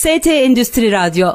ST 0.00 0.26
Endüstri 0.26 0.92
Radyo, 0.92 1.28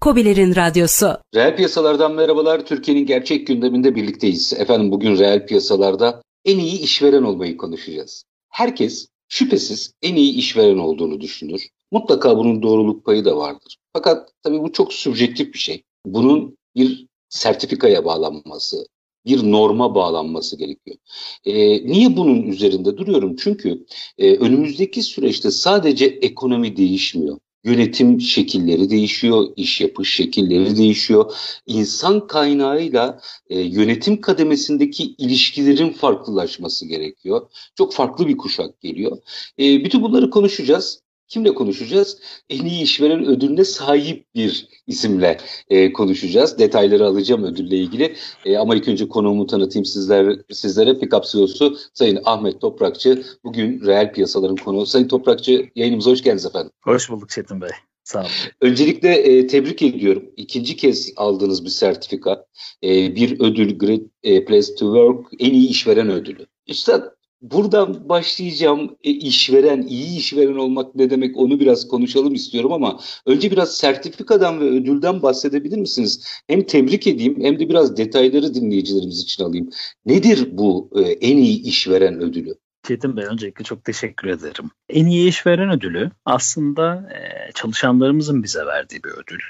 Kobilerin 0.00 0.56
Radyosu. 0.56 1.18
Reel 1.34 1.56
piyasalardan 1.56 2.14
merhabalar. 2.14 2.66
Türkiye'nin 2.66 3.06
gerçek 3.06 3.46
gündeminde 3.46 3.94
birlikteyiz. 3.94 4.52
Efendim 4.52 4.90
bugün 4.90 5.18
reel 5.18 5.46
piyasalarda 5.46 6.22
en 6.44 6.58
iyi 6.58 6.80
işveren 6.80 7.22
olmayı 7.22 7.56
konuşacağız. 7.56 8.24
Herkes 8.48 9.08
şüphesiz 9.28 9.92
en 10.02 10.16
iyi 10.16 10.34
işveren 10.34 10.78
olduğunu 10.78 11.20
düşünür. 11.20 11.68
Mutlaka 11.92 12.36
bunun 12.36 12.62
doğruluk 12.62 13.04
payı 13.04 13.24
da 13.24 13.36
vardır. 13.36 13.76
Fakat 13.92 14.30
tabii 14.42 14.60
bu 14.60 14.72
çok 14.72 14.92
subjektif 14.92 15.54
bir 15.54 15.58
şey. 15.58 15.82
Bunun 16.06 16.56
bir 16.76 17.06
sertifikaya 17.28 18.04
bağlanması, 18.04 18.86
bir 19.26 19.50
norma 19.50 19.94
bağlanması 19.94 20.58
gerekiyor. 20.58 20.96
E, 21.44 21.86
niye 21.86 22.16
bunun 22.16 22.42
üzerinde 22.42 22.96
duruyorum? 22.96 23.36
Çünkü 23.36 23.86
e, 24.18 24.36
önümüzdeki 24.36 25.02
süreçte 25.02 25.50
sadece 25.50 26.06
ekonomi 26.06 26.76
değişmiyor. 26.76 27.38
Yönetim 27.64 28.20
şekilleri 28.20 28.90
değişiyor, 28.90 29.48
iş 29.56 29.80
yapış 29.80 30.14
şekilleri 30.14 30.76
değişiyor. 30.76 31.34
İnsan 31.66 32.26
kaynağıyla 32.26 33.20
e, 33.50 33.60
yönetim 33.60 34.20
kademesindeki 34.20 35.14
ilişkilerin 35.18 35.92
farklılaşması 35.92 36.86
gerekiyor. 36.86 37.50
Çok 37.74 37.94
farklı 37.94 38.28
bir 38.28 38.36
kuşak 38.36 38.80
geliyor. 38.80 39.18
E, 39.58 39.84
bütün 39.84 40.02
bunları 40.02 40.30
konuşacağız. 40.30 41.02
Kimle 41.28 41.54
konuşacağız? 41.54 42.18
En 42.50 42.64
iyi 42.64 42.82
işveren 42.82 43.26
ödülüne 43.26 43.64
sahip 43.64 44.34
bir 44.34 44.68
isimle 44.86 45.38
e, 45.68 45.92
konuşacağız. 45.92 46.58
Detayları 46.58 47.06
alacağım 47.06 47.44
ödülle 47.44 47.76
ilgili. 47.76 48.16
E, 48.44 48.56
ama 48.56 48.74
ilk 48.74 48.88
önce 48.88 49.08
konuğumu 49.08 49.46
tanıtayım 49.46 49.84
sizler, 49.84 50.36
sizlere. 50.50 50.98
Pickup 50.98 51.24
CEO'su 51.24 51.78
Sayın 51.94 52.20
Ahmet 52.24 52.60
Toprakçı. 52.60 53.24
Bugün 53.44 53.86
reel 53.86 54.12
piyasaların 54.12 54.56
konuğu. 54.56 54.86
Sayın 54.86 55.08
Toprakçı 55.08 55.70
yayınımıza 55.74 56.10
hoş 56.10 56.22
geldiniz 56.22 56.46
efendim. 56.46 56.70
Hoş 56.82 57.10
bulduk 57.10 57.30
Çetin 57.30 57.60
Bey. 57.60 57.70
Sağ 58.04 58.20
olun. 58.20 58.28
Öncelikle 58.60 59.14
e, 59.14 59.46
tebrik 59.46 59.82
ediyorum. 59.82 60.30
İkinci 60.36 60.76
kez 60.76 61.12
aldığınız 61.16 61.64
bir 61.64 61.70
sertifika. 61.70 62.46
E, 62.84 63.16
bir 63.16 63.40
ödül 63.40 63.78
Great 63.78 64.00
e, 64.22 64.44
Place 64.44 64.74
to 64.74 64.94
Work 64.96 65.32
en 65.38 65.54
iyi 65.54 65.68
işveren 65.68 66.10
ödülü. 66.10 66.46
Üstad 66.66 67.17
Buradan 67.40 68.08
başlayacağım 68.08 68.96
e, 69.04 69.10
işveren, 69.10 69.82
iyi 69.82 70.18
işveren 70.18 70.54
olmak 70.54 70.94
ne 70.94 71.10
demek 71.10 71.36
onu 71.36 71.60
biraz 71.60 71.88
konuşalım 71.88 72.34
istiyorum 72.34 72.72
ama 72.72 73.00
önce 73.26 73.50
biraz 73.50 73.76
sertifikadan 73.76 74.60
ve 74.60 74.64
ödülden 74.64 75.22
bahsedebilir 75.22 75.78
misiniz? 75.78 76.42
Hem 76.46 76.62
tebrik 76.62 77.06
edeyim 77.06 77.36
hem 77.42 77.58
de 77.58 77.68
biraz 77.68 77.96
detayları 77.96 78.54
dinleyicilerimiz 78.54 79.22
için 79.22 79.44
alayım. 79.44 79.70
Nedir 80.06 80.48
bu 80.52 80.90
e, 80.96 81.00
en 81.00 81.36
iyi 81.36 81.62
işveren 81.62 82.20
ödülü? 82.20 82.54
Çetin 82.88 83.16
Bey 83.16 83.24
öncelikle 83.24 83.64
çok 83.64 83.84
teşekkür 83.84 84.28
ederim. 84.28 84.70
En 84.88 85.06
iyi 85.06 85.28
işveren 85.28 85.70
ödülü 85.70 86.10
aslında 86.24 86.94
e, 86.94 87.52
çalışanlarımızın 87.52 88.42
bize 88.42 88.66
verdiği 88.66 89.04
bir 89.04 89.10
ödül. 89.10 89.40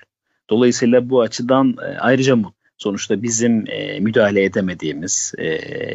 Dolayısıyla 0.50 1.10
bu 1.10 1.20
açıdan 1.20 1.76
e, 1.82 1.98
ayrıca 1.98 2.36
mutlu 2.36 2.57
Sonuçta 2.78 3.22
bizim 3.22 3.64
e, 3.68 4.00
müdahale 4.00 4.44
edemediğimiz 4.44 5.32
e, 5.38 5.48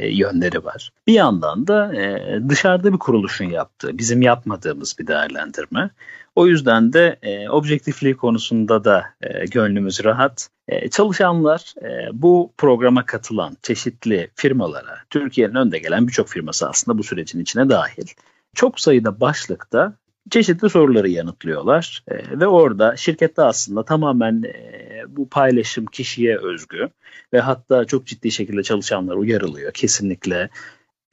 yönleri 0.07 0.65
var. 0.65 0.91
Bir 1.07 1.13
yandan 1.13 1.67
da 1.67 1.95
e, 1.95 2.39
dışarıda 2.49 2.93
bir 2.93 2.97
kuruluşun 2.97 3.45
yaptığı, 3.45 3.97
bizim 3.97 4.21
yapmadığımız 4.21 4.95
bir 4.99 5.07
değerlendirme. 5.07 5.89
O 6.35 6.47
yüzden 6.47 6.93
de 6.93 7.19
e, 7.21 7.49
objektifliği 7.49 8.17
konusunda 8.17 8.83
da 8.83 9.05
e, 9.21 9.45
gönlümüz 9.45 10.03
rahat. 10.03 10.49
E, 10.67 10.89
çalışanlar 10.89 11.73
e, 11.81 12.09
bu 12.13 12.53
programa 12.57 13.05
katılan 13.05 13.57
çeşitli 13.61 14.29
firmalara, 14.35 14.97
Türkiye'nin 15.09 15.55
önde 15.55 15.79
gelen 15.79 16.07
birçok 16.07 16.29
firması 16.29 16.69
aslında 16.69 16.97
bu 16.97 17.03
sürecin 17.03 17.39
içine 17.39 17.69
dahil. 17.69 18.07
Çok 18.55 18.79
sayıda 18.79 19.19
başlıkta 19.19 19.93
çeşitli 20.29 20.69
soruları 20.69 21.09
yanıtlıyorlar 21.09 22.03
e, 22.07 22.39
ve 22.39 22.47
orada 22.47 22.97
şirkette 22.97 23.41
aslında 23.41 23.85
tamamen 23.85 24.43
e, 24.43 25.03
bu 25.07 25.29
paylaşım 25.29 25.85
kişiye 25.85 26.37
özgü 26.37 26.89
ve 27.33 27.39
hatta 27.39 27.85
çok 27.85 28.07
ciddi 28.07 28.31
şekilde 28.31 28.63
çalışanlar 28.63 29.15
uyarılıyor. 29.15 29.71
Kesinlikle 29.71 30.49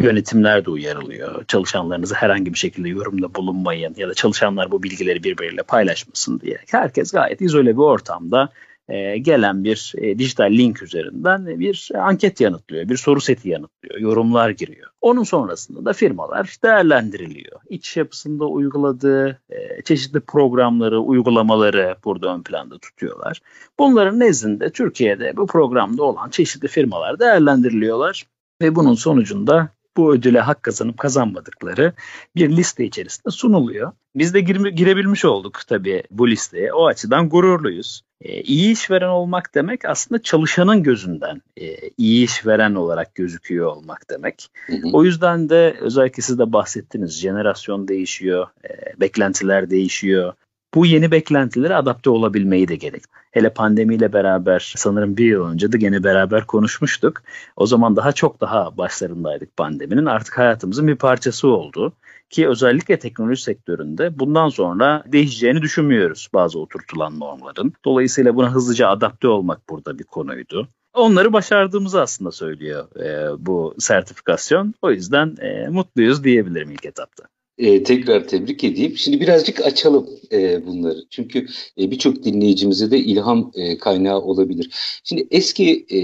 yönetimler 0.00 0.64
de 0.64 0.70
uyarılıyor. 0.70 1.44
Çalışanlarınızı 1.44 2.14
herhangi 2.14 2.52
bir 2.52 2.58
şekilde 2.58 2.88
yorumda 2.88 3.34
bulunmayın 3.34 3.94
ya 3.96 4.08
da 4.08 4.14
çalışanlar 4.14 4.70
bu 4.70 4.82
bilgileri 4.82 5.24
birbiriyle 5.24 5.62
paylaşmasın 5.62 6.40
diye. 6.40 6.58
Herkes 6.70 7.12
gayet 7.12 7.40
izole 7.40 7.72
bir 7.72 7.82
ortamda 7.82 8.48
e, 8.88 9.18
gelen 9.18 9.64
bir 9.64 9.92
e, 9.98 10.18
dijital 10.18 10.50
link 10.50 10.82
üzerinden 10.82 11.46
bir 11.46 11.90
anket 11.94 12.40
yanıtlıyor, 12.40 12.88
bir 12.88 12.96
soru 12.96 13.20
seti 13.20 13.48
yanıtlıyor, 13.48 14.00
yorumlar 14.00 14.50
giriyor. 14.50 14.90
Onun 15.00 15.22
sonrasında 15.22 15.84
da 15.84 15.92
firmalar 15.92 16.56
değerlendiriliyor. 16.62 17.60
İç 17.68 17.96
yapısında 17.96 18.44
uyguladığı 18.44 19.40
e, 19.50 19.82
çeşitli 19.82 20.20
programları, 20.20 21.00
uygulamaları 21.00 21.96
burada 22.04 22.34
ön 22.34 22.42
planda 22.42 22.78
tutuyorlar. 22.78 23.40
Bunların 23.78 24.20
nezdinde 24.20 24.70
Türkiye'de 24.70 25.36
bu 25.36 25.46
programda 25.46 26.02
olan 26.02 26.30
çeşitli 26.30 26.68
firmalar 26.68 27.18
değerlendiriliyorlar 27.18 28.26
ve 28.62 28.74
bunun 28.74 28.94
sonucunda 28.94 29.68
bu 29.96 30.14
ödüle 30.14 30.40
hak 30.40 30.62
kazanıp 30.62 30.98
kazanmadıkları 30.98 31.92
bir 32.36 32.56
liste 32.56 32.84
içerisinde 32.84 33.30
sunuluyor. 33.30 33.92
Biz 34.14 34.34
de 34.34 34.40
gire, 34.40 34.70
girebilmiş 34.70 35.24
olduk 35.24 35.60
tabii 35.68 36.02
bu 36.10 36.28
listeye. 36.28 36.72
O 36.72 36.86
açıdan 36.86 37.28
gururluyuz. 37.28 38.02
E, 38.20 38.40
iyi 38.40 38.72
işveren 38.72 39.08
olmak 39.08 39.54
demek 39.54 39.84
aslında 39.84 40.22
çalışanın 40.22 40.82
gözünden 40.82 41.42
e, 41.56 41.76
iyi 41.96 42.24
işveren 42.24 42.74
olarak 42.74 43.14
gözüküyor 43.14 43.66
olmak 43.66 44.10
demek. 44.10 44.50
Hı 44.66 44.72
hı. 44.72 44.90
O 44.92 45.04
yüzden 45.04 45.48
de 45.48 45.76
özellikle 45.80 46.22
siz 46.22 46.38
de 46.38 46.52
bahsettiniz 46.52 47.20
jenerasyon 47.20 47.88
değişiyor, 47.88 48.46
e, 48.64 49.00
beklentiler 49.00 49.70
değişiyor. 49.70 50.32
Bu 50.74 50.86
yeni 50.86 51.10
beklentilere 51.10 51.74
adapte 51.74 52.10
olabilmeyi 52.10 52.68
de 52.68 52.76
gerek. 52.76 53.02
Hele 53.30 53.52
pandemiyle 53.52 54.12
beraber 54.12 54.72
sanırım 54.76 55.16
bir 55.16 55.24
yıl 55.24 55.44
önce 55.44 55.72
de 55.72 55.78
gene 55.78 56.04
beraber 56.04 56.46
konuşmuştuk. 56.46 57.22
O 57.56 57.66
zaman 57.66 57.96
daha 57.96 58.12
çok 58.12 58.40
daha 58.40 58.76
başlarındaydık 58.76 59.56
pandeminin. 59.56 60.06
Artık 60.06 60.38
hayatımızın 60.38 60.88
bir 60.88 60.96
parçası 60.96 61.48
oldu. 61.48 61.92
Ki 62.30 62.48
özellikle 62.48 62.98
teknoloji 62.98 63.42
sektöründe 63.42 64.18
bundan 64.18 64.48
sonra 64.48 65.04
değişeceğini 65.06 65.62
düşünmüyoruz 65.62 66.28
bazı 66.34 66.58
oturtulan 66.58 67.20
normların. 67.20 67.72
Dolayısıyla 67.84 68.36
buna 68.36 68.52
hızlıca 68.52 68.88
adapte 68.88 69.28
olmak 69.28 69.68
burada 69.68 69.98
bir 69.98 70.04
konuydu. 70.04 70.68
Onları 70.94 71.32
başardığımızı 71.32 72.00
aslında 72.00 72.32
söylüyor 72.32 72.96
e, 72.96 73.30
bu 73.46 73.74
sertifikasyon. 73.78 74.74
O 74.82 74.90
yüzden 74.90 75.36
e, 75.40 75.68
mutluyuz 75.68 76.24
diyebilirim 76.24 76.70
ilk 76.70 76.86
etapta. 76.86 77.24
E, 77.60 77.82
tekrar 77.82 78.28
tebrik 78.28 78.64
edeyim. 78.64 78.96
Şimdi 78.96 79.20
birazcık 79.20 79.60
açalım 79.66 80.08
e, 80.32 80.66
bunları. 80.66 81.04
Çünkü 81.10 81.46
e, 81.78 81.90
birçok 81.90 82.24
dinleyicimize 82.24 82.90
de 82.90 82.98
ilham 82.98 83.52
e, 83.54 83.78
kaynağı 83.78 84.20
olabilir. 84.20 84.70
Şimdi 85.04 85.28
eski 85.30 85.86
e, 85.90 85.98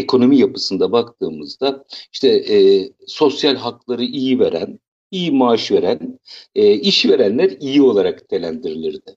ekonomi 0.00 0.38
yapısında 0.38 0.92
baktığımızda 0.92 1.84
işte 2.12 2.28
e, 2.28 2.88
sosyal 3.06 3.56
hakları 3.56 4.04
iyi 4.04 4.38
veren, 4.40 4.78
iyi 5.10 5.30
maaş 5.32 5.72
veren, 5.72 6.18
e, 6.54 6.74
işverenler 6.74 7.50
iyi 7.60 7.82
olarak 7.82 8.28
telendirilirdi. 8.28 9.16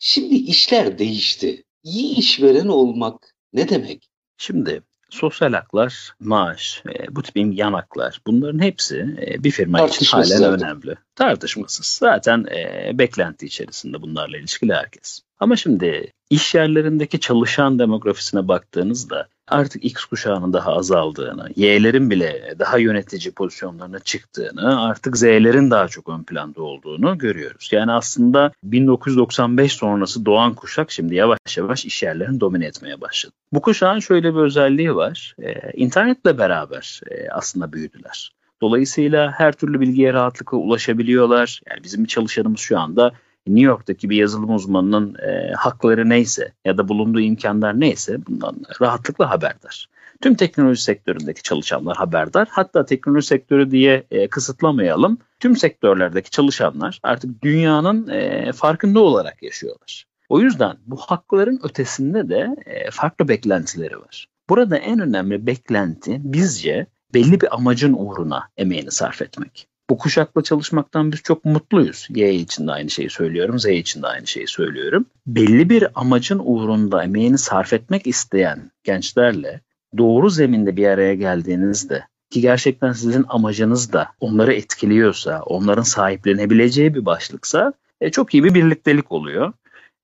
Şimdi 0.00 0.34
işler 0.34 0.98
değişti. 0.98 1.64
İyi 1.84 2.16
işveren 2.16 2.68
olmak 2.68 3.34
ne 3.52 3.68
demek? 3.68 4.08
Şimdi 4.36 4.82
sosyal 5.12 5.52
haklar, 5.52 6.14
maaş, 6.20 6.82
e, 6.88 7.16
bu 7.16 7.22
tip 7.22 7.36
yan 7.36 7.72
haklar 7.72 8.20
bunların 8.26 8.58
hepsi 8.58 9.16
e, 9.26 9.44
bir 9.44 9.50
firma 9.50 9.86
için 9.86 10.06
halen 10.06 10.24
zaten. 10.24 10.60
önemli. 10.60 10.94
Tartışmasız. 11.14 11.86
Zaten 11.86 12.46
e, 12.50 12.90
beklenti 12.98 13.46
içerisinde 13.46 14.02
bunlarla 14.02 14.38
ilişkili 14.38 14.74
herkes. 14.74 15.20
Ama 15.40 15.56
şimdi 15.56 16.12
iş 16.30 16.54
yerlerindeki 16.54 17.20
çalışan 17.20 17.78
demografisine 17.78 18.48
baktığınızda 18.48 19.28
artık 19.52 19.84
X 19.84 20.04
kuşağının 20.04 20.52
daha 20.52 20.72
azaldığını, 20.72 21.48
Y'lerin 21.56 22.10
bile 22.10 22.54
daha 22.58 22.78
yönetici 22.78 23.32
pozisyonlarına 23.32 23.98
çıktığını, 23.98 24.84
artık 24.84 25.16
Z'lerin 25.16 25.70
daha 25.70 25.88
çok 25.88 26.08
ön 26.08 26.22
planda 26.22 26.62
olduğunu 26.62 27.18
görüyoruz. 27.18 27.68
Yani 27.72 27.92
aslında 27.92 28.52
1995 28.64 29.72
sonrası 29.72 30.26
doğan 30.26 30.54
kuşak 30.54 30.90
şimdi 30.90 31.14
yavaş 31.14 31.56
yavaş 31.56 31.84
iş 31.84 32.02
yerlerini 32.02 32.40
domine 32.40 32.66
etmeye 32.66 33.00
başladı. 33.00 33.34
Bu 33.52 33.62
kuşağın 33.62 33.98
şöyle 33.98 34.34
bir 34.34 34.40
özelliği 34.40 34.94
var. 34.94 35.34
Ee, 35.42 35.72
internetle 35.74 36.38
beraber 36.38 37.00
e, 37.10 37.28
aslında 37.30 37.72
büyüdüler. 37.72 38.32
Dolayısıyla 38.62 39.32
her 39.36 39.52
türlü 39.52 39.80
bilgiye 39.80 40.12
rahatlıkla 40.12 40.56
ulaşabiliyorlar. 40.56 41.60
Yani 41.70 41.84
bizim 41.84 42.04
bir 42.04 42.08
çalışanımız 42.08 42.60
şu 42.60 42.80
anda 42.80 43.12
New 43.46 43.66
York'taki 43.66 44.10
bir 44.10 44.16
yazılım 44.16 44.54
uzmanının 44.54 45.14
e, 45.14 45.52
hakları 45.52 46.08
neyse 46.08 46.52
ya 46.64 46.78
da 46.78 46.88
bulunduğu 46.88 47.20
imkanlar 47.20 47.80
neyse 47.80 48.26
bundan 48.26 48.56
rahatlıkla 48.80 49.30
haberdar. 49.30 49.88
Tüm 50.20 50.34
teknoloji 50.34 50.82
sektöründeki 50.82 51.42
çalışanlar 51.42 51.96
haberdar. 51.96 52.48
Hatta 52.50 52.84
teknoloji 52.84 53.26
sektörü 53.26 53.70
diye 53.70 54.06
e, 54.10 54.28
kısıtlamayalım. 54.28 55.18
Tüm 55.40 55.56
sektörlerdeki 55.56 56.30
çalışanlar 56.30 57.00
artık 57.02 57.42
dünyanın 57.42 58.08
e, 58.08 58.52
farkında 58.52 59.00
olarak 59.00 59.42
yaşıyorlar. 59.42 60.06
O 60.28 60.40
yüzden 60.40 60.76
bu 60.86 60.96
hakların 60.96 61.60
ötesinde 61.62 62.28
de 62.28 62.56
e, 62.66 62.90
farklı 62.90 63.28
beklentileri 63.28 64.00
var. 64.00 64.26
Burada 64.48 64.76
en 64.76 65.00
önemli 65.00 65.46
beklenti 65.46 66.20
bizce 66.24 66.86
belli 67.14 67.40
bir 67.40 67.54
amacın 67.54 67.92
uğruna 67.92 68.48
emeğini 68.56 68.90
sarf 68.90 69.22
etmek. 69.22 69.68
Bu 69.92 69.98
kuşakla 69.98 70.42
çalışmaktan 70.42 71.12
biz 71.12 71.22
çok 71.22 71.44
mutluyuz. 71.44 72.08
Y 72.10 72.34
için 72.34 72.66
de 72.66 72.72
aynı 72.72 72.90
şeyi 72.90 73.10
söylüyorum, 73.10 73.58
Z 73.58 73.66
için 73.66 74.02
de 74.02 74.06
aynı 74.06 74.26
şeyi 74.26 74.46
söylüyorum. 74.46 75.06
Belli 75.26 75.70
bir 75.70 75.86
amacın 75.94 76.40
uğrunda 76.44 77.04
emeğini 77.04 77.38
sarf 77.38 77.72
etmek 77.72 78.06
isteyen 78.06 78.70
gençlerle 78.84 79.60
doğru 79.98 80.30
zeminde 80.30 80.76
bir 80.76 80.86
araya 80.86 81.14
geldiğinizde 81.14 82.06
ki 82.30 82.40
gerçekten 82.40 82.92
sizin 82.92 83.24
amacınız 83.28 83.92
da 83.92 84.08
onları 84.20 84.52
etkiliyorsa, 84.52 85.42
onların 85.42 85.82
sahiplenebileceği 85.82 86.94
bir 86.94 87.04
başlıksa 87.04 87.72
e, 88.00 88.10
çok 88.10 88.34
iyi 88.34 88.44
bir 88.44 88.54
birliktelik 88.54 89.12
oluyor. 89.12 89.52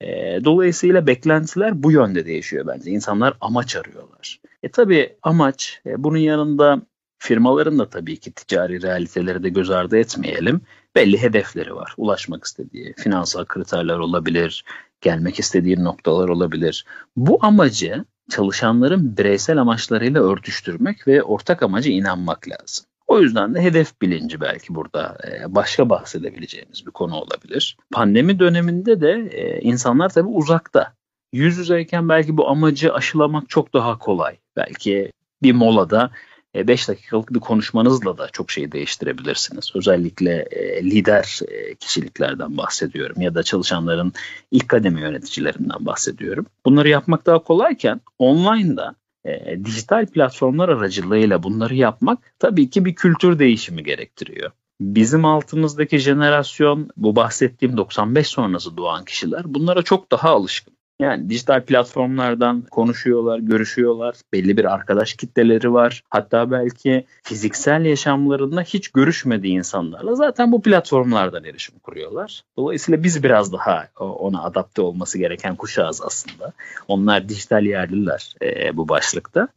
E, 0.00 0.06
dolayısıyla 0.44 1.06
beklentiler 1.06 1.82
bu 1.82 1.92
yönde 1.92 2.26
değişiyor 2.26 2.66
bence. 2.66 2.90
İnsanlar 2.90 3.34
amaç 3.40 3.76
arıyorlar. 3.76 4.40
E 4.62 4.68
tabii 4.68 5.16
amaç 5.22 5.80
e, 5.86 6.04
bunun 6.04 6.18
yanında 6.18 6.82
firmaların 7.18 7.78
da 7.78 7.88
tabii 7.88 8.16
ki 8.16 8.32
ticari 8.32 8.82
realiteleri 8.82 9.42
de 9.42 9.48
göz 9.48 9.70
ardı 9.70 9.98
etmeyelim. 9.98 10.60
Belli 10.94 11.22
hedefleri 11.22 11.74
var. 11.74 11.94
Ulaşmak 11.96 12.44
istediği 12.44 12.94
finansal 12.96 13.44
kriterler 13.44 13.98
olabilir, 13.98 14.64
gelmek 15.00 15.38
istediği 15.38 15.84
noktalar 15.84 16.28
olabilir. 16.28 16.86
Bu 17.16 17.38
amacı 17.42 18.04
çalışanların 18.30 19.16
bireysel 19.16 19.58
amaçlarıyla 19.60 20.22
örtüştürmek 20.22 21.08
ve 21.08 21.22
ortak 21.22 21.62
amaca 21.62 21.90
inanmak 21.90 22.48
lazım. 22.48 22.86
O 23.06 23.20
yüzden 23.20 23.54
de 23.54 23.62
hedef 23.62 24.02
bilinci 24.02 24.40
belki 24.40 24.74
burada 24.74 25.18
e, 25.28 25.54
başka 25.54 25.90
bahsedebileceğimiz 25.90 26.86
bir 26.86 26.90
konu 26.90 27.14
olabilir. 27.14 27.76
Pandemi 27.92 28.38
döneminde 28.38 29.00
de 29.00 29.28
e, 29.32 29.60
insanlar 29.60 30.08
tabii 30.08 30.28
uzakta. 30.28 30.92
Yüz 31.32 31.58
yüzeyken 31.58 32.08
belki 32.08 32.36
bu 32.36 32.48
amacı 32.48 32.94
aşılamak 32.94 33.48
çok 33.48 33.74
daha 33.74 33.98
kolay. 33.98 34.36
Belki 34.56 35.12
bir 35.42 35.52
molada 35.52 36.10
5 36.54 36.88
e, 36.88 36.92
dakikalık 36.92 37.34
bir 37.34 37.40
konuşmanızla 37.40 38.18
da 38.18 38.28
çok 38.28 38.50
şey 38.50 38.72
değiştirebilirsiniz. 38.72 39.72
Özellikle 39.74 40.46
e, 40.50 40.84
lider 40.84 41.40
e, 41.48 41.74
kişiliklerden 41.74 42.56
bahsediyorum 42.56 43.20
ya 43.20 43.34
da 43.34 43.42
çalışanların 43.42 44.12
ilk 44.50 44.68
kademe 44.68 45.00
yöneticilerinden 45.00 45.86
bahsediyorum. 45.86 46.46
Bunları 46.64 46.88
yapmak 46.88 47.26
daha 47.26 47.38
kolayken 47.38 48.00
online'da 48.18 48.94
e, 49.24 49.64
dijital 49.64 50.06
platformlar 50.06 50.68
aracılığıyla 50.68 51.42
bunları 51.42 51.74
yapmak 51.74 52.18
tabii 52.38 52.70
ki 52.70 52.84
bir 52.84 52.94
kültür 52.94 53.38
değişimi 53.38 53.84
gerektiriyor. 53.84 54.50
Bizim 54.80 55.24
altımızdaki 55.24 55.98
jenerasyon 55.98 56.90
bu 56.96 57.16
bahsettiğim 57.16 57.76
95 57.76 58.26
sonrası 58.26 58.76
doğan 58.76 59.04
kişiler 59.04 59.42
bunlara 59.46 59.82
çok 59.82 60.12
daha 60.12 60.30
alışkın. 60.30 60.74
Yani 61.00 61.30
dijital 61.30 61.64
platformlardan 61.64 62.62
konuşuyorlar, 62.70 63.38
görüşüyorlar. 63.38 64.16
Belli 64.32 64.56
bir 64.56 64.64
arkadaş 64.74 65.14
kitleleri 65.14 65.72
var. 65.72 66.02
Hatta 66.10 66.50
belki 66.50 67.06
fiziksel 67.22 67.84
yaşamlarında 67.84 68.62
hiç 68.62 68.88
görüşmediği 68.88 69.52
insanlarla 69.52 70.14
zaten 70.14 70.52
bu 70.52 70.62
platformlardan 70.62 71.44
erişim 71.44 71.78
kuruyorlar. 71.78 72.42
Dolayısıyla 72.56 73.02
biz 73.02 73.22
biraz 73.22 73.52
daha 73.52 73.88
ona 73.98 74.42
adapte 74.42 74.82
olması 74.82 75.18
gereken 75.18 75.56
kuşağız 75.56 76.02
aslında. 76.02 76.52
Onlar 76.88 77.28
dijital 77.28 77.66
yerliler 77.66 78.34
e, 78.42 78.76
bu 78.76 78.88
başlıkta. 78.88 79.48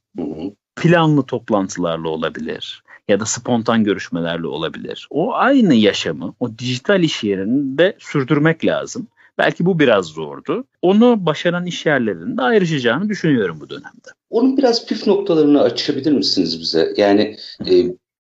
Planlı 0.75 1.23
toplantılarla 1.23 2.09
olabilir 2.09 2.83
ya 3.07 3.19
da 3.19 3.25
spontan 3.25 3.83
görüşmelerle 3.83 4.47
olabilir. 4.47 5.07
O 5.09 5.33
aynı 5.33 5.73
yaşamı 5.73 6.33
o 6.39 6.57
dijital 6.57 7.03
iş 7.03 7.23
yerinde 7.23 7.95
sürdürmek 7.99 8.65
lazım. 8.65 9.07
Belki 9.41 9.65
bu 9.65 9.79
biraz 9.79 10.05
zordu. 10.05 10.63
Onu 10.81 11.25
başaran 11.25 11.65
iş 11.65 11.85
yerlerinde 11.85 12.41
ayrışacağını 12.41 13.09
düşünüyorum 13.09 13.57
bu 13.59 13.69
dönemde. 13.69 14.09
Onun 14.29 14.57
biraz 14.57 14.85
püf 14.85 15.07
noktalarını 15.07 15.61
açabilir 15.61 16.11
misiniz 16.11 16.59
bize? 16.59 16.93
Yani 16.97 17.37
e, 17.69 17.73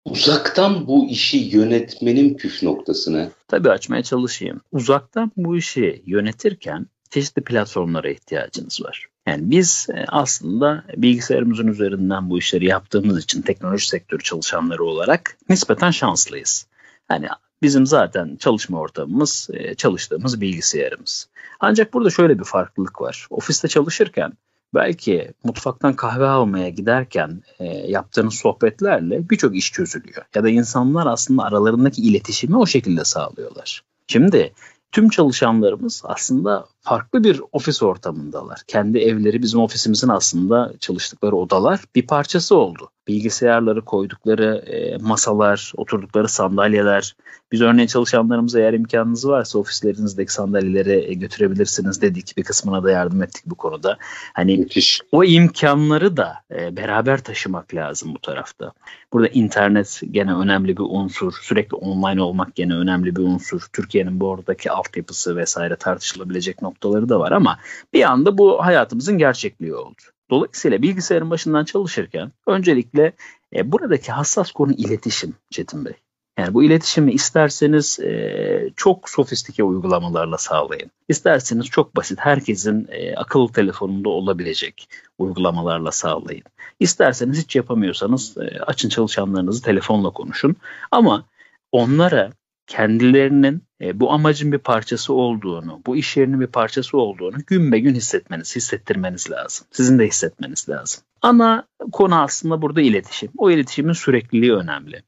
uzaktan 0.05 0.87
bu 0.87 1.09
işi 1.09 1.37
yönetmenin 1.37 2.37
püf 2.37 2.63
noktasını. 2.63 3.29
Tabii 3.47 3.69
açmaya 3.69 4.03
çalışayım. 4.03 4.61
Uzaktan 4.71 5.31
bu 5.37 5.57
işi 5.57 6.03
yönetirken 6.05 6.87
çeşitli 7.09 7.41
platformlara 7.41 8.09
ihtiyacınız 8.09 8.81
var. 8.83 9.07
Yani 9.27 9.51
biz 9.51 9.87
e, 9.95 10.05
aslında 10.07 10.83
bilgisayarımızın 10.97 11.67
üzerinden 11.67 12.29
bu 12.29 12.37
işleri 12.37 12.65
yaptığımız 12.65 13.23
için 13.23 13.41
teknoloji 13.41 13.87
sektörü 13.87 14.23
çalışanları 14.23 14.83
olarak 14.83 15.37
nispeten 15.49 15.91
şanslıyız. 15.91 16.67
Hani 17.07 17.27
Bizim 17.61 17.85
zaten 17.85 18.35
çalışma 18.35 18.79
ortamımız, 18.79 19.49
e, 19.53 19.75
çalıştığımız 19.75 20.41
bilgisayarımız. 20.41 21.29
Ancak 21.59 21.93
burada 21.93 22.09
şöyle 22.09 22.39
bir 22.39 22.43
farklılık 22.43 23.01
var. 23.01 23.27
Ofiste 23.29 23.67
çalışırken 23.67 24.33
belki 24.73 25.33
mutfaktan 25.43 25.93
kahve 25.93 26.27
almaya 26.27 26.69
giderken 26.69 27.43
e, 27.59 27.65
yaptığınız 27.65 28.33
sohbetlerle 28.33 29.29
birçok 29.29 29.55
iş 29.55 29.71
çözülüyor. 29.71 30.25
Ya 30.35 30.43
da 30.43 30.49
insanlar 30.49 31.07
aslında 31.07 31.43
aralarındaki 31.43 32.01
iletişimi 32.01 32.57
o 32.57 32.65
şekilde 32.65 33.05
sağlıyorlar. 33.05 33.83
Şimdi 34.07 34.53
tüm 34.91 35.09
çalışanlarımız 35.09 36.01
aslında 36.05 36.67
farklı 36.81 37.23
bir 37.23 37.41
ofis 37.51 37.83
ortamındalar. 37.83 38.61
Kendi 38.67 38.97
evleri 38.97 39.41
bizim 39.41 39.59
ofisimizin 39.59 40.07
aslında 40.07 40.73
çalıştıkları 40.79 41.35
odalar 41.35 41.79
bir 41.95 42.07
parçası 42.07 42.55
oldu. 42.55 42.89
Bilgisayarları 43.07 43.85
koydukları 43.85 44.55
e, 44.55 44.97
masalar, 44.97 45.73
oturdukları 45.77 46.27
sandalyeler. 46.27 47.15
Biz 47.51 47.61
örneğin 47.61 47.87
çalışanlarımıza 47.87 48.59
eğer 48.59 48.73
imkanınız 48.73 49.27
varsa 49.27 49.59
ofislerinizdeki 49.59 50.33
sandalyeleri 50.33 51.11
e, 51.11 51.13
götürebilirsiniz 51.13 52.01
dedik. 52.01 52.37
Bir 52.37 52.43
kısmına 52.43 52.83
da 52.83 52.91
yardım 52.91 53.23
ettik 53.23 53.43
bu 53.45 53.55
konuda. 53.55 53.97
Hani 54.33 54.57
Müthiş. 54.57 55.01
o 55.11 55.23
imkanları 55.23 56.17
da 56.17 56.33
e, 56.51 56.77
beraber 56.77 57.23
taşımak 57.23 57.75
lazım 57.75 58.15
bu 58.15 58.19
tarafta. 58.19 58.71
Burada 59.13 59.27
internet 59.27 60.01
gene 60.11 60.33
önemli 60.33 60.77
bir 60.77 60.83
unsur. 60.89 61.33
Sürekli 61.41 61.75
online 61.75 62.21
olmak 62.21 62.55
gene 62.55 62.73
önemli 62.73 63.15
bir 63.15 63.21
unsur. 63.21 63.61
Türkiye'nin 63.73 64.19
bu 64.19 64.27
oradaki 64.27 64.71
altyapısı 64.71 65.37
vesaire 65.37 65.75
tartışılabilecek 65.75 66.61
noktaları 66.69 67.09
da 67.09 67.19
var 67.19 67.31
ama 67.31 67.59
bir 67.93 68.03
anda 68.03 68.37
bu 68.37 68.65
hayatımızın 68.65 69.17
gerçekliği 69.17 69.75
oldu. 69.75 70.01
Dolayısıyla 70.29 70.81
bilgisayarın 70.81 71.29
başından 71.29 71.65
çalışırken 71.65 72.31
öncelikle 72.47 73.13
e, 73.55 73.71
buradaki 73.71 74.11
hassas 74.11 74.51
konu 74.51 74.71
iletişim 74.71 75.33
Çetin 75.51 75.85
Bey. 75.85 75.93
Yani 76.39 76.53
bu 76.53 76.63
iletişimi 76.63 77.11
isterseniz 77.11 77.99
e, 77.99 78.69
çok 78.75 79.09
sofistike 79.09 79.63
uygulamalarla 79.63 80.37
sağlayın. 80.37 80.91
İsterseniz 81.07 81.65
çok 81.65 81.95
basit 81.95 82.19
herkesin 82.19 82.87
e, 82.91 83.15
akıllı 83.15 83.51
telefonunda 83.51 84.09
olabilecek 84.09 84.89
uygulamalarla 85.17 85.91
sağlayın. 85.91 86.43
İsterseniz 86.79 87.43
hiç 87.43 87.55
yapamıyorsanız 87.55 88.37
e, 88.37 88.59
açın 88.59 88.89
çalışanlarınızı 88.89 89.61
telefonla 89.61 90.09
konuşun. 90.09 90.55
Ama 90.91 91.25
onlara 91.71 92.31
kendilerinin 92.67 93.63
e, 93.81 93.99
bu 93.99 94.11
amacın 94.11 94.51
bir 94.51 94.57
parçası 94.57 95.13
olduğunu, 95.13 95.81
bu 95.85 95.97
iş 95.97 96.17
yerinin 96.17 96.41
bir 96.41 96.47
parçası 96.47 96.97
olduğunu 96.97 97.37
gün 97.47 97.71
be 97.71 97.79
gün 97.79 97.95
hissetmeniz, 97.95 98.55
hissettirmeniz 98.55 99.31
lazım. 99.31 99.67
Sizin 99.71 99.99
de 99.99 100.07
hissetmeniz 100.07 100.69
lazım. 100.69 101.03
Ana 101.21 101.67
konu 101.91 102.21
aslında 102.21 102.61
burada 102.61 102.81
iletişim. 102.81 103.31
O 103.37 103.51
iletişimin 103.51 103.93
sürekliliği 103.93 104.53
önemli. 104.53 105.03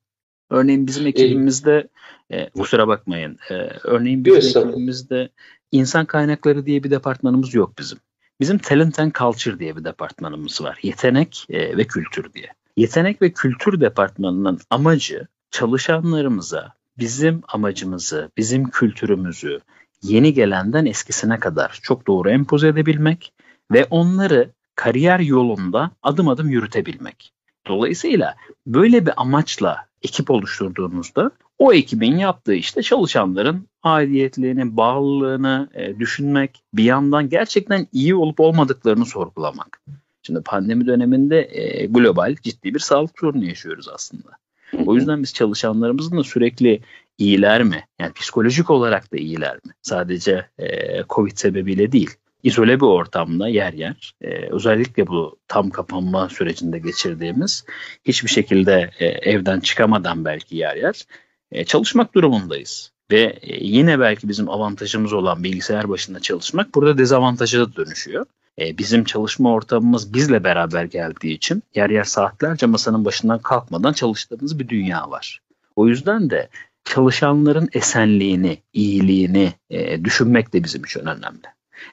Örneğin 0.49 0.87
bizim 0.87 1.07
ekibimizde, 1.07 1.87
e, 2.29 2.49
kusura 2.49 2.87
bakmayın, 2.87 3.37
e, 3.49 3.53
örneğin 3.83 4.25
bizim 4.25 4.61
ekibimizde 4.61 5.29
insan 5.71 6.05
kaynakları 6.05 6.65
diye 6.65 6.83
bir 6.83 6.91
departmanımız 6.91 7.53
yok 7.53 7.77
bizim. 7.79 7.97
Bizim 8.39 8.57
Talent 8.57 8.99
and 8.99 9.11
Culture 9.11 9.59
diye 9.59 9.77
bir 9.77 9.83
departmanımız 9.83 10.61
var. 10.61 10.79
Yetenek 10.83 11.45
e, 11.49 11.77
ve 11.77 11.83
kültür 11.83 12.33
diye. 12.33 12.47
Yetenek 12.77 13.21
ve 13.21 13.31
kültür 13.31 13.81
departmanının 13.81 14.59
amacı 14.69 15.27
çalışanlarımıza 15.51 16.73
bizim 17.01 17.41
amacımızı, 17.47 18.31
bizim 18.37 18.69
kültürümüzü 18.69 19.59
yeni 20.03 20.33
gelenden 20.33 20.85
eskisine 20.85 21.39
kadar 21.39 21.79
çok 21.81 22.07
doğru 22.07 22.29
empoze 22.29 22.67
edebilmek 22.67 23.33
ve 23.71 23.85
onları 23.89 24.49
kariyer 24.75 25.19
yolunda 25.19 25.91
adım 26.03 26.27
adım 26.27 26.49
yürütebilmek. 26.49 27.33
Dolayısıyla 27.67 28.35
böyle 28.67 29.05
bir 29.05 29.13
amaçla 29.17 29.77
ekip 30.01 30.31
oluşturduğunuzda 30.31 31.31
o 31.59 31.73
ekibin 31.73 32.17
yaptığı 32.17 32.53
işte 32.53 32.81
çalışanların 32.81 33.67
aidiyetliğini, 33.83 34.77
bağlılığını 34.77 35.69
e, 35.73 35.99
düşünmek, 35.99 36.63
bir 36.73 36.83
yandan 36.83 37.29
gerçekten 37.29 37.87
iyi 37.91 38.15
olup 38.15 38.39
olmadıklarını 38.39 39.05
sorgulamak. 39.05 39.81
Şimdi 40.23 40.41
pandemi 40.41 40.87
döneminde 40.87 41.49
e, 41.51 41.85
global 41.85 42.35
ciddi 42.41 42.73
bir 42.73 42.79
sağlık 42.79 43.19
sorunu 43.19 43.45
yaşıyoruz 43.45 43.87
aslında. 43.89 44.40
O 44.85 44.95
yüzden 44.95 45.23
biz 45.23 45.33
çalışanlarımızın 45.33 46.17
da 46.17 46.23
sürekli 46.23 46.81
iyiler 47.17 47.63
mi? 47.63 47.83
Yani 47.99 48.13
psikolojik 48.13 48.69
olarak 48.69 49.13
da 49.13 49.17
iyiler 49.17 49.55
mi? 49.55 49.71
Sadece 49.81 50.45
e, 50.59 51.03
Covid 51.09 51.37
sebebiyle 51.37 51.91
değil. 51.91 52.09
İzole 52.43 52.79
bir 52.79 52.85
ortamda 52.85 53.47
yer 53.47 53.73
yer 53.73 54.15
e, 54.21 54.27
özellikle 54.29 55.07
bu 55.07 55.39
tam 55.47 55.69
kapanma 55.69 56.29
sürecinde 56.29 56.79
geçirdiğimiz 56.79 57.65
hiçbir 58.05 58.29
şekilde 58.29 58.91
e, 58.99 59.05
evden 59.05 59.59
çıkamadan 59.59 60.25
belki 60.25 60.55
yer 60.55 60.75
yer 60.75 61.05
e, 61.51 61.65
çalışmak 61.65 62.15
durumundayız. 62.15 62.91
Ve 63.11 63.39
e, 63.41 63.65
yine 63.65 63.99
belki 63.99 64.29
bizim 64.29 64.49
avantajımız 64.49 65.13
olan 65.13 65.43
bilgisayar 65.43 65.89
başında 65.89 66.19
çalışmak 66.19 66.75
burada 66.75 66.97
dezavantaja 66.97 67.59
da 67.59 67.75
dönüşüyor. 67.75 68.25
E, 68.59 68.77
bizim 68.77 69.03
çalışma 69.03 69.53
ortamımız 69.53 70.13
bizle 70.13 70.43
beraber 70.43 70.83
geldiği 70.83 71.33
için 71.33 71.63
yer 71.75 71.89
yer 71.89 72.03
saatlerce 72.03 72.65
masanın 72.65 73.05
başından 73.05 73.39
kalkmadan 73.39 73.93
çalıştığımız 73.93 74.59
bir 74.59 74.67
dünya 74.67 75.11
var. 75.11 75.41
O 75.75 75.87
yüzden 75.87 76.29
de 76.29 76.49
çalışanların 76.85 77.69
esenliğini, 77.73 78.57
iyiliğini 78.73 79.53
e, 79.69 80.03
düşünmek 80.03 80.53
de 80.53 80.63
bizim 80.63 80.83
için 80.83 80.99
önemli. 80.99 81.47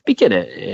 Bir 0.08 0.14
kere 0.14 0.38
e, 0.38 0.66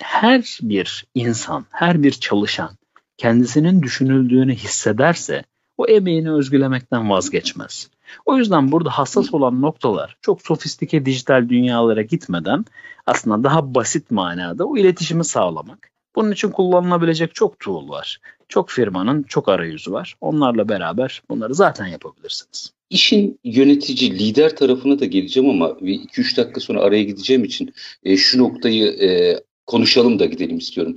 her 0.00 0.58
bir 0.62 1.06
insan, 1.14 1.66
her 1.70 2.02
bir 2.02 2.12
çalışan 2.12 2.70
kendisinin 3.16 3.82
düşünüldüğünü 3.82 4.54
hissederse 4.54 5.44
o 5.76 5.86
emeğini 5.86 6.32
özgülemekten 6.32 7.10
vazgeçmez. 7.10 7.90
O 8.26 8.36
yüzden 8.36 8.72
burada 8.72 8.90
hassas 8.90 9.34
olan 9.34 9.62
noktalar 9.62 10.16
çok 10.20 10.42
sofistike 10.42 11.06
dijital 11.06 11.48
dünyalara 11.48 12.02
gitmeden 12.02 12.64
aslında 13.06 13.44
daha 13.44 13.74
basit 13.74 14.10
manada 14.10 14.66
o 14.66 14.76
iletişimi 14.76 15.24
sağlamak. 15.24 15.90
Bunun 16.16 16.32
için 16.32 16.50
kullanılabilecek 16.50 17.34
çok 17.34 17.60
tool 17.60 17.88
var. 17.88 18.18
Çok 18.48 18.70
firmanın 18.70 19.22
çok 19.22 19.48
arayüzü 19.48 19.92
var. 19.92 20.16
Onlarla 20.20 20.68
beraber 20.68 21.22
bunları 21.30 21.54
zaten 21.54 21.86
yapabilirsiniz. 21.86 22.72
İşin 22.90 23.38
yönetici, 23.44 24.18
lider 24.18 24.56
tarafına 24.56 24.98
da 24.98 25.04
geleceğim 25.04 25.50
ama 25.50 25.68
2-3 25.68 26.36
dakika 26.36 26.60
sonra 26.60 26.80
araya 26.80 27.02
gideceğim 27.02 27.44
için 27.44 27.74
e, 28.04 28.16
şu 28.16 28.38
noktayı 28.38 28.86
e, 28.86 29.40
konuşalım 29.66 30.18
da 30.18 30.24
gidelim 30.24 30.58
istiyorum. 30.58 30.96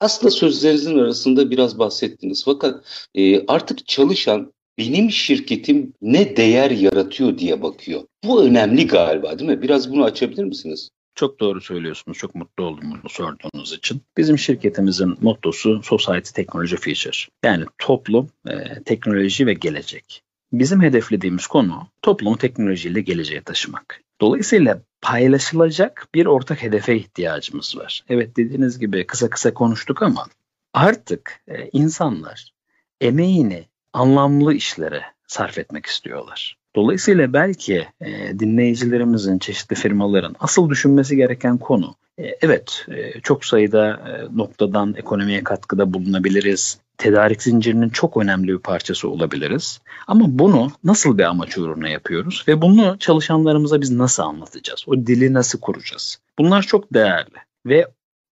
Aslında 0.00 0.30
sözlerinizin 0.30 0.98
arasında 0.98 1.50
biraz 1.50 1.78
bahsettiniz. 1.78 2.44
Fakat 2.44 2.84
e, 3.14 3.46
artık 3.46 3.86
çalışan 3.86 4.52
benim 4.82 5.10
şirketim 5.10 5.92
ne 6.02 6.36
değer 6.36 6.70
yaratıyor 6.70 7.38
diye 7.38 7.62
bakıyor. 7.62 8.02
Bu 8.24 8.44
önemli 8.44 8.86
galiba 8.86 9.38
değil 9.38 9.50
mi? 9.50 9.62
Biraz 9.62 9.92
bunu 9.92 10.04
açabilir 10.04 10.44
misiniz? 10.44 10.88
Çok 11.14 11.40
doğru 11.40 11.60
söylüyorsunuz. 11.60 12.18
Çok 12.18 12.34
mutlu 12.34 12.64
oldum 12.64 12.90
bunu 12.90 13.10
sorduğunuz 13.10 13.72
için. 13.72 14.02
Bizim 14.16 14.38
şirketimizin 14.38 15.14
mottosu 15.20 15.82
Society 15.82 16.30
Technology 16.42 16.76
Future. 16.76 17.18
Yani 17.44 17.64
toplum, 17.78 18.30
e, 18.48 18.82
teknoloji 18.82 19.46
ve 19.46 19.54
gelecek. 19.54 20.22
Bizim 20.52 20.82
hedeflediğimiz 20.82 21.46
konu 21.46 21.86
toplumu 22.02 22.38
teknolojiyle 22.38 23.00
geleceğe 23.00 23.40
taşımak. 23.40 24.00
Dolayısıyla 24.20 24.82
paylaşılacak 25.00 26.08
bir 26.14 26.26
ortak 26.26 26.62
hedefe 26.62 26.96
ihtiyacımız 26.96 27.76
var. 27.76 28.04
Evet 28.08 28.36
dediğiniz 28.36 28.78
gibi 28.78 29.06
kısa 29.06 29.30
kısa 29.30 29.54
konuştuk 29.54 30.02
ama 30.02 30.26
artık 30.74 31.40
e, 31.48 31.68
insanlar 31.72 32.52
emeğini 33.00 33.64
anlamlı 33.92 34.54
işlere 34.54 35.02
sarf 35.26 35.58
etmek 35.58 35.86
istiyorlar. 35.86 36.56
Dolayısıyla 36.76 37.32
belki 37.32 37.86
e, 38.00 38.38
dinleyicilerimizin, 38.38 39.38
çeşitli 39.38 39.76
firmaların 39.76 40.36
asıl 40.40 40.70
düşünmesi 40.70 41.16
gereken 41.16 41.58
konu, 41.58 41.94
e, 42.18 42.24
evet 42.40 42.86
e, 42.88 43.20
çok 43.20 43.44
sayıda 43.44 43.88
e, 43.90 44.36
noktadan 44.36 44.94
ekonomiye 44.94 45.44
katkıda 45.44 45.94
bulunabiliriz, 45.94 46.78
tedarik 46.98 47.42
zincirinin 47.42 47.88
çok 47.88 48.16
önemli 48.16 48.48
bir 48.48 48.58
parçası 48.58 49.08
olabiliriz. 49.08 49.80
Ama 50.06 50.24
bunu 50.28 50.70
nasıl 50.84 51.18
bir 51.18 51.24
amaç 51.24 51.58
uğruna 51.58 51.88
yapıyoruz 51.88 52.44
ve 52.48 52.62
bunu 52.62 52.96
çalışanlarımıza 52.98 53.80
biz 53.80 53.90
nasıl 53.90 54.22
anlatacağız? 54.22 54.84
O 54.86 54.96
dili 54.96 55.32
nasıl 55.32 55.60
kuracağız? 55.60 56.18
Bunlar 56.38 56.62
çok 56.62 56.94
değerli 56.94 57.36
ve 57.66 57.86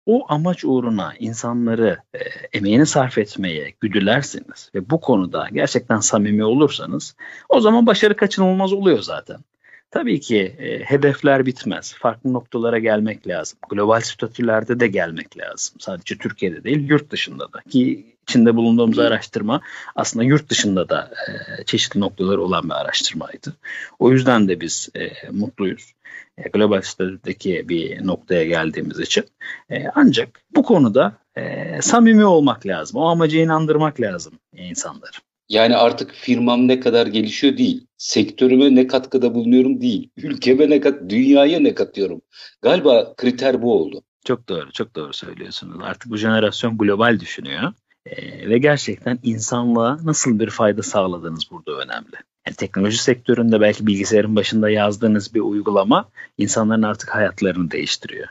o 0.06 0.26
amaç 0.30 0.66
uğruna 0.66 1.14
insanları 1.20 1.98
e, 2.14 2.20
emeğini 2.54 2.86
sarf 2.86 3.18
etmeye 3.18 3.74
güdülerseniz 3.82 4.72
ve 4.76 4.90
bu 4.90 5.02
konuda 5.02 5.48
gerçekten 5.54 6.00
samimi 6.00 6.44
olursanız 6.44 7.16
o 7.50 7.60
zaman 7.60 7.86
başarı 7.86 8.16
kaçınılmaz 8.16 8.74
oluyor 8.74 9.00
zaten. 9.02 9.38
Tabii 9.92 10.20
ki 10.20 10.56
e, 10.60 10.84
hedefler 10.84 11.46
bitmez. 11.46 11.94
Farklı 11.94 12.34
noktalara 12.34 12.80
gelmek 12.80 13.28
lazım. 13.28 13.60
Global 13.70 14.00
statülerde 14.00 14.80
de 14.80 14.88
gelmek 14.88 15.38
lazım. 15.38 15.76
Sadece 15.80 16.18
Türkiye'de 16.18 16.64
değil, 16.64 16.90
yurt 16.90 17.12
dışında 17.12 17.54
da. 17.54 17.62
Ki 17.70 18.16
içinde 18.24 18.56
bulunduğumuz 18.56 19.00
araştırma 19.00 19.62
aslında 19.96 20.26
yurt 20.26 20.50
dışında 20.50 20.90
da 20.90 21.12
e, 21.28 21.64
çeşitli 21.64 22.00
noktalar 22.00 22.38
olan 22.38 22.64
bir 22.64 22.74
araştırmaydı. 22.74 23.56
O 24.00 24.12
yüzden 24.12 24.48
de 24.48 24.62
biz 24.62 24.90
e, 24.96 25.30
mutluyuz. 25.32 25.94
E, 26.38 26.50
global 26.50 26.82
statüdeki 26.82 27.70
bir 27.70 28.08
noktaya 28.08 28.46
geldiğimiz 28.46 29.00
için. 29.00 29.26
E, 29.70 29.86
ancak 29.96 30.42
bu 30.56 30.64
konuda 30.64 31.18
e, 31.36 31.82
samimi 31.82 32.26
olmak 32.26 32.66
lazım. 32.66 33.02
O 33.02 33.06
amaca 33.06 33.40
inandırmak 33.40 34.02
lazım 34.02 34.34
insanları. 34.54 35.18
Yani 35.50 35.76
artık 35.76 36.12
firmam 36.12 36.68
ne 36.68 36.80
kadar 36.80 37.08
gelişiyor 37.08 37.58
değil. 37.58 37.88
Sektörüme 37.98 38.76
ne 38.76 38.88
katkıda 38.88 39.36
bulunuyorum 39.36 39.82
değil. 39.82 40.10
Ülkeme 40.18 40.70
ne 40.70 40.80
kat, 40.80 41.10
dünyaya 41.10 41.60
ne 41.60 41.76
katıyorum. 41.76 42.22
Galiba 42.62 43.16
kriter 43.16 43.62
bu 43.62 43.82
oldu. 43.82 44.02
Çok 44.26 44.50
doğru, 44.50 44.72
çok 44.72 44.96
doğru 44.96 45.14
söylüyorsunuz. 45.14 45.78
Artık 45.84 46.12
bu 46.12 46.18
jenerasyon 46.18 46.78
global 46.78 47.20
düşünüyor. 47.20 47.74
Ee, 48.06 48.50
ve 48.50 48.58
gerçekten 48.58 49.20
insanlığa 49.24 50.00
nasıl 50.04 50.40
bir 50.40 50.50
fayda 50.50 50.84
sağladığınız 50.84 51.44
burada 51.52 51.72
önemli. 51.72 52.16
Yani 52.48 52.56
teknoloji 52.56 52.98
sektöründe 52.98 53.62
belki 53.62 53.88
bilgisayarın 53.88 54.36
başında 54.36 54.70
yazdığınız 54.70 55.34
bir 55.34 55.40
uygulama 55.40 56.10
insanların 56.38 56.82
artık 56.82 57.16
hayatlarını 57.16 57.72
değiştiriyor. 57.72 58.28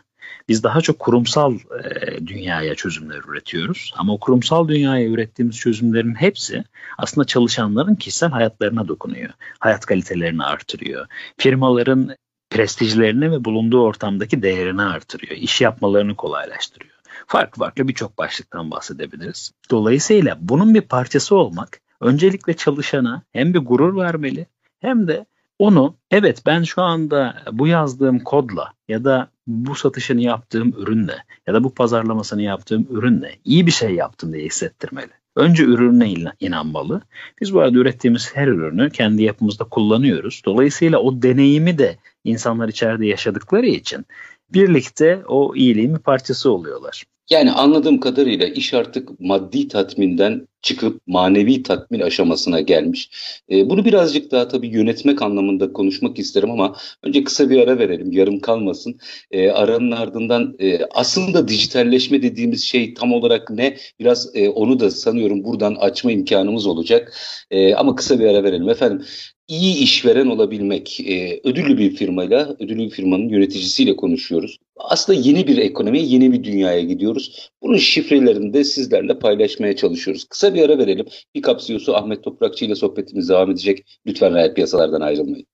Biz 0.48 0.62
daha 0.62 0.80
çok 0.80 0.98
kurumsal 0.98 1.54
e, 1.54 2.26
dünyaya 2.26 2.74
çözümler 2.74 3.20
üretiyoruz. 3.28 3.92
Ama 3.96 4.12
o 4.12 4.20
kurumsal 4.20 4.68
dünyaya 4.68 5.08
ürettiğimiz 5.08 5.56
çözümlerin 5.56 6.14
hepsi 6.14 6.64
aslında 6.98 7.26
çalışanların 7.26 7.94
kişisel 7.94 8.30
hayatlarına 8.30 8.88
dokunuyor. 8.88 9.30
Hayat 9.58 9.86
kalitelerini 9.86 10.44
artırıyor. 10.44 11.06
Firmaların 11.38 12.16
prestijlerini 12.50 13.30
ve 13.30 13.44
bulunduğu 13.44 13.82
ortamdaki 13.82 14.42
değerini 14.42 14.82
artırıyor. 14.82 15.36
İş 15.36 15.60
yapmalarını 15.60 16.16
kolaylaştırıyor. 16.16 16.94
Farklı 17.26 17.60
farklı 17.60 17.88
birçok 17.88 18.18
başlıktan 18.18 18.70
bahsedebiliriz. 18.70 19.52
Dolayısıyla 19.70 20.38
bunun 20.40 20.74
bir 20.74 20.80
parçası 20.80 21.36
olmak 21.36 21.80
öncelikle 22.00 22.56
çalışana 22.56 23.22
hem 23.32 23.54
bir 23.54 23.58
gurur 23.58 23.96
vermeli 23.96 24.46
hem 24.80 25.08
de 25.08 25.26
onu 25.58 25.96
evet 26.10 26.42
ben 26.46 26.62
şu 26.62 26.82
anda 26.82 27.42
bu 27.52 27.66
yazdığım 27.66 28.18
kodla 28.18 28.72
ya 28.88 29.04
da 29.04 29.28
bu 29.46 29.74
satışını 29.74 30.20
yaptığım 30.20 30.68
ürünle 30.68 31.16
ya 31.46 31.54
da 31.54 31.64
bu 31.64 31.74
pazarlamasını 31.74 32.42
yaptığım 32.42 32.86
ürünle 32.90 33.38
iyi 33.44 33.66
bir 33.66 33.70
şey 33.70 33.94
yaptım 33.94 34.32
diye 34.32 34.44
hissettirmeli. 34.44 35.10
Önce 35.36 35.64
ürününe 35.64 36.14
inanmalı. 36.40 37.00
Biz 37.40 37.54
bu 37.54 37.60
arada 37.60 37.78
ürettiğimiz 37.78 38.36
her 38.36 38.48
ürünü 38.48 38.90
kendi 38.90 39.22
yapımızda 39.22 39.64
kullanıyoruz. 39.64 40.42
Dolayısıyla 40.44 40.98
o 40.98 41.22
deneyimi 41.22 41.78
de 41.78 41.98
insanlar 42.24 42.68
içeride 42.68 43.06
yaşadıkları 43.06 43.66
için 43.66 44.06
birlikte 44.50 45.22
o 45.28 45.54
iyiliğin 45.56 45.94
bir 45.94 46.00
parçası 46.00 46.50
oluyorlar. 46.50 47.04
Yani 47.30 47.52
anladığım 47.52 48.00
kadarıyla 48.00 48.46
iş 48.46 48.74
artık 48.74 49.20
maddi 49.20 49.68
tatminden 49.68 50.48
çıkıp 50.62 51.00
manevi 51.06 51.62
tatmin 51.62 52.00
aşamasına 52.00 52.60
gelmiş. 52.60 53.10
E, 53.50 53.70
bunu 53.70 53.84
birazcık 53.84 54.30
daha 54.30 54.48
tabii 54.48 54.68
yönetmek 54.68 55.22
anlamında 55.22 55.72
konuşmak 55.72 56.18
isterim 56.18 56.50
ama 56.50 56.76
önce 57.02 57.24
kısa 57.24 57.50
bir 57.50 57.58
ara 57.58 57.78
verelim, 57.78 58.12
yarım 58.12 58.40
kalmasın. 58.40 58.98
E, 59.30 59.50
aranın 59.50 59.90
ardından 59.90 60.56
e, 60.58 60.84
aslında 60.84 61.48
dijitalleşme 61.48 62.22
dediğimiz 62.22 62.64
şey 62.64 62.94
tam 62.94 63.12
olarak 63.12 63.50
ne? 63.50 63.76
Biraz 64.00 64.36
e, 64.36 64.48
onu 64.48 64.80
da 64.80 64.90
sanıyorum 64.90 65.44
buradan 65.44 65.74
açma 65.74 66.12
imkanımız 66.12 66.66
olacak. 66.66 67.14
E, 67.50 67.74
ama 67.74 67.94
kısa 67.94 68.18
bir 68.18 68.26
ara 68.26 68.44
verelim. 68.44 68.68
Efendim 68.68 69.06
iyi 69.48 69.74
işveren 69.76 70.26
olabilmek. 70.26 71.00
E, 71.00 71.40
ödüllü 71.44 71.78
bir 71.78 71.96
firmayla, 71.96 72.56
ödüllü 72.60 72.78
bir 72.78 72.90
firmanın 72.90 73.28
yöneticisiyle 73.28 73.96
konuşuyoruz. 73.96 74.58
Aslında 74.76 75.20
yeni 75.20 75.46
bir 75.46 75.58
ekonomiye, 75.58 76.04
yeni 76.04 76.32
bir 76.32 76.44
dünyaya 76.44 76.80
gidiyoruz. 76.80 77.50
Bunun 77.62 77.76
şifrelerini 77.76 78.54
de 78.54 78.64
sizlerle 78.64 79.18
paylaşmaya 79.18 79.76
çalışıyoruz. 79.76 80.24
Kısa 80.24 80.54
bir 80.54 80.62
ara 80.62 80.78
verelim. 80.78 81.06
Bir 81.34 81.42
kapsiyosu 81.42 81.96
Ahmet 81.96 82.24
Toprakçı 82.24 82.64
ile 82.64 82.74
sohbetimiz 82.74 83.28
devam 83.28 83.50
edecek. 83.50 83.98
Lütfen 84.06 84.34
reel 84.34 84.54
piyasalardan 84.54 85.00
ayrılmayın. 85.00 85.46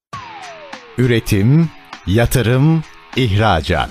Üretim, 0.98 1.68
yatırım, 2.06 2.82
ihracat. 3.16 3.90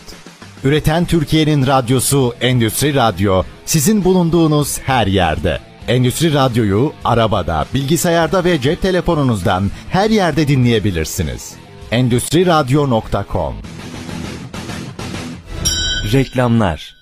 Üreten 0.64 1.06
Türkiye'nin 1.06 1.68
radyosu 1.68 2.34
Endüstri 2.42 2.96
Radyo 2.96 3.44
sizin 3.66 4.04
bulunduğunuz 4.04 4.80
her 4.80 5.08
yerde. 5.08 5.69
Endüstri 5.90 6.34
Radyo'yu 6.34 6.94
arabada, 7.06 7.66
bilgisayarda 7.74 8.44
ve 8.44 8.62
cep 8.62 8.82
telefonunuzdan 8.82 9.72
her 9.90 10.10
yerde 10.10 10.48
dinleyebilirsiniz. 10.48 11.56
Endüstri 11.92 12.46
Radyo.com 12.46 13.56
Reklamlar 16.14 16.96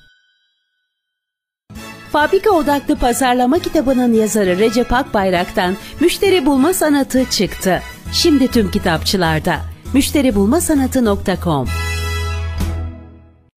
Fabrika 2.11 2.51
odaklı 2.51 2.95
pazarlama 2.95 3.59
kitabının 3.59 4.13
yazarı 4.13 4.59
Recep 4.59 4.93
Akbayrak'tan 4.93 5.77
Müşteri 5.99 6.45
Bulma 6.45 6.73
Sanatı 6.73 7.29
çıktı. 7.29 7.81
Şimdi 8.13 8.47
tüm 8.47 8.71
kitapçılarda. 8.71 9.61
müşteribulmasanatı.com 9.93 11.67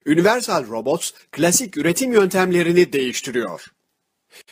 Universal 0.06 0.66
Robots 0.66 1.10
klasik 1.32 1.76
üretim 1.76 2.12
yöntemlerini 2.12 2.92
değiştiriyor. 2.92 3.66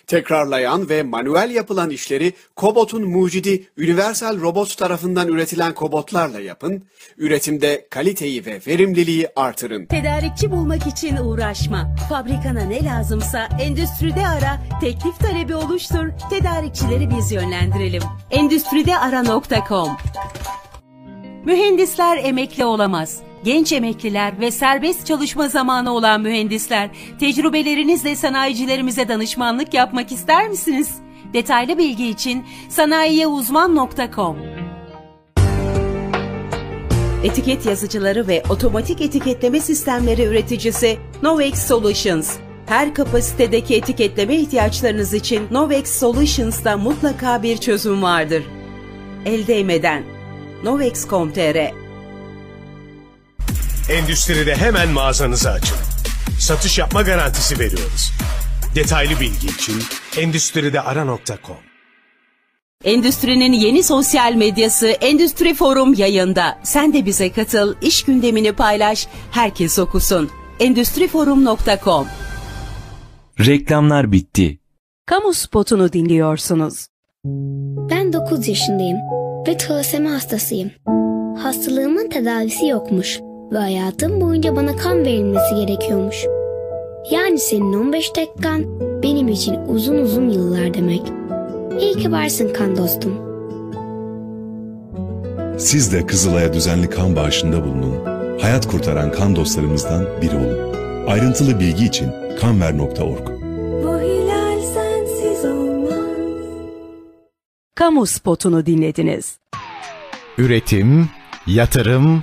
Tekrarlayan 0.07 0.89
ve 0.89 1.03
manuel 1.03 1.51
yapılan 1.51 1.91
işleri 1.91 2.33
Kobot'un 2.57 3.09
mucidi 3.09 3.69
Universal 3.79 4.41
Robots 4.41 4.77
tarafından 4.77 5.29
üretilen 5.29 5.75
kobotlarla 5.75 6.41
yapın, 6.41 6.85
üretimde 7.19 7.87
kaliteyi 7.91 8.47
ve 8.47 8.61
verimliliği 8.67 9.29
artırın. 9.37 9.87
Tedarikçi 9.87 10.51
bulmak 10.51 10.87
için 10.87 11.17
uğraşma. 11.17 11.95
Fabrikana 12.09 12.65
ne 12.65 12.85
lazımsa 12.85 13.49
endüstride 13.61 14.27
ara, 14.27 14.61
teklif 14.81 15.19
talebi 15.19 15.55
oluştur, 15.55 16.09
tedarikçileri 16.31 17.11
biz 17.11 17.33
yönlendirelim. 17.33 18.03
Endüstrideara.com 18.31 19.89
Mühendisler 21.45 22.17
emekli 22.25 22.65
olamaz. 22.65 23.28
Genç 23.45 23.73
emekliler 23.73 24.41
ve 24.41 24.51
serbest 24.51 25.07
çalışma 25.07 25.49
zamanı 25.49 25.95
olan 25.95 26.21
mühendisler, 26.21 26.91
tecrübelerinizle 27.21 28.17
sanayicilerimize 28.17 29.09
danışmanlık 29.09 29.75
yapmak 29.75 30.13
ister 30.13 30.49
misiniz? 30.49 30.95
Detaylı 31.33 31.79
bilgi 31.79 32.09
için 32.09 32.45
sanayiyeuzman.com 32.69 34.37
Etiket 37.25 37.67
yazıcıları 37.67 38.29
ve 38.29 38.43
otomatik 38.49 39.01
etiketleme 39.01 39.61
sistemleri 39.61 40.23
üreticisi 40.23 40.99
Novex 41.23 41.67
Solutions. 41.67 42.37
Her 42.67 42.95
kapasitedeki 42.95 43.77
etiketleme 43.77 44.37
ihtiyaçlarınız 44.37 45.15
için 45.15 45.43
Novex 45.51 45.99
Solutions'ta 45.99 46.77
mutlaka 46.77 47.43
bir 47.43 47.57
çözüm 47.57 48.03
vardır. 48.03 48.43
El 49.27 49.47
değmeden 49.47 50.03
novex.com.tr 50.65 51.88
Endüstride 53.89 54.57
hemen 54.57 54.89
mağazanızı 54.89 55.51
açın. 55.51 55.77
Satış 56.41 56.79
yapma 56.79 57.03
garantisi 57.03 57.59
veriyoruz. 57.59 58.13
Detaylı 58.75 59.21
bilgi 59.21 59.47
için 59.47 59.75
endüstride 60.19 60.81
ara.com 60.81 61.57
Endüstrinin 62.85 63.53
yeni 63.53 63.83
sosyal 63.83 64.35
medyası 64.35 64.87
Endüstri 64.87 65.55
Forum 65.55 65.95
yayında. 65.95 66.59
Sen 66.63 66.93
de 66.93 67.07
bize 67.07 67.33
katıl, 67.33 67.75
iş 67.83 68.03
gündemini 68.03 68.53
paylaş, 68.53 69.09
herkes 69.31 69.79
okusun. 69.79 70.31
Endüstriforum.com 70.61 72.07
Reklamlar 73.41 74.13
bitti. 74.13 74.59
Kamu 75.07 75.35
spotunu 75.35 75.93
dinliyorsunuz. 75.93 76.87
Ben 77.91 78.13
9 78.13 78.49
yaşındayım 78.49 78.99
ve 79.49 79.57
talasemi 79.57 80.09
hastasıyım. 80.09 80.71
Hastalığımın 81.43 82.11
tedavisi 82.11 82.67
yokmuş 82.67 83.21
ve 83.53 83.59
hayatım 83.59 84.21
boyunca 84.21 84.57
bana 84.57 84.77
kan 84.77 85.05
verilmesi 85.05 85.55
gerekiyormuş. 85.55 86.27
Yani 87.11 87.39
senin 87.39 87.73
15 87.73 88.17
dakikan 88.17 88.65
benim 89.03 89.29
için 89.29 89.55
uzun 89.69 89.97
uzun 89.97 90.29
yıllar 90.29 90.75
demek. 90.75 91.03
İyi 91.81 91.95
ki 91.95 92.13
varsın 92.13 92.53
kan 92.53 92.77
dostum. 92.77 93.29
Siz 95.59 95.93
de 95.93 96.07
Kızılay'a 96.07 96.53
düzenli 96.53 96.91
kan 96.91 97.17
bağışında 97.17 97.65
bulunun. 97.65 98.05
Hayat 98.41 98.67
kurtaran 98.67 99.13
kan 99.13 99.37
dostlarımızdan 99.37 100.07
biri 100.23 100.37
olun. 100.37 100.75
Ayrıntılı 101.07 101.61
bilgi 101.61 101.85
için 101.87 102.11
kanver.org. 102.41 103.29
Kamu 107.75 108.07
spotunu 108.07 108.67
dinlediniz. 108.67 109.39
Üretim, 110.39 111.09
yatırım, 111.47 112.23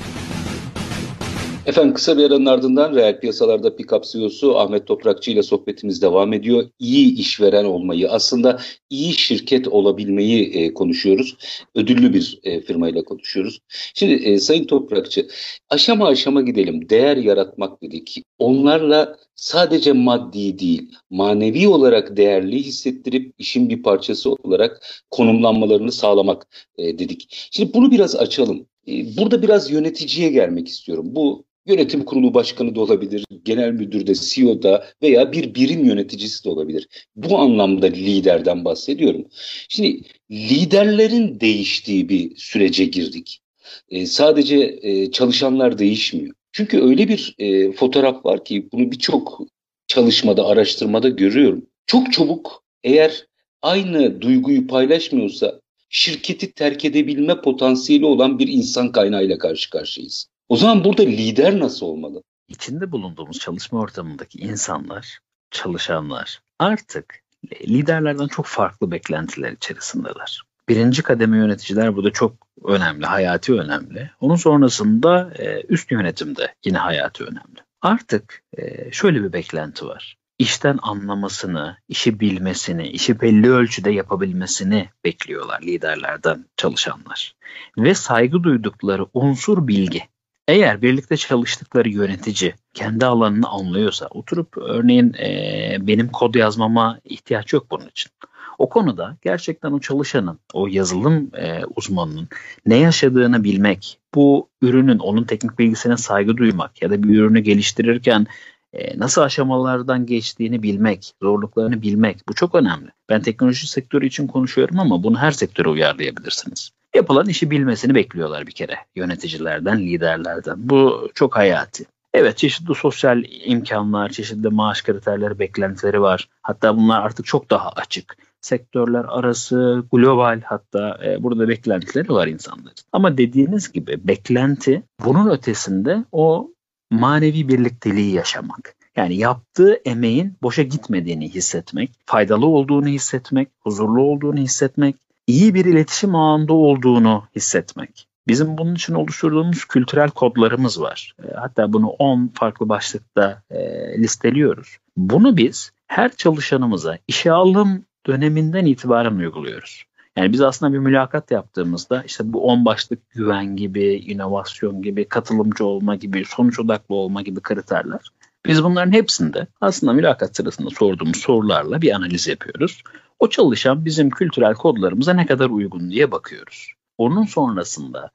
Efendim 1.65 1.93
kısa 1.93 2.17
bir 2.17 2.23
aranın 2.23 2.45
ardından 2.45 2.95
reel 2.95 3.19
piyasalarda 3.19 3.75
Pickup 3.75 4.03
CEO'su 4.03 4.57
Ahmet 4.57 4.87
Toprakçı 4.87 5.31
ile 5.31 5.43
sohbetimiz 5.43 6.01
devam 6.01 6.33
ediyor. 6.33 6.69
İyi 6.79 7.17
işveren 7.19 7.65
olmayı 7.65 8.11
aslında 8.11 8.59
iyi 8.89 9.13
şirket 9.13 9.67
olabilmeyi 9.67 10.45
e, 10.53 10.73
konuşuyoruz. 10.73 11.35
Ödüllü 11.75 12.13
bir 12.13 12.39
e, 12.43 12.61
firmayla 12.61 13.03
konuşuyoruz. 13.03 13.59
Şimdi 13.95 14.13
e, 14.13 14.39
Sayın 14.39 14.63
Toprakçı 14.65 15.27
aşama 15.69 16.07
aşama 16.07 16.41
gidelim. 16.41 16.89
Değer 16.89 17.17
yaratmak 17.17 17.81
dedik. 17.83 18.23
Onlarla 18.39 19.17
sadece 19.35 19.93
maddi 19.93 20.59
değil 20.59 20.91
manevi 21.09 21.67
olarak 21.67 22.17
değerli 22.17 22.63
hissettirip 22.63 23.33
işin 23.37 23.69
bir 23.69 23.83
parçası 23.83 24.31
olarak 24.31 24.81
konumlanmalarını 25.11 25.91
sağlamak 25.91 26.47
e, 26.77 26.99
dedik. 26.99 27.49
Şimdi 27.51 27.73
bunu 27.73 27.91
biraz 27.91 28.15
açalım. 28.15 28.67
E, 28.87 29.17
Burada 29.17 29.41
biraz 29.41 29.71
yöneticiye 29.71 30.29
gelmek 30.29 30.67
istiyorum. 30.67 31.05
Bu 31.09 31.50
Yönetim 31.65 32.05
kurulu 32.05 32.33
başkanı 32.33 32.75
da 32.75 32.81
olabilir, 32.81 33.25
genel 33.43 33.71
müdür 33.71 34.07
de, 34.07 34.13
CEO 34.15 34.63
da 34.63 34.85
veya 35.01 35.31
bir 35.31 35.55
birim 35.55 35.85
yöneticisi 35.85 36.43
de 36.45 36.49
olabilir. 36.49 36.87
Bu 37.15 37.39
anlamda 37.39 37.85
liderden 37.85 38.65
bahsediyorum. 38.65 39.25
Şimdi 39.69 40.01
liderlerin 40.31 41.39
değiştiği 41.39 42.09
bir 42.09 42.35
sürece 42.35 42.85
girdik. 42.85 43.41
Ee, 43.89 44.05
sadece 44.05 44.79
e, 44.81 45.11
çalışanlar 45.11 45.77
değişmiyor. 45.77 46.35
Çünkü 46.51 46.81
öyle 46.81 47.07
bir 47.07 47.35
e, 47.39 47.71
fotoğraf 47.71 48.25
var 48.25 48.45
ki 48.45 48.69
bunu 48.71 48.91
birçok 48.91 49.41
çalışmada, 49.87 50.45
araştırmada 50.45 51.09
görüyorum. 51.09 51.65
Çok 51.85 52.13
çabuk 52.13 52.63
eğer 52.83 53.25
aynı 53.61 54.21
duyguyu 54.21 54.67
paylaşmıyorsa 54.67 55.61
şirketi 55.89 56.51
terk 56.51 56.85
edebilme 56.85 57.41
potansiyeli 57.41 58.05
olan 58.05 58.39
bir 58.39 58.47
insan 58.47 58.91
kaynağıyla 58.91 59.37
karşı 59.37 59.69
karşıyayız. 59.69 60.27
O 60.51 60.55
zaman 60.55 60.83
burada 60.83 61.03
lider 61.03 61.59
nasıl 61.59 61.85
olmalı? 61.85 62.23
İçinde 62.47 62.91
bulunduğumuz 62.91 63.39
çalışma 63.39 63.79
ortamındaki 63.79 64.39
insanlar, 64.39 65.19
çalışanlar 65.51 66.41
artık 66.59 67.23
liderlerden 67.67 68.27
çok 68.27 68.45
farklı 68.45 68.91
beklentiler 68.91 69.51
içerisindeler. 69.51 70.41
Birinci 70.69 71.03
kademe 71.03 71.37
yöneticiler 71.37 71.95
burada 71.95 72.11
çok 72.11 72.33
önemli, 72.65 73.05
hayati 73.05 73.53
önemli. 73.53 74.11
Onun 74.19 74.35
sonrasında 74.35 75.33
e, 75.39 75.63
üst 75.69 75.91
yönetimde 75.91 76.53
yine 76.65 76.77
hayati 76.77 77.23
önemli. 77.23 77.59
Artık 77.81 78.43
e, 78.57 78.91
şöyle 78.91 79.23
bir 79.23 79.33
beklenti 79.33 79.85
var. 79.85 80.17
İşten 80.39 80.79
anlamasını, 80.81 81.77
işi 81.89 82.19
bilmesini, 82.19 82.87
işi 82.87 83.21
belli 83.21 83.51
ölçüde 83.51 83.91
yapabilmesini 83.91 84.89
bekliyorlar 85.05 85.61
liderlerden 85.61 86.45
çalışanlar. 86.57 87.35
Ve 87.77 87.95
saygı 87.95 88.43
duydukları 88.43 89.05
unsur 89.13 89.67
bilgi. 89.67 90.10
Eğer 90.47 90.81
birlikte 90.81 91.17
çalıştıkları 91.17 91.89
yönetici 91.89 92.53
kendi 92.73 93.05
alanını 93.05 93.47
anlıyorsa 93.47 94.07
oturup 94.07 94.57
örneğin 94.57 95.13
e, 95.13 95.77
benim 95.81 96.07
kod 96.09 96.35
yazmama 96.35 96.99
ihtiyaç 97.03 97.53
yok 97.53 97.71
bunun 97.71 97.87
için. 97.87 98.11
O 98.57 98.69
konuda 98.69 99.17
gerçekten 99.21 99.71
o 99.71 99.79
çalışanın, 99.79 100.39
o 100.53 100.67
yazılım 100.67 101.31
e, 101.35 101.61
uzmanının 101.75 102.27
ne 102.65 102.77
yaşadığını 102.77 103.43
bilmek, 103.43 103.99
bu 104.15 104.49
ürünün 104.61 104.99
onun 104.99 105.23
teknik 105.23 105.59
bilgisine 105.59 105.97
saygı 105.97 106.37
duymak 106.37 106.81
ya 106.81 106.89
da 106.89 107.03
bir 107.03 107.19
ürünü 107.19 107.39
geliştirirken 107.39 108.27
e, 108.73 108.99
nasıl 108.99 109.21
aşamalardan 109.21 110.05
geçtiğini 110.05 110.63
bilmek, 110.63 111.13
zorluklarını 111.21 111.81
bilmek 111.81 112.27
bu 112.29 112.33
çok 112.33 112.55
önemli. 112.55 112.89
Ben 113.09 113.21
teknoloji 113.21 113.67
sektörü 113.67 114.07
için 114.07 114.27
konuşuyorum 114.27 114.79
ama 114.79 115.03
bunu 115.03 115.17
her 115.17 115.31
sektöre 115.31 115.69
uyarlayabilirsiniz. 115.69 116.71
Yapılan 116.95 117.27
işi 117.27 117.51
bilmesini 117.51 117.95
bekliyorlar 117.95 118.47
bir 118.47 118.51
kere 118.51 118.75
yöneticilerden, 118.95 119.79
liderlerden. 119.79 120.55
Bu 120.57 121.09
çok 121.15 121.35
hayati. 121.37 121.85
Evet 122.13 122.37
çeşitli 122.37 122.75
sosyal 122.75 123.23
imkanlar, 123.45 124.09
çeşitli 124.09 124.49
maaş 124.49 124.81
kriterleri, 124.81 125.39
beklentileri 125.39 126.01
var. 126.01 126.29
Hatta 126.41 126.77
bunlar 126.77 127.01
artık 127.01 127.25
çok 127.25 127.49
daha 127.49 127.69
açık. 127.69 128.17
Sektörler 128.41 129.05
arası, 129.07 129.83
global 129.91 130.41
hatta 130.45 130.99
e, 131.05 131.23
burada 131.23 131.47
beklentileri 131.47 132.09
var 132.09 132.27
insanların. 132.27 132.73
Ama 132.91 133.17
dediğiniz 133.17 133.71
gibi 133.71 133.97
beklenti 134.03 134.83
bunun 135.05 135.29
ötesinde 135.29 136.05
o 136.11 136.51
manevi 136.91 137.47
birlikteliği 137.47 138.13
yaşamak. 138.13 138.75
Yani 138.95 139.15
yaptığı 139.15 139.73
emeğin 139.85 140.37
boşa 140.41 140.63
gitmediğini 140.63 141.29
hissetmek, 141.29 141.91
faydalı 142.05 142.45
olduğunu 142.45 142.87
hissetmek, 142.87 143.49
huzurlu 143.59 144.01
olduğunu 144.01 144.37
hissetmek, 144.37 144.95
iyi 145.31 145.53
bir 145.53 145.65
iletişim 145.65 146.15
ağında 146.15 146.53
olduğunu 146.53 147.23
hissetmek. 147.35 148.07
Bizim 148.27 148.57
bunun 148.57 148.75
için 148.75 148.93
oluşturduğumuz 148.93 149.65
kültürel 149.65 150.09
kodlarımız 150.09 150.81
var. 150.81 151.15
E, 151.23 151.33
hatta 151.35 151.73
bunu 151.73 151.87
10 151.87 152.31
farklı 152.33 152.69
başlıkta 152.69 153.43
e, 153.49 153.57
listeliyoruz. 153.97 154.77
Bunu 154.97 155.37
biz 155.37 155.71
her 155.87 156.11
çalışanımıza 156.15 156.97
işe 157.07 157.31
alım 157.31 157.85
döneminden 158.07 158.65
itibaren 158.65 159.15
uyguluyoruz. 159.15 159.83
Yani 160.17 160.33
biz 160.33 160.41
aslında 160.41 160.73
bir 160.73 160.79
mülakat 160.79 161.31
yaptığımızda 161.31 162.03
işte 162.03 162.33
bu 162.33 162.47
10 162.47 162.65
başlık 162.65 163.09
güven 163.09 163.55
gibi, 163.55 163.93
inovasyon 163.93 164.81
gibi, 164.81 165.05
katılımcı 165.05 165.65
olma 165.65 165.95
gibi, 165.95 166.25
sonuç 166.25 166.59
odaklı 166.59 166.95
olma 166.95 167.21
gibi 167.21 167.41
kriterler. 167.41 168.01
Biz 168.45 168.63
bunların 168.63 168.91
hepsinde 168.91 169.47
aslında 169.61 169.93
mülakat 169.93 170.35
sırasında 170.35 170.69
sorduğumuz 170.69 171.17
sorularla 171.17 171.81
bir 171.81 171.91
analiz 171.91 172.27
yapıyoruz. 172.27 172.83
O 173.21 173.29
çalışan 173.29 173.85
bizim 173.85 174.09
kültürel 174.09 174.53
kodlarımıza 174.53 175.13
ne 175.13 175.25
kadar 175.25 175.49
uygun 175.49 175.91
diye 175.91 176.11
bakıyoruz. 176.11 176.73
Onun 176.97 177.25
sonrasında 177.25 178.11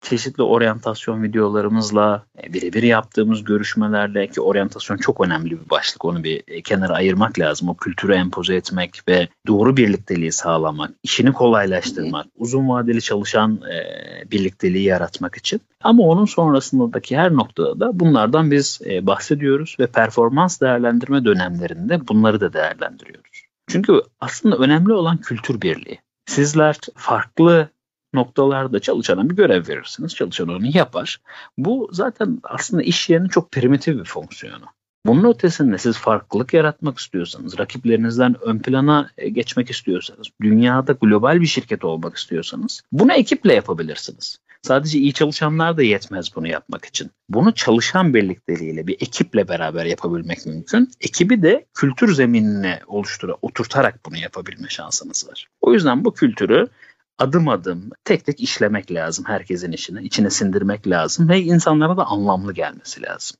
çeşitli 0.00 0.42
oryantasyon 0.42 1.22
videolarımızla, 1.22 2.24
e, 2.42 2.52
birebir 2.52 2.82
yaptığımız 2.82 3.44
görüşmelerle 3.44 4.26
ki 4.26 4.40
oryantasyon 4.40 4.96
çok 4.96 5.20
önemli 5.20 5.50
bir 5.50 5.70
başlık. 5.70 6.04
Onu 6.04 6.24
bir 6.24 6.42
e, 6.48 6.62
kenara 6.62 6.94
ayırmak 6.94 7.38
lazım. 7.38 7.68
O 7.68 7.76
kültürü 7.76 8.14
empoze 8.14 8.54
etmek 8.54 9.08
ve 9.08 9.28
doğru 9.46 9.76
birlikteliği 9.76 10.32
sağlamak, 10.32 10.90
işini 11.02 11.32
kolaylaştırmak, 11.32 12.26
uzun 12.36 12.68
vadeli 12.68 13.02
çalışan 13.02 13.60
e, 13.72 13.80
birlikteliği 14.30 14.84
yaratmak 14.84 15.36
için. 15.36 15.60
Ama 15.82 16.02
onun 16.02 16.24
sonrasındaki 16.24 17.16
her 17.16 17.32
noktada 17.32 17.80
da 17.80 18.00
bunlardan 18.00 18.50
biz 18.50 18.80
e, 18.86 19.06
bahsediyoruz 19.06 19.76
ve 19.80 19.86
performans 19.86 20.60
değerlendirme 20.60 21.24
dönemlerinde 21.24 22.08
bunları 22.08 22.40
da 22.40 22.52
değerlendiriyoruz. 22.52 23.29
Çünkü 23.72 24.02
aslında 24.20 24.56
önemli 24.56 24.92
olan 24.92 25.16
kültür 25.16 25.60
birliği. 25.60 25.98
Sizler 26.26 26.76
farklı 26.96 27.68
noktalarda 28.14 28.80
çalışana 28.80 29.30
bir 29.30 29.36
görev 29.36 29.68
verirsiniz. 29.68 30.14
Çalışan 30.14 30.48
onu 30.48 30.76
yapar. 30.76 31.20
Bu 31.58 31.88
zaten 31.92 32.40
aslında 32.42 32.82
iş 32.82 33.10
yerinin 33.10 33.28
çok 33.28 33.52
primitif 33.52 33.98
bir 33.98 34.04
fonksiyonu. 34.04 34.64
Bunun 35.06 35.30
ötesinde 35.30 35.78
siz 35.78 35.98
farklılık 35.98 36.54
yaratmak 36.54 36.98
istiyorsanız, 36.98 37.58
rakiplerinizden 37.58 38.36
ön 38.40 38.58
plana 38.58 39.10
e, 39.18 39.28
geçmek 39.28 39.70
istiyorsanız, 39.70 40.26
dünyada 40.42 40.92
global 40.92 41.40
bir 41.40 41.46
şirket 41.46 41.84
olmak 41.84 42.16
istiyorsanız 42.16 42.82
bunu 42.92 43.12
ekiple 43.12 43.54
yapabilirsiniz. 43.54 44.38
Sadece 44.62 44.98
iyi 44.98 45.12
çalışanlar 45.12 45.76
da 45.76 45.82
yetmez 45.82 46.36
bunu 46.36 46.48
yapmak 46.48 46.84
için. 46.84 47.10
Bunu 47.28 47.54
çalışan 47.54 48.14
birlikteliğiyle 48.14 48.86
bir 48.86 48.94
ekiple 48.94 49.48
beraber 49.48 49.84
yapabilmek 49.84 50.46
mümkün. 50.46 50.90
Ekibi 51.00 51.42
de 51.42 51.66
kültür 51.74 52.14
zeminine 52.14 52.80
oluştura, 52.86 53.36
oturtarak 53.42 54.06
bunu 54.06 54.16
yapabilme 54.16 54.68
şansınız 54.68 55.28
var. 55.28 55.46
O 55.60 55.72
yüzden 55.72 56.04
bu 56.04 56.14
kültürü 56.14 56.68
adım 57.20 57.48
adım 57.48 57.90
tek 58.04 58.24
tek 58.24 58.40
işlemek 58.40 58.92
lazım 58.92 59.24
herkesin 59.28 59.72
işine, 59.72 60.02
içine 60.02 60.30
sindirmek 60.30 60.88
lazım 60.88 61.28
ve 61.28 61.40
insanlara 61.40 61.96
da 61.96 62.04
anlamlı 62.04 62.54
gelmesi 62.54 63.02
lazım. 63.02 63.36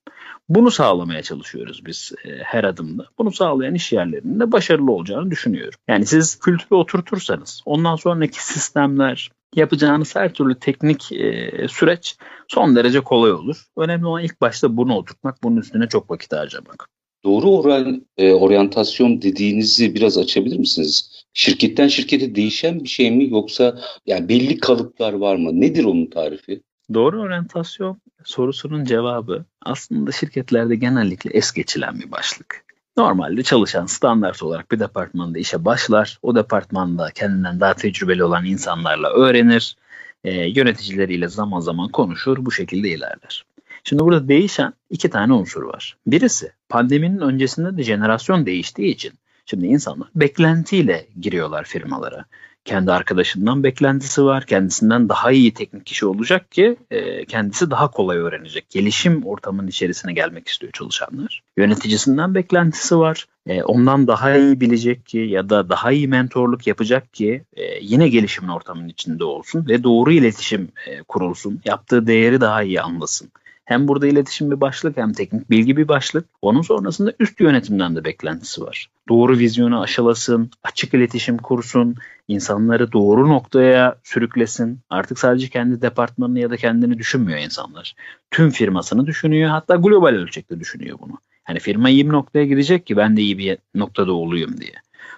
Bunu 0.49 0.71
sağlamaya 0.71 1.23
çalışıyoruz 1.23 1.87
biz 1.87 2.12
e, 2.25 2.38
her 2.43 2.64
adımda. 2.64 3.07
Bunu 3.19 3.33
sağlayan 3.33 3.75
iş 3.75 3.93
yerlerinde 3.93 4.53
başarılı 4.53 4.93
olacağını 4.93 5.31
düşünüyorum. 5.31 5.79
Yani 5.88 6.07
siz 6.07 6.38
kültürü 6.38 6.75
oturtursanız 6.75 7.62
ondan 7.64 7.97
sonraki 7.97 8.45
sistemler, 8.45 9.31
yapacağınız 9.55 10.16
her 10.16 10.33
türlü 10.33 10.59
teknik 10.59 11.12
e, 11.12 11.51
süreç 11.69 12.16
son 12.49 12.77
derece 12.77 13.01
kolay 13.01 13.33
olur. 13.33 13.64
Önemli 13.77 14.07
olan 14.07 14.23
ilk 14.23 14.40
başta 14.40 14.77
bunu 14.77 14.95
oturtmak, 14.95 15.43
bunun 15.43 15.57
üstüne 15.57 15.88
çok 15.88 16.11
vakit 16.11 16.33
harcamak. 16.33 16.88
Doğru 17.24 17.50
oran, 17.50 18.06
e, 18.18 18.33
oryantasyon 18.33 19.22
dediğinizi 19.22 19.94
biraz 19.94 20.18
açabilir 20.18 20.59
misiniz? 20.59 21.24
Şirketten 21.35 21.88
şirkete 21.88 22.35
değişen 22.35 22.85
bir 22.85 22.88
şey 22.88 23.11
mi 23.11 23.30
yoksa 23.30 23.78
yani 24.06 24.28
belli 24.28 24.59
kalıplar 24.59 25.12
var 25.12 25.37
mı? 25.37 25.61
Nedir 25.61 25.85
onun 25.85 26.06
tarifi? 26.06 26.62
Doğru 26.94 27.20
oryantasyon 27.20 28.00
sorusunun 28.24 28.85
cevabı 28.85 29.44
aslında 29.62 30.12
şirketlerde 30.12 30.76
genellikle 30.76 31.30
es 31.30 31.52
geçilen 31.52 32.00
bir 32.00 32.12
başlık. 32.12 32.64
Normalde 32.96 33.42
çalışan 33.42 33.87
standart 33.87 34.42
olarak 34.42 34.70
bir 34.70 34.80
departmanda 34.80 35.38
işe 35.38 35.64
başlar. 35.64 36.18
O 36.22 36.35
departmanda 36.35 37.11
kendinden 37.14 37.61
daha 37.61 37.74
tecrübeli 37.74 38.24
olan 38.24 38.44
insanlarla 38.44 39.11
öğrenir. 39.11 39.76
E, 40.24 40.33
yöneticileriyle 40.33 41.28
zaman 41.28 41.61
zaman 41.61 41.88
konuşur. 41.88 42.44
Bu 42.44 42.52
şekilde 42.52 42.88
ilerler. 42.88 43.44
Şimdi 43.85 44.03
burada 44.03 44.29
değişen 44.29 44.73
iki 44.90 45.11
tane 45.11 45.33
unsur 45.33 45.62
var. 45.62 45.97
Birisi 46.07 46.53
pandeminin 46.69 47.21
öncesinde 47.21 47.77
de 47.77 47.83
jenerasyon 47.83 48.47
değiştiği 48.47 48.95
için 48.95 49.12
şimdi 49.47 49.66
insanlar 49.66 50.09
beklentiyle 50.14 51.07
giriyorlar 51.21 51.64
firmalara 51.64 52.25
kendi 52.64 52.93
arkadaşından 52.93 53.64
beklentisi 53.64 54.25
var. 54.25 54.47
Kendisinden 54.47 55.09
daha 55.09 55.33
iyi 55.33 55.55
teknik 55.55 55.87
kişi 55.87 56.07
olacak 56.07 56.53
ki 56.53 56.77
e, 56.90 57.25
kendisi 57.25 57.71
daha 57.71 57.90
kolay 57.90 58.19
öğrenecek. 58.19 58.71
Gelişim 58.71 59.27
ortamının 59.27 59.66
içerisine 59.66 60.12
gelmek 60.12 60.49
istiyor 60.49 60.73
çalışanlar. 60.73 61.43
Yöneticisinden 61.57 62.35
beklentisi 62.35 62.99
var. 62.99 63.27
E, 63.47 63.62
ondan 63.62 64.07
daha 64.07 64.37
iyi 64.37 64.61
bilecek 64.61 65.07
ki 65.07 65.19
ya 65.19 65.49
da 65.49 65.69
daha 65.69 65.93
iyi 65.93 66.09
mentorluk 66.09 66.66
yapacak 66.66 67.14
ki 67.14 67.43
e, 67.57 67.79
yine 67.81 68.09
gelişimin 68.09 68.49
ortamının 68.49 68.88
içinde 68.88 69.25
olsun 69.25 69.66
ve 69.69 69.83
doğru 69.83 70.12
iletişim 70.12 70.69
e, 70.87 71.03
kurulsun. 71.03 71.61
Yaptığı 71.64 72.07
değeri 72.07 72.40
daha 72.40 72.62
iyi 72.62 72.81
anlasın. 72.81 73.31
Hem 73.70 73.88
burada 73.88 74.06
iletişim 74.06 74.50
bir 74.50 74.61
başlık 74.61 74.96
hem 74.96 75.12
teknik 75.12 75.50
bilgi 75.50 75.76
bir 75.76 75.88
başlık. 75.88 76.26
Onun 76.42 76.62
sonrasında 76.62 77.12
üst 77.20 77.40
yönetimden 77.40 77.96
de 77.96 78.04
beklentisi 78.04 78.62
var. 78.62 78.90
Doğru 79.09 79.38
vizyonu 79.38 79.80
aşılasın, 79.80 80.50
açık 80.62 80.94
iletişim 80.94 81.38
kursun, 81.38 81.94
insanları 82.28 82.92
doğru 82.92 83.28
noktaya 83.28 83.96
sürüklesin. 84.02 84.78
Artık 84.90 85.18
sadece 85.18 85.48
kendi 85.48 85.83
departmanını 85.83 86.40
ya 86.40 86.50
da 86.50 86.56
kendini 86.56 86.98
düşünmüyor 86.98 87.38
insanlar. 87.38 87.94
Tüm 88.30 88.50
firmasını 88.50 89.06
düşünüyor 89.06 89.50
hatta 89.50 89.76
global 89.76 90.14
ölçekte 90.14 90.61
düşünüyor 90.61 90.98
bunu. 91.02 91.18
Yani 91.48 91.59
firma 91.59 91.90
iyi 91.90 92.06
bir 92.06 92.12
noktaya 92.12 92.44
gidecek 92.44 92.87
ki 92.87 92.96
ben 92.96 93.16
de 93.16 93.22
iyi 93.22 93.38
bir 93.38 93.59
noktada 93.74 94.12
olayım 94.12 94.61
diye. 94.61 94.74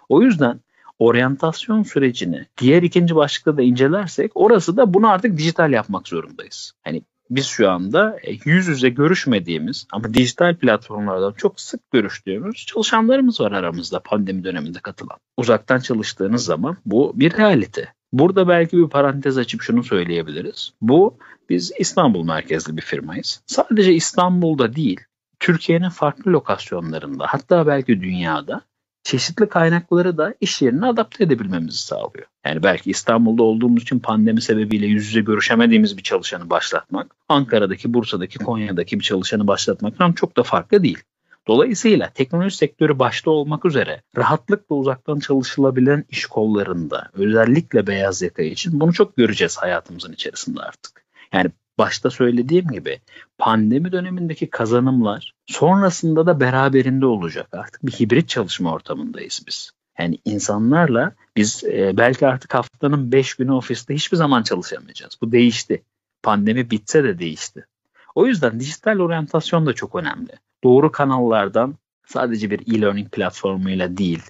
O 0.08 0.22
yüzden 0.22 0.60
oryantasyon 0.98 1.82
sürecini 1.82 2.46
diğer 2.58 2.82
ikinci 2.82 3.16
başlıkta 3.16 3.56
da 3.56 3.62
incelersek 3.62 4.32
orası 4.34 4.76
da 4.76 4.94
bunu 4.94 5.10
artık 5.10 5.38
dijital 5.38 5.72
yapmak 5.72 6.08
zorundayız. 6.08 6.72
Hani 6.82 7.02
biz 7.36 7.46
şu 7.46 7.70
anda 7.70 8.18
e, 8.22 8.32
yüz 8.44 8.68
yüze 8.68 8.88
görüşmediğimiz 8.88 9.86
ama 9.92 10.14
dijital 10.14 10.56
platformlardan 10.56 11.32
çok 11.32 11.60
sık 11.60 11.90
görüştüğümüz 11.90 12.66
çalışanlarımız 12.66 13.40
var 13.40 13.52
aramızda 13.52 14.00
pandemi 14.00 14.44
döneminde 14.44 14.78
katılan. 14.78 15.18
Uzaktan 15.36 15.78
çalıştığınız 15.78 16.44
zaman 16.44 16.76
bu 16.86 17.12
bir 17.16 17.36
realite. 17.36 17.88
Burada 18.12 18.48
belki 18.48 18.78
bir 18.78 18.88
parantez 18.88 19.38
açıp 19.38 19.62
şunu 19.62 19.84
söyleyebiliriz. 19.84 20.72
Bu 20.80 21.18
biz 21.48 21.72
İstanbul 21.78 22.24
merkezli 22.24 22.76
bir 22.76 22.82
firmayız. 22.82 23.42
Sadece 23.46 23.94
İstanbul'da 23.94 24.76
değil, 24.76 25.00
Türkiye'nin 25.40 25.88
farklı 25.88 26.32
lokasyonlarında 26.32 27.26
hatta 27.28 27.66
belki 27.66 28.00
dünyada 28.00 28.62
çeşitli 29.02 29.48
kaynakları 29.48 30.18
da 30.18 30.34
iş 30.40 30.62
yerine 30.62 30.86
adapte 30.86 31.24
edebilmemizi 31.24 31.78
sağlıyor. 31.78 32.26
Yani 32.46 32.62
belki 32.62 32.90
İstanbul'da 32.90 33.42
olduğumuz 33.42 33.82
için 33.82 33.98
pandemi 33.98 34.40
sebebiyle 34.40 34.86
yüz 34.86 35.06
yüze 35.06 35.20
görüşemediğimiz 35.20 35.96
bir 35.96 36.02
çalışanı 36.02 36.50
başlatmak, 36.50 37.16
Ankara'daki, 37.28 37.94
Bursa'daki, 37.94 38.38
Konya'daki 38.38 38.98
bir 38.98 39.04
çalışanı 39.04 39.46
başlatmaktan 39.46 40.12
çok 40.12 40.36
da 40.36 40.42
farklı 40.42 40.82
değil. 40.82 40.98
Dolayısıyla 41.46 42.10
teknoloji 42.10 42.56
sektörü 42.56 42.98
başta 42.98 43.30
olmak 43.30 43.64
üzere 43.64 44.02
rahatlıkla 44.16 44.76
uzaktan 44.76 45.18
çalışılabilen 45.18 46.04
iş 46.08 46.26
kollarında 46.26 47.10
özellikle 47.12 47.86
beyaz 47.86 48.22
yaka 48.22 48.42
için 48.42 48.80
bunu 48.80 48.92
çok 48.92 49.16
göreceğiz 49.16 49.56
hayatımızın 49.58 50.12
içerisinde 50.12 50.60
artık. 50.60 51.04
Yani 51.32 51.50
başta 51.78 52.10
söylediğim 52.10 52.68
gibi 52.68 53.00
pandemi 53.38 53.92
dönemindeki 53.92 54.50
kazanımlar 54.50 55.34
sonrasında 55.46 56.26
da 56.26 56.40
beraberinde 56.40 57.06
olacak. 57.06 57.48
Artık 57.52 57.86
bir 57.86 57.92
hibrit 57.92 58.28
çalışma 58.28 58.72
ortamındayız 58.72 59.42
biz. 59.46 59.70
Yani 59.98 60.18
insanlarla 60.24 61.12
biz 61.36 61.64
e, 61.64 61.96
belki 61.96 62.26
artık 62.26 62.54
haftanın 62.54 63.12
5 63.12 63.34
günü 63.34 63.52
ofiste 63.52 63.94
hiçbir 63.94 64.16
zaman 64.16 64.42
çalışamayacağız. 64.42 65.18
Bu 65.22 65.32
değişti. 65.32 65.82
Pandemi 66.22 66.70
bitse 66.70 67.04
de 67.04 67.18
değişti. 67.18 67.66
O 68.14 68.26
yüzden 68.26 68.60
dijital 68.60 68.98
oryantasyon 68.98 69.66
da 69.66 69.72
çok 69.72 69.94
önemli. 69.94 70.32
Doğru 70.64 70.92
kanallardan 70.92 71.74
sadece 72.06 72.50
bir 72.50 72.60
e-learning 72.60 73.10
platformuyla 73.10 73.96
değil, 73.96 74.22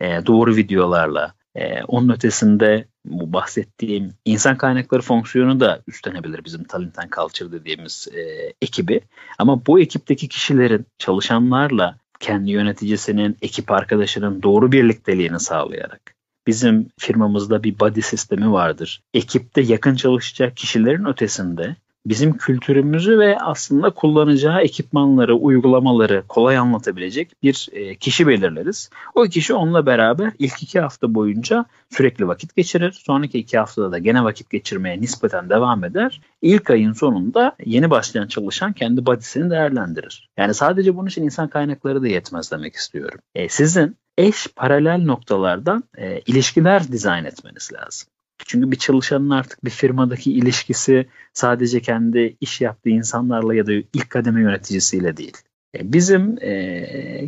e, 0.00 0.26
doğru 0.26 0.56
videolarla, 0.56 1.34
ee, 1.56 1.82
onun 1.82 2.08
ötesinde 2.08 2.88
bu 3.06 3.32
bahsettiğim 3.32 4.12
insan 4.24 4.56
kaynakları 4.56 5.02
fonksiyonu 5.02 5.60
da 5.60 5.82
üstlenebilir 5.86 6.44
bizim 6.44 6.64
Talent 6.64 6.98
and 6.98 7.10
Culture 7.10 7.52
dediğimiz 7.52 8.08
e, 8.14 8.20
ekibi. 8.62 9.00
Ama 9.38 9.66
bu 9.66 9.80
ekipteki 9.80 10.28
kişilerin 10.28 10.86
çalışanlarla 10.98 11.98
kendi 12.20 12.50
yöneticisinin, 12.50 13.36
ekip 13.42 13.70
arkadaşının 13.70 14.42
doğru 14.42 14.72
birlikteliğini 14.72 15.40
sağlayarak 15.40 16.16
bizim 16.46 16.88
firmamızda 16.98 17.62
bir 17.62 17.80
body 17.80 18.00
sistemi 18.00 18.52
vardır. 18.52 19.02
Ekipte 19.14 19.60
yakın 19.60 19.94
çalışacak 19.94 20.56
kişilerin 20.56 21.04
ötesinde 21.04 21.76
bizim 22.08 22.36
kültürümüzü 22.36 23.18
ve 23.18 23.38
aslında 23.38 23.90
kullanacağı 23.90 24.60
ekipmanları, 24.60 25.34
uygulamaları 25.34 26.24
kolay 26.28 26.58
anlatabilecek 26.58 27.32
bir 27.42 27.68
e, 27.72 27.94
kişi 27.94 28.26
belirleriz. 28.26 28.90
O 29.14 29.22
kişi 29.22 29.54
onunla 29.54 29.86
beraber 29.86 30.32
ilk 30.38 30.62
iki 30.62 30.80
hafta 30.80 31.14
boyunca 31.14 31.64
sürekli 31.90 32.28
vakit 32.28 32.56
geçirir. 32.56 32.92
Sonraki 32.92 33.38
iki 33.38 33.58
haftada 33.58 33.92
da 33.92 33.98
gene 33.98 34.24
vakit 34.24 34.50
geçirmeye 34.50 35.00
nispeten 35.00 35.50
devam 35.50 35.84
eder. 35.84 36.20
İlk 36.42 36.70
ayın 36.70 36.92
sonunda 36.92 37.56
yeni 37.64 37.90
başlayan 37.90 38.26
çalışan 38.26 38.72
kendi 38.72 39.06
badisini 39.06 39.50
değerlendirir. 39.50 40.28
Yani 40.38 40.54
sadece 40.54 40.96
bunun 40.96 41.08
için 41.08 41.22
insan 41.22 41.48
kaynakları 41.48 42.02
da 42.02 42.08
yetmez 42.08 42.52
demek 42.52 42.74
istiyorum. 42.74 43.20
E, 43.34 43.48
sizin 43.48 43.96
eş 44.18 44.48
paralel 44.56 45.04
noktalardan 45.04 45.84
e, 45.98 46.20
ilişkiler 46.20 46.92
dizayn 46.92 47.24
etmeniz 47.24 47.70
lazım. 47.72 48.08
Çünkü 48.44 48.70
bir 48.70 48.76
çalışanın 48.76 49.30
artık 49.30 49.64
bir 49.64 49.70
firmadaki 49.70 50.32
ilişkisi 50.32 51.06
sadece 51.32 51.80
kendi 51.80 52.36
iş 52.40 52.60
yaptığı 52.60 52.90
insanlarla 52.90 53.54
ya 53.54 53.66
da 53.66 53.72
ilk 53.72 54.10
kademe 54.10 54.40
yöneticisiyle 54.40 55.16
değil. 55.16 55.36
E, 55.74 55.92
bizim 55.92 56.38
e, 56.40 56.52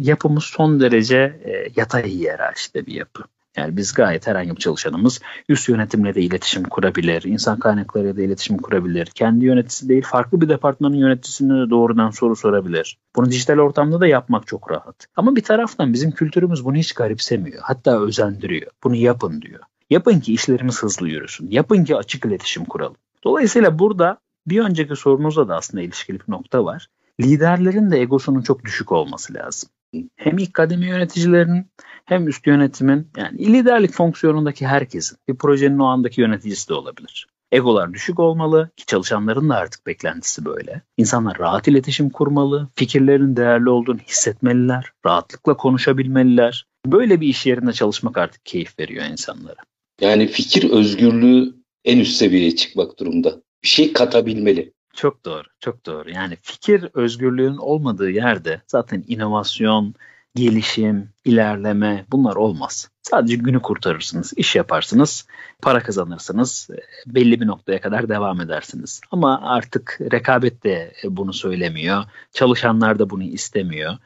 yapımız 0.01 0.45
son 0.45 0.81
derece 0.81 1.41
e, 1.45 1.69
yatay 1.77 2.11
hiyerarşide 2.11 2.87
bir 2.87 2.95
yapı. 2.95 3.25
Yani 3.57 3.77
biz 3.77 3.95
gayet 3.95 4.27
herhangi 4.27 4.51
bir 4.51 4.61
çalışanımız 4.61 5.21
üst 5.49 5.69
yönetimle 5.69 6.15
de 6.15 6.23
iletişim 6.23 6.63
kurabilir, 6.63 7.23
insan 7.23 7.59
kaynaklarıyla 7.59 8.17
da 8.17 8.23
iletişim 8.23 8.59
kurabilir. 8.59 9.07
Kendi 9.07 9.45
yöneticisi 9.45 9.89
değil 9.89 10.03
farklı 10.03 10.41
bir 10.41 10.49
departmanın 10.49 10.97
yöneticisine 10.97 11.67
de 11.67 11.71
doğrudan 11.71 12.11
soru 12.11 12.37
sorabilir. 12.37 12.99
Bunu 13.17 13.31
dijital 13.31 13.59
ortamda 13.59 14.01
da 14.01 14.07
yapmak 14.07 14.47
çok 14.47 14.71
rahat. 14.71 15.07
Ama 15.17 15.37
bir 15.37 15.43
taraftan 15.43 15.93
bizim 15.93 16.11
kültürümüz 16.11 16.65
bunu 16.65 16.77
hiç 16.77 16.93
garipsemiyor. 16.93 17.63
Hatta 17.63 18.01
özendiriyor. 18.01 18.71
Bunu 18.85 18.95
yapın 18.95 19.43
diyor. 19.43 19.61
Yapın 19.91 20.21
ki 20.21 20.33
işlerimiz 20.33 20.83
hızlı 20.83 21.09
yürüsün. 21.09 21.51
Yapın 21.51 21.85
ki 21.85 21.97
açık 21.97 22.25
iletişim 22.25 22.65
kuralım. 22.65 22.97
Dolayısıyla 23.25 23.79
burada 23.79 24.19
bir 24.47 24.61
önceki 24.61 24.97
sorunuzla 24.97 25.49
da 25.49 25.57
aslında 25.57 25.83
ilişkili 25.83 26.21
bir 26.21 26.33
nokta 26.33 26.65
var. 26.65 26.87
Liderlerin 27.21 27.91
de 27.91 28.01
egosunun 28.01 28.43
çok 28.43 28.65
düşük 28.65 28.93
olması 28.93 29.35
lazım. 29.35 29.71
Hem 30.17 30.39
ilk 30.39 30.55
kademe 30.55 30.87
yöneticilerinin 30.87 31.67
hem 32.05 32.29
üst 32.29 32.47
yönetimin 32.47 33.11
yani 33.17 33.39
liderlik 33.39 33.93
fonksiyonundaki 33.93 34.67
herkesin 34.67 35.19
bir 35.29 35.37
projenin 35.37 35.79
o 35.79 35.87
andaki 35.87 36.21
yöneticisi 36.21 36.69
de 36.69 36.75
olabilir. 36.75 37.27
Egolar 37.53 37.95
düşük 37.95 38.19
olmalı 38.19 38.71
ki 38.77 38.87
çalışanların 38.87 39.49
da 39.49 39.57
artık 39.57 39.87
beklentisi 39.87 40.45
böyle. 40.45 40.83
İnsanlar 40.97 41.39
rahat 41.39 41.69
iletişim 41.69 42.11
kurmalı, 42.11 42.69
fikirlerin 42.75 43.37
değerli 43.37 43.71
olduğunu 43.71 43.99
hissetmeliler, 43.99 44.93
rahatlıkla 45.07 45.57
konuşabilmeliler. 45.57 46.67
Böyle 46.87 47.21
bir 47.21 47.29
iş 47.29 47.47
yerinde 47.47 47.73
çalışmak 47.73 48.19
artık 48.19 48.47
keyif 48.47 48.79
veriyor 48.79 49.05
insanlara. 49.05 49.57
Yani 50.01 50.27
fikir 50.27 50.71
özgürlüğü 50.71 51.55
en 51.85 51.99
üst 51.99 52.17
seviyeye 52.17 52.57
çıkmak 52.57 52.99
durumda. 52.99 53.43
Bir 53.63 53.69
şey 53.69 53.93
katabilmeli. 53.93 54.73
Çok 54.95 55.25
doğru, 55.25 55.45
çok 55.61 55.87
doğru. 55.87 56.11
Yani 56.11 56.37
fikir 56.43 56.89
özgürlüğünün 56.95 57.57
olmadığı 57.57 58.11
yerde 58.11 58.63
zaten 58.67 59.05
inovasyon, 59.09 59.95
gelişim, 60.35 61.11
ilerleme 61.25 62.05
bunlar 62.13 62.37
olmaz. 62.37 62.91
Sadece 63.03 63.37
günü 63.37 63.63
kurtarırsınız, 63.63 64.33
iş 64.37 64.57
yaparsınız, 64.57 65.27
para 65.63 65.83
kazanırsınız, 65.83 66.69
belli 67.07 67.41
bir 67.41 67.47
noktaya 67.47 67.81
kadar 67.81 68.09
devam 68.09 68.41
edersiniz. 68.41 69.01
Ama 69.11 69.41
artık 69.43 69.99
rekabet 70.13 70.65
de 70.65 70.93
bunu 71.05 71.33
söylemiyor, 71.33 72.05
çalışanlar 72.33 72.99
da 72.99 73.11
bunu 73.11 73.23
istemiyor. 73.23 73.97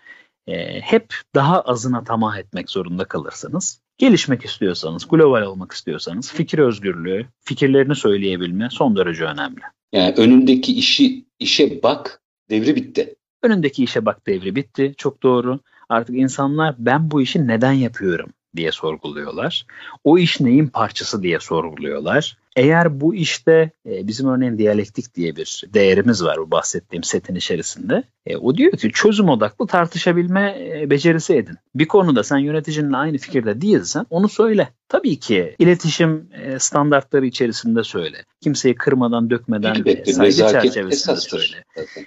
E, 0.47 0.81
hep 0.81 1.15
daha 1.35 1.61
azına 1.61 2.05
tamah 2.05 2.39
etmek 2.39 2.71
zorunda 2.71 3.05
kalırsınız. 3.05 3.82
Gelişmek 3.99 4.45
istiyorsanız, 4.45 5.09
global 5.09 5.43
olmak 5.43 5.73
istiyorsanız 5.73 6.33
fikir 6.33 6.59
özgürlüğü, 6.59 7.27
fikirlerini 7.41 7.95
söyleyebilme 7.95 8.69
son 8.71 8.97
derece 8.97 9.25
önemli. 9.25 9.61
Yani 9.93 10.15
önündeki 10.17 10.73
işi 10.73 11.25
işe 11.39 11.83
bak 11.83 12.23
devri 12.51 12.77
bitti. 12.77 13.15
Önündeki 13.43 13.85
işe 13.85 14.07
bak 14.07 14.27
devri 14.27 14.55
bitti. 14.55 14.95
Çok 14.97 15.23
doğru. 15.23 15.61
Artık 15.89 16.17
insanlar 16.17 16.75
ben 16.79 17.11
bu 17.11 17.23
işi 17.23 17.47
neden 17.47 17.73
yapıyorum 17.73 18.31
diye 18.57 18.73
sorguluyorlar. 18.73 19.67
O 20.05 20.19
iş 20.19 20.41
neyin 20.41 20.67
parçası 20.67 21.23
diye 21.23 21.41
sorguluyorlar. 21.41 22.37
Eğer 22.57 23.01
bu 23.01 23.15
işte 23.15 23.71
e, 23.87 24.07
bizim 24.07 24.29
örneğin 24.29 24.59
diyalektik 24.59 25.15
diye 25.15 25.37
bir 25.37 25.63
değerimiz 25.75 26.25
var 26.25 26.39
bu 26.39 26.51
bahsettiğim 26.51 27.05
setin 27.05 27.35
içerisinde. 27.35 28.03
E, 28.27 28.37
o 28.37 28.57
diyor 28.57 28.73
ki 28.73 28.93
çözüm 28.93 29.29
odaklı 29.29 29.67
tartışabilme 29.67 30.71
e, 30.75 30.91
becerisi 30.91 31.35
edin. 31.35 31.57
Bir 31.75 31.89
konuda 31.89 32.25
sen 32.25 32.39
yöneticinle 32.39 32.97
aynı 32.97 33.19
fikirde 33.19 33.61
değilsen 33.61 34.07
onu 34.11 34.29
söyle. 34.29 34.69
Tabii 34.89 35.19
ki 35.21 35.57
iletişim 35.59 36.29
e, 36.33 36.59
standartları 36.59 37.27
içerisinde 37.27 37.85
söyle. 37.85 38.25
Kimseyi 38.41 38.75
kırmadan, 38.75 39.31
dökmeden 39.31 39.75
Elbette, 39.75 40.13
saygı 40.13 40.29
nezaket 40.29 40.63
çerçevesinde 40.63 41.17
söyle. 41.17 41.65
Zaten. 41.77 42.07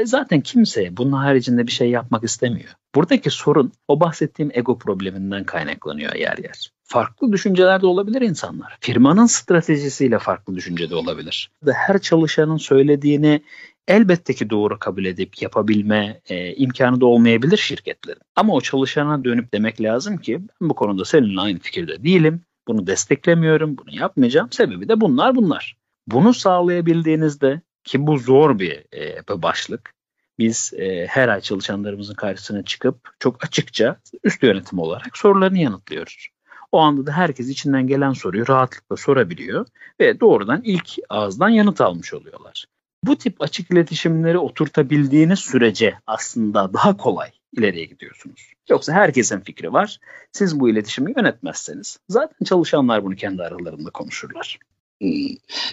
E, 0.00 0.06
zaten 0.06 0.40
kimse 0.40 0.96
bunun 0.96 1.12
haricinde 1.12 1.66
bir 1.66 1.72
şey 1.72 1.90
yapmak 1.90 2.24
istemiyor. 2.24 2.70
Buradaki 2.94 3.30
sorun 3.30 3.72
o 3.88 4.00
bahsettiğim 4.00 4.50
ego 4.54 4.78
probleminden 4.78 5.44
kaynaklanıyor 5.44 6.14
yer 6.14 6.38
yer. 6.38 6.70
Farklı 6.84 7.32
düşüncelerde 7.32 7.86
olabilir 7.86 8.20
insanlar. 8.20 8.76
Firmanın 8.80 9.26
stratejisiyle 9.26 10.18
farklı 10.18 10.54
düşüncede 10.54 10.94
olabilir. 10.94 11.50
Her 11.72 11.98
çalışanın 11.98 12.56
söylediğini 12.56 13.42
elbette 13.88 14.34
ki 14.34 14.50
doğru 14.50 14.78
kabul 14.78 15.04
edip 15.04 15.42
yapabilme 15.42 16.20
e, 16.28 16.54
imkanı 16.54 17.00
da 17.00 17.06
olmayabilir 17.06 17.56
şirketlerin. 17.56 18.22
Ama 18.36 18.54
o 18.54 18.60
çalışana 18.60 19.24
dönüp 19.24 19.52
demek 19.52 19.80
lazım 19.80 20.18
ki 20.18 20.40
ben 20.40 20.68
bu 20.68 20.74
konuda 20.74 21.04
seninle 21.04 21.40
aynı 21.40 21.58
fikirde 21.58 22.04
değilim. 22.04 22.40
Bunu 22.68 22.86
desteklemiyorum, 22.86 23.78
bunu 23.78 23.94
yapmayacağım. 23.94 24.52
Sebebi 24.52 24.88
de 24.88 25.00
bunlar 25.00 25.36
bunlar. 25.36 25.76
Bunu 26.06 26.34
sağlayabildiğinizde 26.34 27.60
ki 27.84 28.06
bu 28.06 28.18
zor 28.18 28.58
bir 28.58 28.84
e, 28.94 29.42
başlık. 29.42 29.94
Biz 30.38 30.72
e, 30.76 31.06
her 31.06 31.28
ay 31.28 31.40
çalışanlarımızın 31.40 32.14
karşısına 32.14 32.62
çıkıp 32.62 33.08
çok 33.18 33.44
açıkça 33.44 33.96
üst 34.24 34.42
yönetim 34.42 34.78
olarak 34.78 35.18
sorularını 35.18 35.58
yanıtlıyoruz. 35.58 36.28
O 36.72 36.78
anda 36.78 37.06
da 37.06 37.12
herkes 37.12 37.48
içinden 37.48 37.86
gelen 37.86 38.12
soruyu 38.12 38.48
rahatlıkla 38.48 38.96
sorabiliyor 38.96 39.66
ve 40.00 40.20
doğrudan 40.20 40.62
ilk 40.64 40.88
ağızdan 41.08 41.48
yanıt 41.48 41.80
almış 41.80 42.14
oluyorlar. 42.14 42.64
Bu 43.06 43.16
tip 43.16 43.42
açık 43.42 43.70
iletişimleri 43.70 44.38
oturtabildiğiniz 44.38 45.38
sürece 45.38 45.94
aslında 46.06 46.74
daha 46.74 46.96
kolay 46.96 47.30
ileriye 47.52 47.84
gidiyorsunuz. 47.84 48.52
Yoksa 48.68 48.92
herkesin 48.92 49.40
fikri 49.40 49.72
var. 49.72 49.98
Siz 50.32 50.60
bu 50.60 50.70
iletişimi 50.70 51.12
yönetmezseniz 51.16 51.98
zaten 52.08 52.44
çalışanlar 52.44 53.04
bunu 53.04 53.16
kendi 53.16 53.42
aralarında 53.42 53.90
konuşurlar. 53.90 54.58
Hmm. 55.02 55.10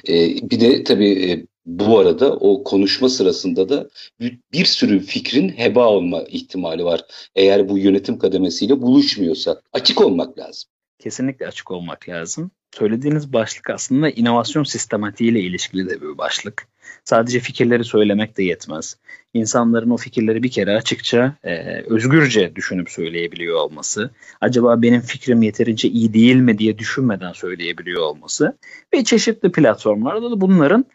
Ee, 0.09 0.49
bir 0.49 0.59
de 0.59 0.83
tabii 0.83 1.31
e, 1.31 1.45
bu 1.65 1.99
arada 1.99 2.35
o 2.35 2.63
konuşma 2.63 3.09
sırasında 3.09 3.69
da 3.69 3.89
bir, 4.19 4.39
bir 4.53 4.65
sürü 4.65 4.99
fikrin 4.99 5.49
heba 5.49 5.87
olma 5.87 6.23
ihtimali 6.23 6.85
var. 6.85 7.01
Eğer 7.35 7.69
bu 7.69 7.77
yönetim 7.77 8.19
kademesiyle 8.19 8.81
buluşmuyorsa 8.81 9.61
açık 9.73 10.01
olmak 10.01 10.37
lazım. 10.37 10.69
Kesinlikle 10.99 11.47
açık 11.47 11.71
olmak 11.71 12.09
lazım. 12.09 12.51
Söylediğiniz 12.71 13.33
başlık 13.33 13.69
aslında 13.69 14.09
inovasyon 14.09 14.63
sistematiğiyle 14.63 15.39
ilişkili 15.39 15.89
de 15.89 16.01
bir 16.01 16.17
başlık. 16.17 16.67
Sadece 17.03 17.39
fikirleri 17.39 17.83
söylemek 17.83 18.37
de 18.37 18.43
yetmez. 18.43 18.97
İnsanların 19.33 19.89
o 19.89 19.97
fikirleri 19.97 20.43
bir 20.43 20.51
kere 20.51 20.75
açıkça, 20.75 21.35
e, 21.43 21.81
özgürce 21.81 22.55
düşünüp 22.55 22.89
söyleyebiliyor 22.89 23.55
olması, 23.55 24.11
acaba 24.41 24.81
benim 24.81 25.01
fikrim 25.01 25.41
yeterince 25.41 25.89
iyi 25.89 26.13
değil 26.13 26.35
mi 26.35 26.57
diye 26.57 26.77
düşünmeden 26.77 27.31
söyleyebiliyor 27.31 28.01
olması 28.01 28.57
ve 28.93 29.03
çeşitli 29.03 29.51
platformlarda 29.51 30.31
da 30.31 30.41
bunların 30.41 30.85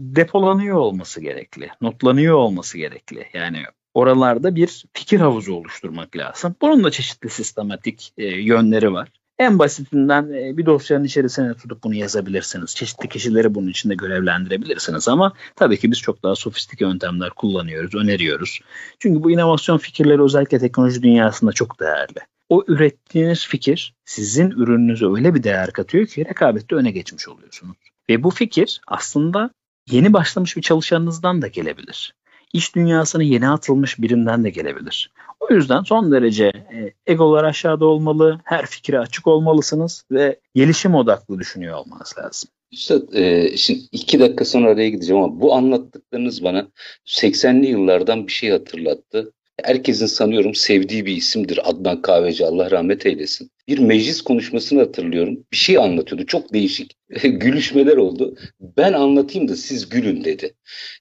depolanıyor 0.00 0.76
olması 0.76 1.20
gerekli, 1.20 1.68
notlanıyor 1.80 2.34
olması 2.34 2.78
gerekli. 2.78 3.26
Yani 3.32 3.62
oralarda 3.94 4.56
bir 4.56 4.84
fikir 4.92 5.20
havuzu 5.20 5.54
oluşturmak 5.54 6.16
lazım. 6.16 6.54
Bunun 6.62 6.84
da 6.84 6.90
çeşitli 6.90 7.30
sistematik 7.30 8.12
e, 8.18 8.26
yönleri 8.26 8.92
var. 8.92 9.08
En 9.38 9.58
basitinden 9.58 10.32
e, 10.32 10.56
bir 10.56 10.66
dosyanın 10.66 11.04
içerisine 11.04 11.54
tutup 11.54 11.84
bunu 11.84 11.94
yazabilirsiniz. 11.94 12.74
Çeşitli 12.74 13.08
kişileri 13.08 13.54
bunun 13.54 13.68
içinde 13.68 13.94
görevlendirebilirsiniz 13.94 15.08
ama 15.08 15.32
tabii 15.56 15.78
ki 15.78 15.90
biz 15.90 16.00
çok 16.00 16.22
daha 16.22 16.34
sofistik 16.34 16.80
yöntemler 16.80 17.30
kullanıyoruz, 17.30 17.94
öneriyoruz. 17.94 18.60
Çünkü 18.98 19.24
bu 19.24 19.30
inovasyon 19.30 19.78
fikirleri 19.78 20.22
özellikle 20.22 20.58
teknoloji 20.58 21.02
dünyasında 21.02 21.52
çok 21.52 21.80
değerli. 21.80 22.18
O 22.48 22.64
ürettiğiniz 22.68 23.46
fikir 23.46 23.94
sizin 24.04 24.50
ürününüze 24.50 25.06
öyle 25.06 25.34
bir 25.34 25.42
değer 25.42 25.72
katıyor 25.72 26.06
ki 26.06 26.24
rekabette 26.24 26.74
öne 26.74 26.90
geçmiş 26.90 27.28
oluyorsunuz. 27.28 27.76
Ve 28.08 28.22
bu 28.22 28.30
fikir 28.30 28.80
aslında 28.86 29.50
yeni 29.90 30.12
başlamış 30.12 30.56
bir 30.56 30.62
çalışanınızdan 30.62 31.42
da 31.42 31.46
gelebilir. 31.46 32.14
İş 32.54 32.74
dünyasına 32.74 33.22
yeni 33.22 33.48
atılmış 33.48 33.98
birinden 33.98 34.44
de 34.44 34.50
gelebilir. 34.50 35.12
O 35.40 35.54
yüzden 35.54 35.82
son 35.82 36.12
derece 36.12 36.44
e, 36.46 36.92
egolar 37.06 37.44
aşağıda 37.44 37.86
olmalı, 37.86 38.40
her 38.44 38.66
fikre 38.66 38.98
açık 38.98 39.26
olmalısınız 39.26 40.04
ve 40.10 40.40
gelişim 40.54 40.94
odaklı 40.94 41.38
düşünüyor 41.38 41.78
olmanız 41.78 42.14
lazım. 42.18 42.50
Üstad, 42.72 43.12
e, 43.12 43.56
şimdi 43.56 43.80
iki 43.92 44.20
dakika 44.20 44.44
sonra 44.44 44.70
araya 44.70 44.88
gideceğim 44.88 45.22
ama 45.22 45.40
bu 45.40 45.54
anlattıklarınız 45.54 46.44
bana 46.44 46.68
80'li 47.06 47.66
yıllardan 47.66 48.26
bir 48.26 48.32
şey 48.32 48.50
hatırlattı. 48.50 49.32
Herkesin 49.62 50.06
sanıyorum 50.06 50.54
sevdiği 50.54 51.06
bir 51.06 51.16
isimdir 51.16 51.70
Adnan 51.70 52.02
Kahveci 52.02 52.46
Allah 52.46 52.70
rahmet 52.70 53.06
eylesin. 53.06 53.50
Bir 53.68 53.78
meclis 53.78 54.20
konuşmasını 54.20 54.80
hatırlıyorum. 54.80 55.46
Bir 55.52 55.56
şey 55.56 55.78
anlatıyordu. 55.78 56.26
Çok 56.26 56.52
değişik 56.52 56.96
gülüşmeler 57.22 57.96
oldu. 57.96 58.36
Ben 58.60 58.92
anlatayım 58.92 59.48
da 59.48 59.56
siz 59.56 59.88
gülün 59.88 60.24
dedi. 60.24 60.54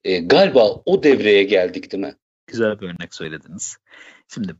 E, 0.03 0.17
galiba 0.17 0.81
o 0.85 1.03
devreye 1.03 1.43
geldik 1.43 1.91
değil 1.91 2.03
mi? 2.03 2.15
Güzel 2.47 2.81
bir 2.81 2.85
örnek 2.85 3.15
söylediniz. 3.15 3.77
Şimdi 4.33 4.55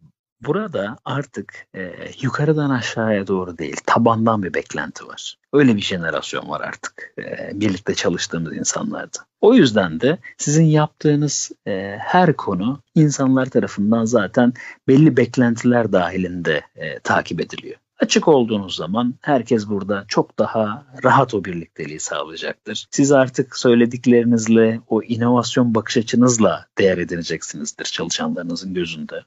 burada 0.46 0.98
artık 1.06 1.68
e, 1.76 1.92
yukarıdan 2.22 2.70
aşağıya 2.70 3.28
doğru 3.28 3.58
değil, 3.58 3.78
tabandan 3.86 4.44
bir 4.44 4.54
beklenti 4.54 5.08
var. 5.08 5.38
Öyle 5.54 5.76
bir 5.76 5.82
jenerasyon 5.82 6.50
var 6.50 6.62
artık 6.62 7.14
e, 7.20 7.52
birlikte 7.54 7.96
çalıştığımız 7.96 8.58
insanlarda. 8.58 9.18
O 9.42 9.54
yüzden 9.54 10.02
de 10.02 10.18
sizin 10.38 10.66
yaptığınız 10.66 11.52
e, 11.68 11.98
her 12.00 12.34
konu 12.34 12.82
insanlar 12.96 13.46
tarafından 13.46 14.06
zaten 14.06 14.54
belli 14.88 15.18
beklentiler 15.18 15.92
dahilinde 15.92 16.62
e, 16.76 17.00
takip 17.00 17.42
ediliyor. 17.42 17.83
Açık 18.04 18.28
olduğunuz 18.28 18.76
zaman 18.76 19.16
herkes 19.22 19.68
burada 19.68 20.06
çok 20.08 20.40
daha 20.40 20.86
rahat 21.04 21.34
o 21.34 21.46
birlikteliği 21.46 22.00
sağlayacaktır. 22.00 22.88
Siz 22.92 23.12
artık 23.12 23.58
söylediklerinizle, 23.58 24.80
o 24.88 25.04
inovasyon 25.04 25.76
bakış 25.76 25.98
açınızla 25.98 26.66
değer 26.78 26.98
edineceksinizdir 26.98 27.86
çalışanlarınızın 27.86 28.74
gözünde. 28.74 29.24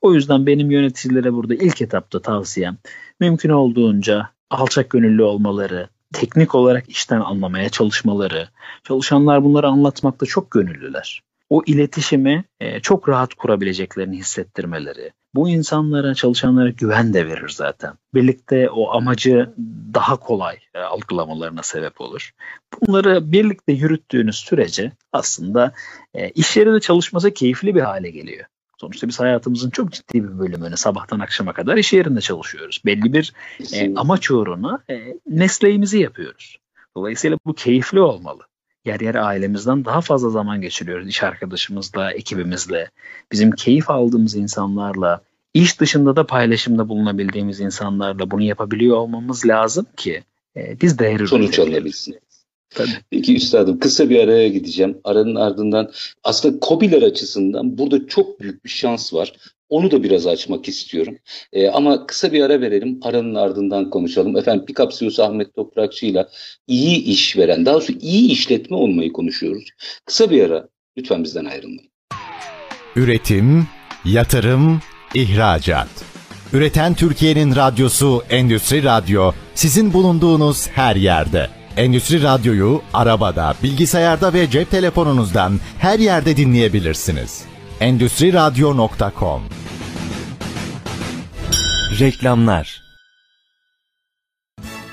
O 0.00 0.14
yüzden 0.14 0.46
benim 0.46 0.70
yöneticilere 0.70 1.32
burada 1.32 1.54
ilk 1.54 1.82
etapta 1.82 2.22
tavsiyem 2.22 2.76
mümkün 3.20 3.50
olduğunca 3.50 4.30
alçak 4.50 4.90
gönüllü 4.90 5.22
olmaları, 5.22 5.88
teknik 6.12 6.54
olarak 6.54 6.88
işten 6.88 7.20
anlamaya 7.20 7.68
çalışmaları, 7.68 8.48
çalışanlar 8.84 9.44
bunları 9.44 9.68
anlatmakta 9.68 10.26
çok 10.26 10.50
gönüllüler. 10.50 11.22
O 11.50 11.62
iletişimi 11.66 12.44
e, 12.60 12.80
çok 12.80 13.08
rahat 13.08 13.34
kurabileceklerini 13.34 14.16
hissettirmeleri, 14.16 15.12
bu 15.34 15.48
insanlara, 15.48 16.14
çalışanlara 16.14 16.70
güven 16.70 17.14
de 17.14 17.26
verir 17.26 17.48
zaten. 17.48 17.94
Birlikte 18.14 18.70
o 18.70 18.90
amacı 18.90 19.54
daha 19.94 20.16
kolay 20.16 20.58
e, 20.74 20.78
algılamalarına 20.78 21.62
sebep 21.62 22.00
olur. 22.00 22.30
Bunları 22.80 23.32
birlikte 23.32 23.72
yürüttüğünüz 23.72 24.36
sürece 24.36 24.92
aslında 25.12 25.72
e, 26.14 26.30
iş 26.30 26.56
yerinde 26.56 26.80
çalışması 26.80 27.34
keyifli 27.34 27.74
bir 27.74 27.80
hale 27.80 28.10
geliyor. 28.10 28.44
Sonuçta 28.80 29.08
biz 29.08 29.20
hayatımızın 29.20 29.70
çok 29.70 29.92
ciddi 29.92 30.24
bir 30.24 30.38
bölümünü 30.38 30.76
sabahtan 30.76 31.20
akşama 31.20 31.52
kadar 31.52 31.76
iş 31.76 31.92
yerinde 31.92 32.20
çalışıyoruz. 32.20 32.82
Belli 32.86 33.12
bir 33.12 33.32
e, 33.72 33.94
amaç 33.94 34.30
uğruna 34.30 34.78
e, 34.90 35.14
mesleğimizi 35.26 35.98
yapıyoruz. 35.98 36.58
Dolayısıyla 36.96 37.38
bu 37.46 37.54
keyifli 37.54 38.00
olmalı. 38.00 38.42
Yer 38.84 39.00
yer 39.00 39.14
ailemizden 39.14 39.84
daha 39.84 40.00
fazla 40.00 40.30
zaman 40.30 40.60
geçiriyoruz 40.60 41.08
iş 41.08 41.22
arkadaşımızla, 41.22 42.12
ekibimizle. 42.12 42.90
Bizim 43.32 43.50
keyif 43.50 43.90
aldığımız 43.90 44.34
insanlarla, 44.34 45.20
iş 45.54 45.80
dışında 45.80 46.16
da 46.16 46.26
paylaşımda 46.26 46.88
bulunabildiğimiz 46.88 47.60
insanlarla 47.60 48.30
bunu 48.30 48.42
yapabiliyor 48.42 48.96
olmamız 48.96 49.46
lazım 49.46 49.86
ki 49.96 50.22
e, 50.56 50.80
biz 50.80 50.98
değeri 50.98 51.28
sonuç 51.28 51.58
alınabilsin. 51.58 52.18
Tabii. 52.70 52.90
Peki 53.10 53.36
üstadım 53.36 53.78
kısa 53.78 54.10
bir 54.10 54.24
araya 54.24 54.48
gideceğim. 54.48 54.98
Aranın 55.04 55.34
ardından 55.34 55.92
aslında 56.24 56.58
COBİ'ler 56.68 57.02
açısından 57.02 57.78
burada 57.78 58.06
çok 58.06 58.40
büyük 58.40 58.64
bir 58.64 58.70
şans 58.70 59.14
var. 59.14 59.32
Onu 59.70 59.90
da 59.90 60.02
biraz 60.02 60.26
açmak 60.26 60.68
istiyorum. 60.68 61.18
E, 61.52 61.68
ama 61.68 62.06
kısa 62.06 62.32
bir 62.32 62.42
ara 62.42 62.60
verelim. 62.60 62.98
Aranın 63.02 63.34
ardından 63.34 63.90
konuşalım. 63.90 64.36
Efendim 64.36 64.64
Pikap 64.66 64.92
CEO'su 64.92 65.22
Ahmet 65.22 65.54
Toprakçı 65.54 66.06
ile 66.06 66.26
iyi 66.66 67.04
iş 67.04 67.36
veren, 67.36 67.66
daha 67.66 67.74
doğrusu 67.74 67.92
iyi 68.00 68.30
işletme 68.30 68.76
olmayı 68.76 69.12
konuşuyoruz. 69.12 69.64
Kısa 70.06 70.30
bir 70.30 70.42
ara. 70.42 70.68
Lütfen 70.98 71.24
bizden 71.24 71.44
ayrılmayın. 71.44 71.90
Üretim, 72.96 73.66
yatırım, 74.04 74.80
ihracat. 75.14 75.88
Üreten 76.52 76.94
Türkiye'nin 76.94 77.56
radyosu 77.56 78.22
Endüstri 78.30 78.84
Radyo 78.84 79.32
sizin 79.54 79.92
bulunduğunuz 79.92 80.68
her 80.68 80.96
yerde. 80.96 81.48
Endüstri 81.76 82.22
Radyo'yu 82.22 82.82
arabada, 82.94 83.54
bilgisayarda 83.62 84.32
ve 84.32 84.50
cep 84.50 84.70
telefonunuzdan 84.70 85.60
her 85.78 85.98
yerde 85.98 86.36
dinleyebilirsiniz. 86.36 87.49
Endüstri 87.80 88.32
Radyo.com 88.32 89.42
Reklamlar 92.00 92.82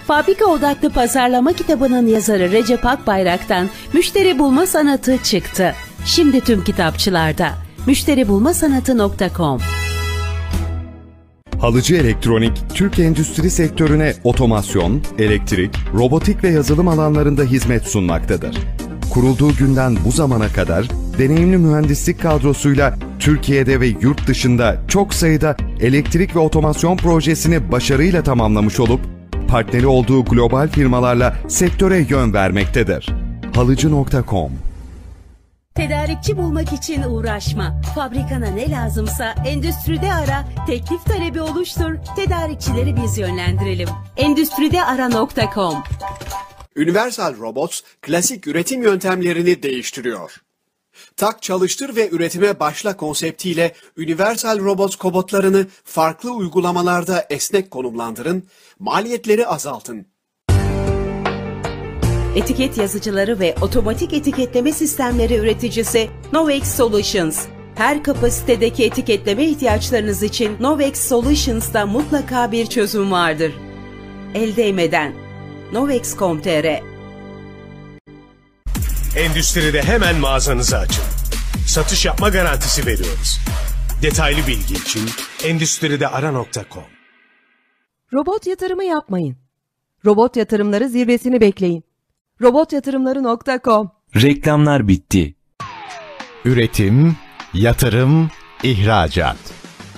Fabrika 0.08 0.46
odaklı 0.46 0.90
pazarlama 0.90 1.54
kitabının 1.54 2.08
yazarı 2.08 2.52
Recep 2.52 2.86
Akbayrak'tan 2.86 3.70
müşteri 3.94 4.40
bulma 4.40 4.66
sanatı 4.66 5.18
çıktı. 5.24 5.74
Şimdi 6.06 6.42
tüm 6.42 6.64
kitapçılarda. 6.64 7.50
müşteribulmasanatı.com 7.88 9.62
Halıcı 11.62 11.96
Elektronik, 11.96 12.58
Türk 12.74 13.00
endüstri 13.00 13.50
sektörüne 13.50 14.14
otomasyon, 14.24 15.04
elektrik, 15.18 15.76
robotik 15.94 16.44
ve 16.44 16.50
yazılım 16.50 16.88
alanlarında 16.88 17.44
hizmet 17.44 17.84
sunmaktadır. 17.84 18.58
Kurulduğu 19.14 19.56
günden 19.56 19.98
bu 20.06 20.12
zamana 20.12 20.48
kadar 20.48 20.88
deneyimli 21.18 21.58
mühendislik 21.58 22.22
kadrosuyla 22.22 22.96
Türkiye'de 23.20 23.80
ve 23.80 23.88
yurt 23.88 24.28
dışında 24.28 24.82
çok 24.88 25.14
sayıda 25.14 25.58
elektrik 25.80 26.36
ve 26.36 26.40
otomasyon 26.40 26.98
projesini 26.98 27.72
başarıyla 27.72 28.24
tamamlamış 28.24 28.80
olup 28.80 29.02
partneri 29.48 29.88
olduğu 29.88 30.26
global 30.26 30.68
firmalarla 30.68 31.36
sektöre 31.48 32.06
yön 32.10 32.34
vermektedir. 32.34 33.10
Halıcı.com 33.56 34.52
Tedarikçi 35.76 36.38
bulmak 36.38 36.74
için 36.74 37.04
uğraşma. 37.04 37.82
Fabrikana 37.96 38.48
ne 38.48 38.72
lazımsa 38.72 39.36
endüstride 39.48 40.14
ara, 40.14 40.46
teklif 40.68 41.06
talebi 41.06 41.42
oluştur, 41.42 41.96
tedarikçileri 42.16 42.96
biz 42.96 43.18
yönlendirelim. 43.18 43.90
Endüstrideara.com 44.18 45.76
Universal 46.78 47.38
Robots 47.38 47.82
klasik 48.02 48.48
üretim 48.48 48.84
yöntemlerini 48.84 49.64
değiştiriyor. 49.64 50.47
Tak 51.18 51.42
çalıştır 51.42 51.96
ve 51.96 52.10
üretime 52.10 52.60
başla 52.60 52.98
konseptiyle 52.98 53.74
Universal 53.98 54.60
Robots 54.60 54.96
kobotlarını 54.96 55.68
farklı 55.84 56.32
uygulamalarda 56.32 57.26
esnek 57.30 57.72
konumlandırın, 57.72 58.44
maliyetleri 58.80 59.48
azaltın. 59.48 60.06
Etiket 62.36 62.78
yazıcıları 62.78 63.40
ve 63.40 63.56
otomatik 63.62 64.14
etiketleme 64.14 64.72
sistemleri 64.72 65.36
üreticisi 65.36 66.10
Novex 66.34 66.64
Solutions. 66.76 67.46
Her 67.76 68.04
kapasitedeki 68.04 68.86
etiketleme 68.86 69.46
ihtiyaçlarınız 69.46 70.24
için 70.24 70.58
Novex 70.60 71.08
Solutions'ta 71.08 71.86
mutlaka 71.86 72.52
bir 72.52 72.66
çözüm 72.66 73.12
vardır. 73.12 73.54
El 74.36 74.56
değmeden 74.56 75.14
Novex.com.tr 75.74 76.97
Endüstride 79.18 79.84
hemen 79.84 80.16
mağazanızı 80.20 80.78
açın. 80.78 81.04
Satış 81.68 82.06
yapma 82.06 82.30
garantisi 82.30 82.86
veriyoruz. 82.86 83.40
Detaylı 84.02 84.48
bilgi 84.48 84.74
için 84.74 85.02
endüstride 85.44 86.08
ara.com 86.08 86.84
Robot 88.14 88.48
yatırımı 88.48 88.84
yapmayın. 88.84 89.38
Robot 90.06 90.36
yatırımları 90.36 90.90
zirvesini 90.90 91.42
bekleyin. 91.42 91.84
Robotyatırımları.com 92.42 93.92
Reklamlar 94.16 94.88
bitti. 94.88 95.36
Üretim, 96.46 97.16
yatırım, 97.54 98.32
ihracat. 98.64 99.38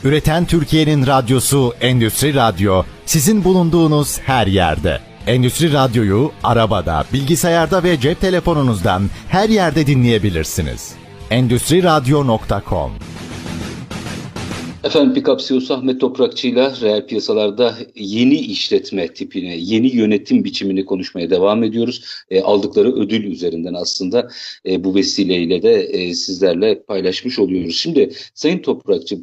Üreten 0.03 0.45
Türkiye'nin 0.45 1.07
radyosu 1.07 1.73
Endüstri 1.81 2.33
Radyo 2.33 2.83
sizin 3.05 3.43
bulunduğunuz 3.43 4.19
her 4.19 4.47
yerde. 4.47 5.08
Endüstri 5.27 5.73
Radyo'yu 5.73 6.31
arabada, 6.43 7.03
bilgisayarda 7.13 7.83
ve 7.83 7.99
cep 7.99 8.21
telefonunuzdan 8.21 9.03
her 9.27 9.49
yerde 9.49 9.87
dinleyebilirsiniz. 9.87 10.93
Endüstri 11.31 11.83
Radyo.com 11.83 12.91
Efendim 14.83 15.13
Pikap 15.13 15.39
CEO'su 15.39 15.73
Ahmet 15.73 16.01
Toprakçı 16.01 16.47
ile 16.47 16.71
reel 16.81 17.07
piyasalarda 17.07 17.75
yeni 17.95 18.35
işletme 18.35 19.13
tipini, 19.13 19.57
yeni 19.61 19.95
yönetim 19.95 20.43
biçimini 20.43 20.85
konuşmaya 20.85 21.29
devam 21.29 21.63
ediyoruz. 21.63 22.03
E, 22.29 22.41
aldıkları 22.41 22.95
ödül 22.95 23.23
üzerinden 23.23 23.73
aslında 23.73 24.29
e, 24.65 24.83
bu 24.83 24.95
vesileyle 24.95 25.61
de 25.61 25.81
e, 25.83 26.13
sizlerle 26.13 26.81
paylaşmış 26.83 27.39
oluyoruz. 27.39 27.75
Şimdi 27.75 28.11
Sayın 28.33 28.59
Toprakçı 28.59 29.15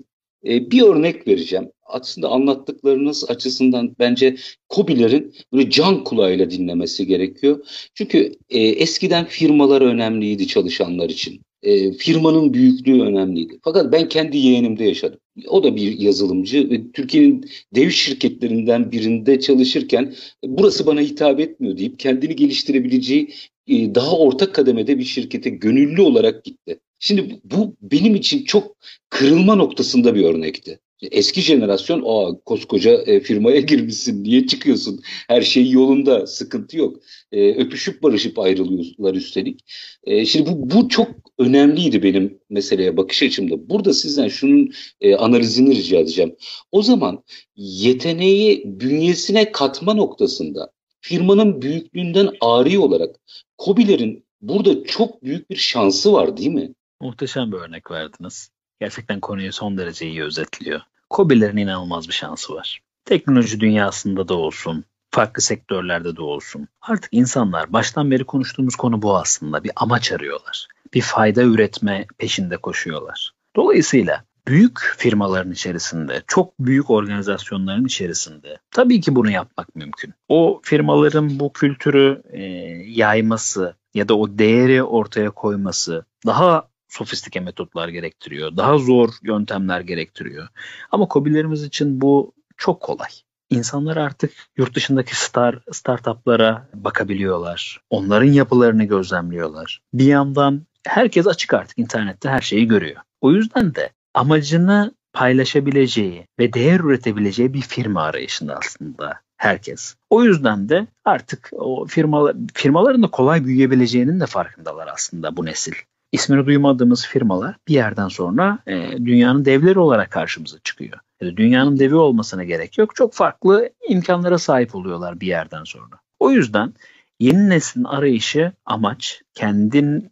e, 0.46 0.70
bir 0.70 0.82
örnek 0.82 1.28
vereceğim. 1.28 1.70
Aslında 1.88 2.28
anlattıklarınız 2.28 3.30
açısından 3.30 3.96
bence 3.98 4.36
Kobilerin 4.68 5.34
böyle 5.52 5.70
can 5.70 6.04
kulağıyla 6.04 6.50
dinlemesi 6.50 7.06
gerekiyor. 7.06 7.66
Çünkü 7.94 8.32
e, 8.48 8.60
eskiden 8.60 9.24
firmalar 9.24 9.82
önemliydi 9.82 10.46
çalışanlar 10.46 11.08
için 11.08 11.40
e, 11.62 11.92
firmanın 11.92 12.54
büyüklüğü 12.54 13.02
önemliydi. 13.02 13.58
Fakat 13.62 13.92
ben 13.92 14.08
kendi 14.08 14.38
yeğenimde 14.38 14.84
yaşadım. 14.84 15.20
O 15.48 15.62
da 15.62 15.76
bir 15.76 15.98
yazılımcı 15.98 16.70
ve 16.70 16.92
Türkiye'nin 16.92 17.44
dev 17.74 17.90
şirketlerinden 17.90 18.92
birinde 18.92 19.40
çalışırken 19.40 20.14
burası 20.44 20.86
bana 20.86 21.00
hitap 21.00 21.40
etmiyor 21.40 21.76
deyip 21.78 21.98
kendini 21.98 22.36
geliştirebileceği 22.36 23.28
e, 23.66 23.94
daha 23.94 24.18
orta 24.18 24.52
kademede 24.52 24.98
bir 24.98 25.04
şirkete 25.04 25.50
gönüllü 25.50 26.02
olarak 26.02 26.44
gitti. 26.44 26.78
Şimdi 26.98 27.40
bu 27.44 27.76
benim 27.82 28.14
için 28.14 28.44
çok 28.44 28.76
kırılma 29.10 29.54
noktasında 29.54 30.14
bir 30.14 30.24
örnekti. 30.24 30.78
Eski 31.02 31.40
jenerasyon 31.40 32.02
aa 32.06 32.40
koskoca 32.44 32.92
e, 32.92 33.20
firmaya 33.20 33.60
girmişsin 33.60 34.24
niye 34.24 34.46
çıkıyorsun 34.46 35.00
her 35.28 35.42
şey 35.42 35.70
yolunda 35.70 36.26
sıkıntı 36.26 36.76
yok 36.76 36.96
e, 37.32 37.54
öpüşüp 37.54 38.02
barışıp 38.02 38.38
ayrılıyorlar 38.38 39.14
üstelik. 39.14 39.60
E, 40.04 40.24
şimdi 40.24 40.50
bu, 40.50 40.70
bu 40.70 40.88
çok 40.88 41.08
önemliydi 41.38 42.02
benim 42.02 42.38
meseleye 42.50 42.96
bakış 42.96 43.22
açımda. 43.22 43.68
Burada 43.68 43.94
sizden 43.94 44.28
şunun 44.28 44.70
e, 45.00 45.16
analizini 45.16 45.76
rica 45.76 45.98
edeceğim. 45.98 46.36
O 46.72 46.82
zaman 46.82 47.24
yeteneği 47.56 48.62
bünyesine 48.66 49.52
katma 49.52 49.94
noktasında 49.94 50.70
firmanın 51.00 51.62
büyüklüğünden 51.62 52.28
ari 52.40 52.78
olarak 52.78 53.16
COBİ'lerin 53.58 54.26
burada 54.40 54.84
çok 54.84 55.24
büyük 55.24 55.50
bir 55.50 55.56
şansı 55.56 56.12
var 56.12 56.36
değil 56.36 56.50
mi? 56.50 56.74
Muhteşem 57.00 57.52
bir 57.52 57.56
örnek 57.56 57.90
verdiniz. 57.90 58.50
Gerçekten 58.80 59.20
konuyu 59.20 59.52
son 59.52 59.78
derece 59.78 60.06
iyi 60.06 60.22
özetliyor. 60.24 60.80
COBİ'lerin 61.10 61.56
inanılmaz 61.56 62.08
bir 62.08 62.12
şansı 62.12 62.54
var. 62.54 62.80
teknoloji 63.04 63.60
dünyasında 63.60 64.28
da 64.28 64.34
olsun, 64.34 64.84
farklı 65.10 65.42
sektörlerde 65.42 66.16
de 66.16 66.22
olsun. 66.22 66.68
Artık 66.82 67.08
insanlar 67.12 67.72
baştan 67.72 68.10
beri 68.10 68.24
konuştuğumuz 68.24 68.76
konu 68.76 69.02
bu 69.02 69.16
aslında. 69.16 69.64
Bir 69.64 69.70
amaç 69.76 70.12
arıyorlar. 70.12 70.68
Bir 70.94 71.02
fayda 71.02 71.42
üretme 71.42 72.06
peşinde 72.18 72.56
koşuyorlar. 72.56 73.32
Dolayısıyla 73.56 74.24
büyük 74.48 74.78
firmaların 74.96 75.52
içerisinde, 75.52 76.22
çok 76.26 76.58
büyük 76.58 76.90
organizasyonların 76.90 77.84
içerisinde 77.84 78.58
tabii 78.70 79.00
ki 79.00 79.14
bunu 79.14 79.30
yapmak 79.30 79.76
mümkün. 79.76 80.14
O 80.28 80.60
firmaların 80.62 81.40
bu 81.40 81.52
kültürü 81.52 82.22
e, 82.30 82.42
yayması 82.86 83.74
ya 83.94 84.08
da 84.08 84.18
o 84.18 84.38
değeri 84.38 84.82
ortaya 84.82 85.30
koyması 85.30 86.04
daha 86.26 86.68
sofistike 86.96 87.40
metotlar 87.40 87.88
gerektiriyor. 87.88 88.56
Daha 88.56 88.78
zor 88.78 89.10
yöntemler 89.22 89.80
gerektiriyor. 89.80 90.48
Ama 90.90 91.08
kobilerimiz 91.08 91.62
için 91.64 92.00
bu 92.00 92.32
çok 92.56 92.80
kolay. 92.80 93.08
İnsanlar 93.50 93.96
artık 93.96 94.32
yurt 94.56 94.74
dışındaki 94.74 95.16
star 95.16 95.58
startuplara 95.72 96.68
bakabiliyorlar. 96.74 97.80
Onların 97.90 98.32
yapılarını 98.32 98.84
gözlemliyorlar. 98.84 99.80
Bir 99.94 100.06
yandan 100.06 100.66
herkes 100.86 101.26
açık 101.26 101.54
artık 101.54 101.78
internette 101.78 102.28
her 102.28 102.40
şeyi 102.40 102.68
görüyor. 102.68 103.00
O 103.20 103.32
yüzden 103.32 103.74
de 103.74 103.90
amacını 104.14 104.94
paylaşabileceği 105.12 106.26
ve 106.38 106.52
değer 106.52 106.80
üretebileceği 106.80 107.54
bir 107.54 107.60
firma 107.60 108.02
arayışında 108.02 108.56
aslında 108.56 109.20
herkes. 109.36 109.94
O 110.10 110.24
yüzden 110.24 110.68
de 110.68 110.86
artık 111.04 111.50
o 111.52 111.86
firmalar, 111.86 112.36
firmaların 112.54 113.02
da 113.02 113.10
kolay 113.10 113.44
büyüyebileceğinin 113.44 114.20
de 114.20 114.26
farkındalar 114.26 114.88
aslında 114.94 115.36
bu 115.36 115.46
nesil. 115.46 115.74
İsmini 116.12 116.46
duymadığımız 116.46 117.06
firmalar 117.06 117.56
bir 117.68 117.74
yerden 117.74 118.08
sonra 118.08 118.58
e, 118.66 118.92
dünyanın 119.04 119.44
devleri 119.44 119.78
olarak 119.78 120.10
karşımıza 120.10 120.58
çıkıyor. 120.64 120.98
Yani 121.20 121.36
dünyanın 121.36 121.78
devi 121.78 121.94
olmasına 121.94 122.44
gerek 122.44 122.78
yok. 122.78 122.94
Çok 122.94 123.14
farklı 123.14 123.70
imkanlara 123.88 124.38
sahip 124.38 124.74
oluyorlar 124.74 125.20
bir 125.20 125.26
yerden 125.26 125.64
sonra. 125.64 125.96
O 126.18 126.30
yüzden 126.30 126.74
yeni 127.20 127.48
neslin 127.48 127.84
arayışı 127.84 128.52
amaç 128.64 129.22
kendinin 129.34 130.10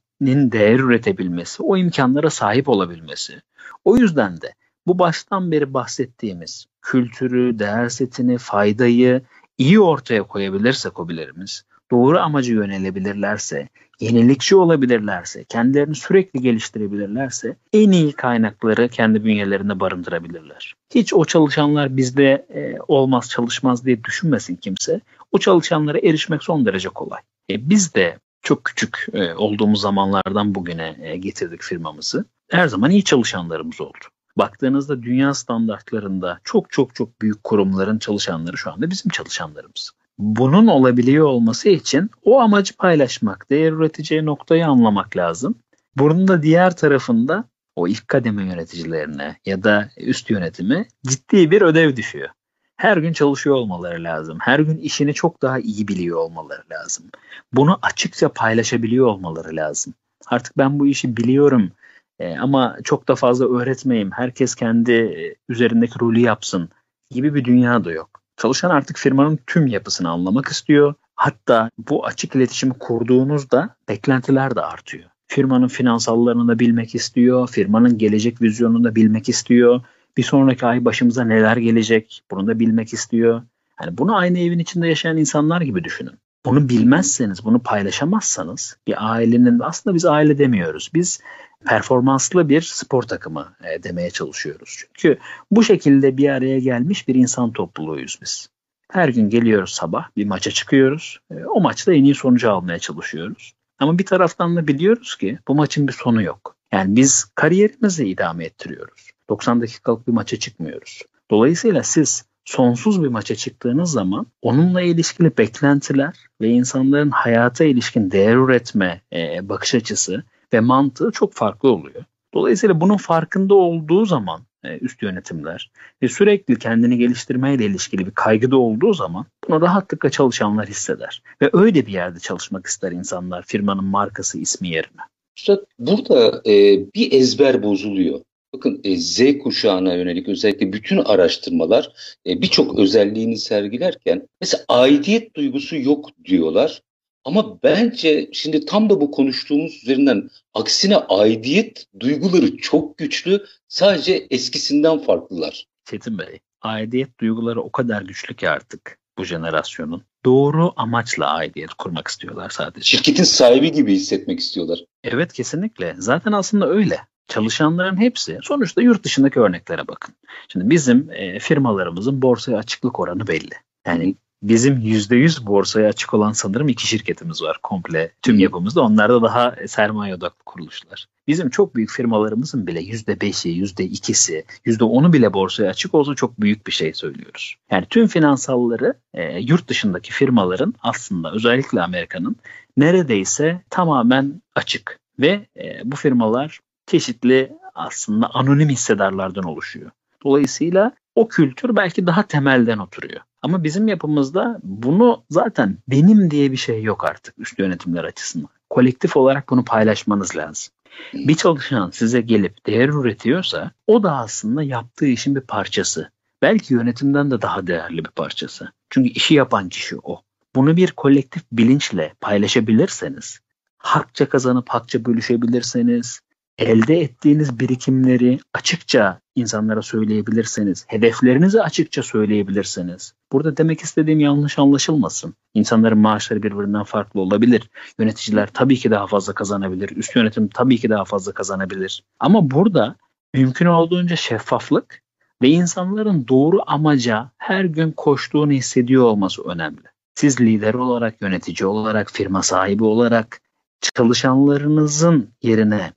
değer 0.53 0.79
üretebilmesi, 0.79 1.63
o 1.63 1.77
imkanlara 1.77 2.31
sahip 2.31 2.69
olabilmesi. 2.69 3.43
O 3.85 3.97
yüzden 3.97 4.41
de 4.41 4.55
bu 4.87 4.99
baştan 4.99 5.51
beri 5.53 5.75
bahsettiğimiz 5.75 6.67
kültürü, 6.83 7.59
değer 7.59 7.89
setini, 7.89 8.39
faydayı 8.39 9.23
iyi 9.59 9.81
ortaya 9.81 10.23
koyabilirse 10.23 10.91
kobilerimiz, 10.91 11.65
doğru 11.95 12.19
amacı 12.19 12.53
yönelebilirlerse, 12.53 13.69
yenilikçi 14.01 14.57
olabilirlerse, 14.57 15.45
kendilerini 15.45 15.95
sürekli 15.95 16.41
geliştirebilirlerse 16.41 17.57
en 17.73 17.91
iyi 17.91 18.13
kaynakları 18.13 18.89
kendi 18.89 19.25
bünyelerinde 19.25 19.81
barındırabilirler. 19.81 20.75
Hiç 20.95 21.15
o 21.15 21.25
çalışanlar 21.25 21.97
bizde 21.97 22.47
e, 22.55 22.77
olmaz 22.89 23.31
çalışmaz 23.31 23.85
diye 23.85 24.05
düşünmesin 24.05 24.57
kimse. 24.57 25.01
O 25.33 25.39
çalışanlara 25.39 25.99
erişmek 25.99 26.43
son 26.43 26.67
derece 26.67 26.89
kolay. 26.89 27.21
E, 27.51 27.71
biz 27.71 27.95
de 27.95 28.19
çok 28.43 28.65
küçük 28.65 29.07
e, 29.13 29.35
olduğumuz 29.35 29.81
zamanlardan 29.81 30.55
bugüne 30.55 30.97
e, 31.03 31.17
getirdik 31.17 31.63
firmamızı. 31.63 32.25
Her 32.51 32.69
zaman 32.69 32.91
iyi 32.91 33.05
çalışanlarımız 33.05 33.81
oldu. 33.81 34.05
Baktığınızda 34.37 35.03
dünya 35.03 35.35
standartlarında 35.35 36.41
çok 36.45 36.71
çok 36.71 36.95
çok 36.95 37.23
büyük 37.23 37.45
kurumların 37.45 37.99
çalışanları 37.99 38.59
şu 38.59 38.73
anda 38.73 38.91
bizim 38.91 39.11
çalışanlarımız. 39.11 39.93
Bunun 40.19 40.67
olabiliyor 40.67 41.27
olması 41.27 41.69
için 41.69 42.11
o 42.23 42.41
amacı 42.41 42.77
paylaşmak, 42.77 43.51
değer 43.51 43.73
üreteceği 43.73 44.27
noktayı 44.27 44.67
anlamak 44.67 45.17
lazım. 45.17 45.55
Bunun 45.97 46.29
da 46.29 46.43
diğer 46.43 46.77
tarafında 46.77 47.45
o 47.77 47.89
ilk 47.89 48.09
kademe 48.09 48.45
yöneticilerine 48.45 49.37
ya 49.47 49.63
da 49.63 49.89
üst 49.97 50.31
yönetime 50.31 50.89
ciddi 51.07 51.51
bir 51.51 51.63
ödev 51.63 51.97
düşüyor. 51.97 52.29
Her 52.77 52.97
gün 52.97 53.13
çalışıyor 53.13 53.57
olmaları 53.57 54.05
lazım. 54.05 54.39
Her 54.41 54.59
gün 54.59 54.79
işini 54.79 55.15
çok 55.15 55.43
daha 55.43 55.59
iyi 55.59 55.89
biliyor 55.89 56.19
olmaları 56.19 56.63
lazım. 56.73 57.07
Bunu 57.53 57.79
açıkça 57.83 58.29
paylaşabiliyor 58.29 59.07
olmaları 59.07 59.57
lazım. 59.57 59.95
Artık 60.27 60.59
ben 60.59 60.79
bu 60.79 60.87
işi 60.87 61.17
biliyorum 61.17 61.73
e, 62.19 62.39
ama 62.39 62.77
çok 62.85 63.09
da 63.09 63.15
fazla 63.15 63.59
öğretmeyeyim. 63.59 64.11
Herkes 64.11 64.55
kendi 64.55 64.93
e, 64.93 65.35
üzerindeki 65.49 66.01
rolü 66.01 66.21
yapsın 66.21 66.69
gibi 67.11 67.35
bir 67.35 67.45
dünya 67.45 67.85
da 67.85 67.93
yok. 67.93 68.24
Çalışan 68.37 68.71
artık 68.71 68.97
firmanın 68.97 69.39
tüm 69.47 69.67
yapısını 69.67 70.11
anlamak 70.11 70.49
istiyor. 70.49 70.95
Hatta 71.15 71.71
bu 71.79 72.07
açık 72.07 72.35
iletişimi 72.37 72.73
kurduğunuzda 72.79 73.77
beklentiler 73.89 74.57
de 74.57 74.61
artıyor. 74.61 75.05
Firmanın 75.27 75.69
finansallarını 75.69 76.49
da 76.49 76.59
bilmek 76.59 76.95
istiyor, 76.95 77.49
firmanın 77.49 77.99
gelecek 77.99 78.43
vizyonunu 78.43 78.85
da 78.85 78.95
bilmek 78.95 79.29
istiyor. 79.29 79.81
Bir 80.17 80.23
sonraki 80.23 80.67
ay 80.67 80.85
başımıza 80.85 81.25
neler 81.25 81.57
gelecek 81.57 82.23
bunu 82.31 82.47
da 82.47 82.61
bilmek 82.61 82.93
istiyor. 82.93 83.43
Yani 83.83 83.99
bunu 83.99 84.17
aynı 84.17 84.39
evin 84.39 84.59
içinde 84.59 84.89
yaşayan 84.89 85.17
insanlar 85.17 85.61
gibi 85.61 85.85
düşünün. 85.85 86.19
Bunu 86.45 86.69
bilmezseniz, 86.69 87.45
bunu 87.45 87.59
paylaşamazsanız 87.59 88.77
bir 88.87 89.13
ailenin 89.13 89.61
aslında 89.61 89.95
biz 89.95 90.05
aile 90.05 90.39
demiyoruz. 90.39 90.91
Biz 90.95 91.21
performanslı 91.65 92.49
bir 92.49 92.61
spor 92.61 93.03
takımı 93.03 93.57
e, 93.65 93.83
demeye 93.83 94.11
çalışıyoruz. 94.11 94.85
Çünkü 94.95 95.19
bu 95.51 95.65
şekilde 95.65 96.17
bir 96.17 96.29
araya 96.29 96.59
gelmiş 96.59 97.09
bir 97.09 97.15
insan 97.15 97.53
topluluğuyuz 97.53 98.19
biz. 98.23 98.49
Her 98.93 99.09
gün 99.09 99.31
geliyoruz 99.31 99.71
sabah 99.71 100.09
bir 100.17 100.27
maça 100.27 100.51
çıkıyoruz. 100.51 101.21
E, 101.31 101.35
o 101.45 101.61
maçta 101.61 101.95
en 101.95 102.05
iyi 102.05 102.15
sonucu 102.15 102.51
almaya 102.51 102.79
çalışıyoruz. 102.79 103.55
Ama 103.79 103.99
bir 103.99 104.07
taraftan 104.07 104.57
da 104.57 104.67
biliyoruz 104.67 105.17
ki 105.17 105.39
bu 105.49 105.55
maçın 105.55 105.89
bir 105.89 105.93
sonu 105.93 106.23
yok. 106.23 106.57
Yani 106.73 106.97
biz 106.97 107.25
kariyerimizi 107.35 108.09
idame 108.09 108.45
ettiriyoruz. 108.45 109.11
90 109.29 109.61
dakikalık 109.61 110.09
bir 110.09 110.13
maça 110.13 110.39
çıkmıyoruz. 110.39 111.03
Dolayısıyla 111.31 111.83
siz 111.83 112.25
sonsuz 112.45 113.03
bir 113.03 113.09
maça 113.09 113.35
çıktığınız 113.35 113.91
zaman 113.91 114.27
onunla 114.43 114.83
ilişkili 114.83 115.37
beklentiler 115.39 116.15
ve 116.41 116.49
insanların 116.49 117.11
hayata 117.11 117.65
ilişkin 117.65 118.11
değer 118.11 118.37
üretme 118.37 119.01
e, 119.13 119.49
bakış 119.49 119.75
açısı 119.75 120.25
ve 120.55 120.61
mantığı 120.61 121.11
çok 121.11 121.33
farklı 121.33 121.73
oluyor. 121.73 122.05
Dolayısıyla 122.35 122.81
bunun 122.81 122.97
farkında 122.97 123.55
olduğu 123.55 124.05
zaman 124.05 124.41
e, 124.65 124.79
üst 124.79 125.03
yönetimler 125.03 125.71
ve 126.03 126.09
sürekli 126.09 126.59
kendini 126.59 126.99
geliştirmeyle 126.99 127.65
ilişkili 127.65 128.07
bir 128.07 128.11
kaygıda 128.11 128.57
olduğu 128.57 128.95
zaman 128.95 129.27
bunu 129.49 129.61
rahatlıkla 129.61 130.11
çalışanlar 130.11 130.67
hisseder. 130.67 131.23
Ve 131.43 131.51
öyle 131.53 131.87
bir 131.87 131.93
yerde 131.93 132.19
çalışmak 132.19 132.67
ister 132.67 132.93
insanlar 132.93 133.43
firmanın 133.43 133.85
markası 133.85 134.39
ismi 134.39 134.69
yerine. 134.69 135.01
Üstad 135.39 135.65
burada 135.79 136.43
e, 136.47 136.53
bir 136.95 137.13
ezber 137.13 137.63
bozuluyor. 137.63 138.21
Bakın 138.55 138.81
e, 138.85 138.97
Z 138.97 139.39
kuşağına 139.39 139.95
yönelik 139.95 140.29
özellikle 140.29 140.73
bütün 140.73 140.99
araştırmalar 140.99 141.93
e, 142.27 142.43
birçok 142.43 142.79
özelliğini 142.79 143.39
sergilerken 143.39 144.29
mesela 144.41 144.65
aidiyet 144.69 145.37
duygusu 145.37 145.77
yok 145.77 146.09
diyorlar. 146.25 146.83
Ama 147.25 147.63
bence 147.63 148.31
şimdi 148.33 148.67
tam 148.67 148.91
da 148.91 149.01
bu 149.01 149.11
konuştuğumuz 149.11 149.83
üzerinden 149.83 150.31
aksine 150.55 150.97
aidiyet 150.97 151.87
duyguları 152.01 152.57
çok 152.57 152.99
güçlü. 152.99 153.45
Sadece 153.69 154.27
eskisinden 154.31 154.99
farklılar. 154.99 155.67
Çetin 155.85 156.19
Bey, 156.19 156.41
aidiyet 156.63 157.21
duyguları 157.21 157.63
o 157.63 157.73
kadar 157.73 158.03
güçlü 158.03 158.37
ki 158.37 158.49
artık 158.49 158.99
bu 159.19 159.25
jenerasyonun. 159.25 160.03
Doğru 160.25 160.73
amaçla 160.77 161.27
aidiyet 161.27 161.75
kurmak 161.75 162.09
istiyorlar 162.09 162.51
sadece. 162.51 162.85
Şirketin 162.85 163.25
sahibi 163.25 163.73
gibi 163.73 163.95
hissetmek 163.95 164.41
istiyorlar. 164.41 164.85
Evet 165.05 165.33
kesinlikle. 165.33 165.95
Zaten 165.99 166.33
aslında 166.33 166.69
öyle. 166.69 166.99
Çalışanların 167.29 167.97
hepsi 167.97 168.39
sonuçta 168.43 168.83
yurt 168.83 169.05
dışındaki 169.05 169.41
örneklere 169.41 169.89
bakın. 169.89 170.15
Şimdi 170.49 170.71
bizim 170.71 171.11
e, 171.13 171.39
firmalarımızın 171.39 172.23
borsaya 172.23 172.59
açıklık 172.59 173.01
oranı 173.01 173.27
belli. 173.27 173.55
Yani 173.87 174.15
Bizim 174.45 174.77
%100 174.77 175.47
borsaya 175.47 175.89
açık 175.89 176.15
olan 176.15 176.33
sanırım 176.33 176.69
iki 176.69 176.87
şirketimiz 176.87 177.43
var 177.43 177.59
komple 177.63 178.11
tüm 178.23 178.39
yapımızda. 178.39 178.83
Onlar 178.83 179.11
da 179.11 179.23
daha 179.23 179.55
sermaye 179.67 180.15
odaklı 180.15 180.45
kuruluşlar. 180.45 181.07
Bizim 181.27 181.51
çok 181.51 181.75
büyük 181.75 181.91
firmalarımızın 181.91 182.67
bile 182.67 182.81
%5'i, 182.81 183.63
%2'si, 183.63 184.45
%10'u 184.67 185.13
bile 185.13 185.33
borsaya 185.33 185.71
açık 185.71 185.95
olsa 185.95 186.15
çok 186.15 186.41
büyük 186.41 186.67
bir 186.67 186.73
şey 186.73 186.95
söylüyoruz. 186.95 187.57
Yani 187.71 187.87
tüm 187.91 188.07
finansalları 188.07 188.95
e, 189.15 189.39
yurt 189.39 189.69
dışındaki 189.69 190.13
firmaların 190.13 190.75
aslında 190.83 191.33
özellikle 191.33 191.83
Amerika'nın 191.83 192.37
neredeyse 192.77 193.63
tamamen 193.71 194.43
açık. 194.55 194.99
Ve 195.19 195.47
e, 195.57 195.81
bu 195.85 195.97
firmalar 195.97 196.61
çeşitli 196.87 197.53
aslında 197.75 198.31
anonim 198.35 198.69
hissedarlardan 198.69 199.45
oluşuyor. 199.45 199.91
Dolayısıyla 200.25 200.93
o 201.15 201.29
kültür 201.29 201.77
belki 201.77 202.07
daha 202.07 202.27
temelden 202.27 202.79
oturuyor. 202.79 203.21
Ama 203.45 203.65
bizim 203.65 203.89
yapımızda 203.89 204.61
bunu 204.63 205.25
zaten 205.31 205.79
benim 205.89 206.31
diye 206.31 206.53
bir 206.53 206.57
şey 206.57 206.83
yok 206.83 207.05
artık 207.05 207.35
üst 207.39 207.59
yönetimler 207.59 208.05
açısından. 208.05 208.49
Kolektif 208.71 209.17
olarak 209.17 209.51
bunu 209.51 209.65
paylaşmanız 209.65 210.37
lazım. 210.37 210.75
Bir 211.15 211.35
çalışan 211.35 211.91
size 211.91 212.21
gelip 212.21 212.67
değer 212.67 212.89
üretiyorsa 212.89 213.71
o 213.87 214.03
da 214.03 214.17
aslında 214.17 214.63
yaptığı 214.63 215.07
işin 215.07 215.37
bir 215.37 215.41
parçası. 215.41 216.11
Belki 216.43 216.75
yönetimden 216.75 217.31
de 217.31 217.43
daha 217.43 217.67
değerli 217.67 218.05
bir 218.05 218.11
parçası. 218.11 218.73
Çünkü 218.91 219.11
işi 219.11 219.35
yapan 219.35 219.69
kişi 219.69 219.97
o. 220.03 220.23
Bunu 220.55 220.77
bir 220.77 220.91
kolektif 220.91 221.43
bilinçle 221.53 222.13
paylaşabilirseniz, 222.21 223.41
hakça 223.79 224.29
kazanıp 224.29 224.69
hakça 224.69 225.05
bölüşebilirseniz, 225.05 226.21
elde 226.59 227.01
ettiğiniz 227.01 227.61
birikimleri 227.61 228.39
açıkça 228.55 229.21
insanlara 229.35 229.83
söyleyebilirseniz, 229.83 230.85
hedeflerinizi 230.89 231.63
açıkça 231.63 232.03
söyleyebilirseniz, 232.03 233.15
burada 233.33 233.57
demek 233.57 233.81
istediğim 233.81 234.21
yanlış 234.21 234.59
anlaşılmasın. 234.59 235.35
İnsanların 235.55 235.99
maaşları 235.99 236.43
birbirinden 236.43 236.83
farklı 236.83 237.21
olabilir. 237.21 237.71
Yöneticiler 237.99 238.49
tabii 238.53 238.77
ki 238.77 238.91
daha 238.91 239.07
fazla 239.07 239.33
kazanabilir. 239.33 239.97
Üst 239.97 240.17
yönetim 240.17 240.49
tabii 240.49 240.79
ki 240.79 240.91
daha 240.91 241.05
fazla 241.05 241.33
kazanabilir. 241.33 242.05
Ama 242.21 242.51
burada 242.51 242.97
mümkün 243.35 243.67
olduğunca 243.67 244.17
şeffaflık 244.17 245.03
ve 245.43 245.49
insanların 245.49 246.29
doğru 246.29 246.61
amaca 246.67 247.31
her 247.39 247.65
gün 247.65 247.93
koştuğunu 247.93 248.53
hissediyor 248.53 249.05
olması 249.05 249.43
önemli. 249.43 249.83
Siz 250.15 250.41
lider 250.41 250.75
olarak, 250.75 251.23
yönetici 251.23 251.67
olarak, 251.67 252.11
firma 252.13 252.43
sahibi 252.43 252.85
olarak 252.85 253.41
çalışanlarınızın 253.81 255.31
yerine 255.43 255.93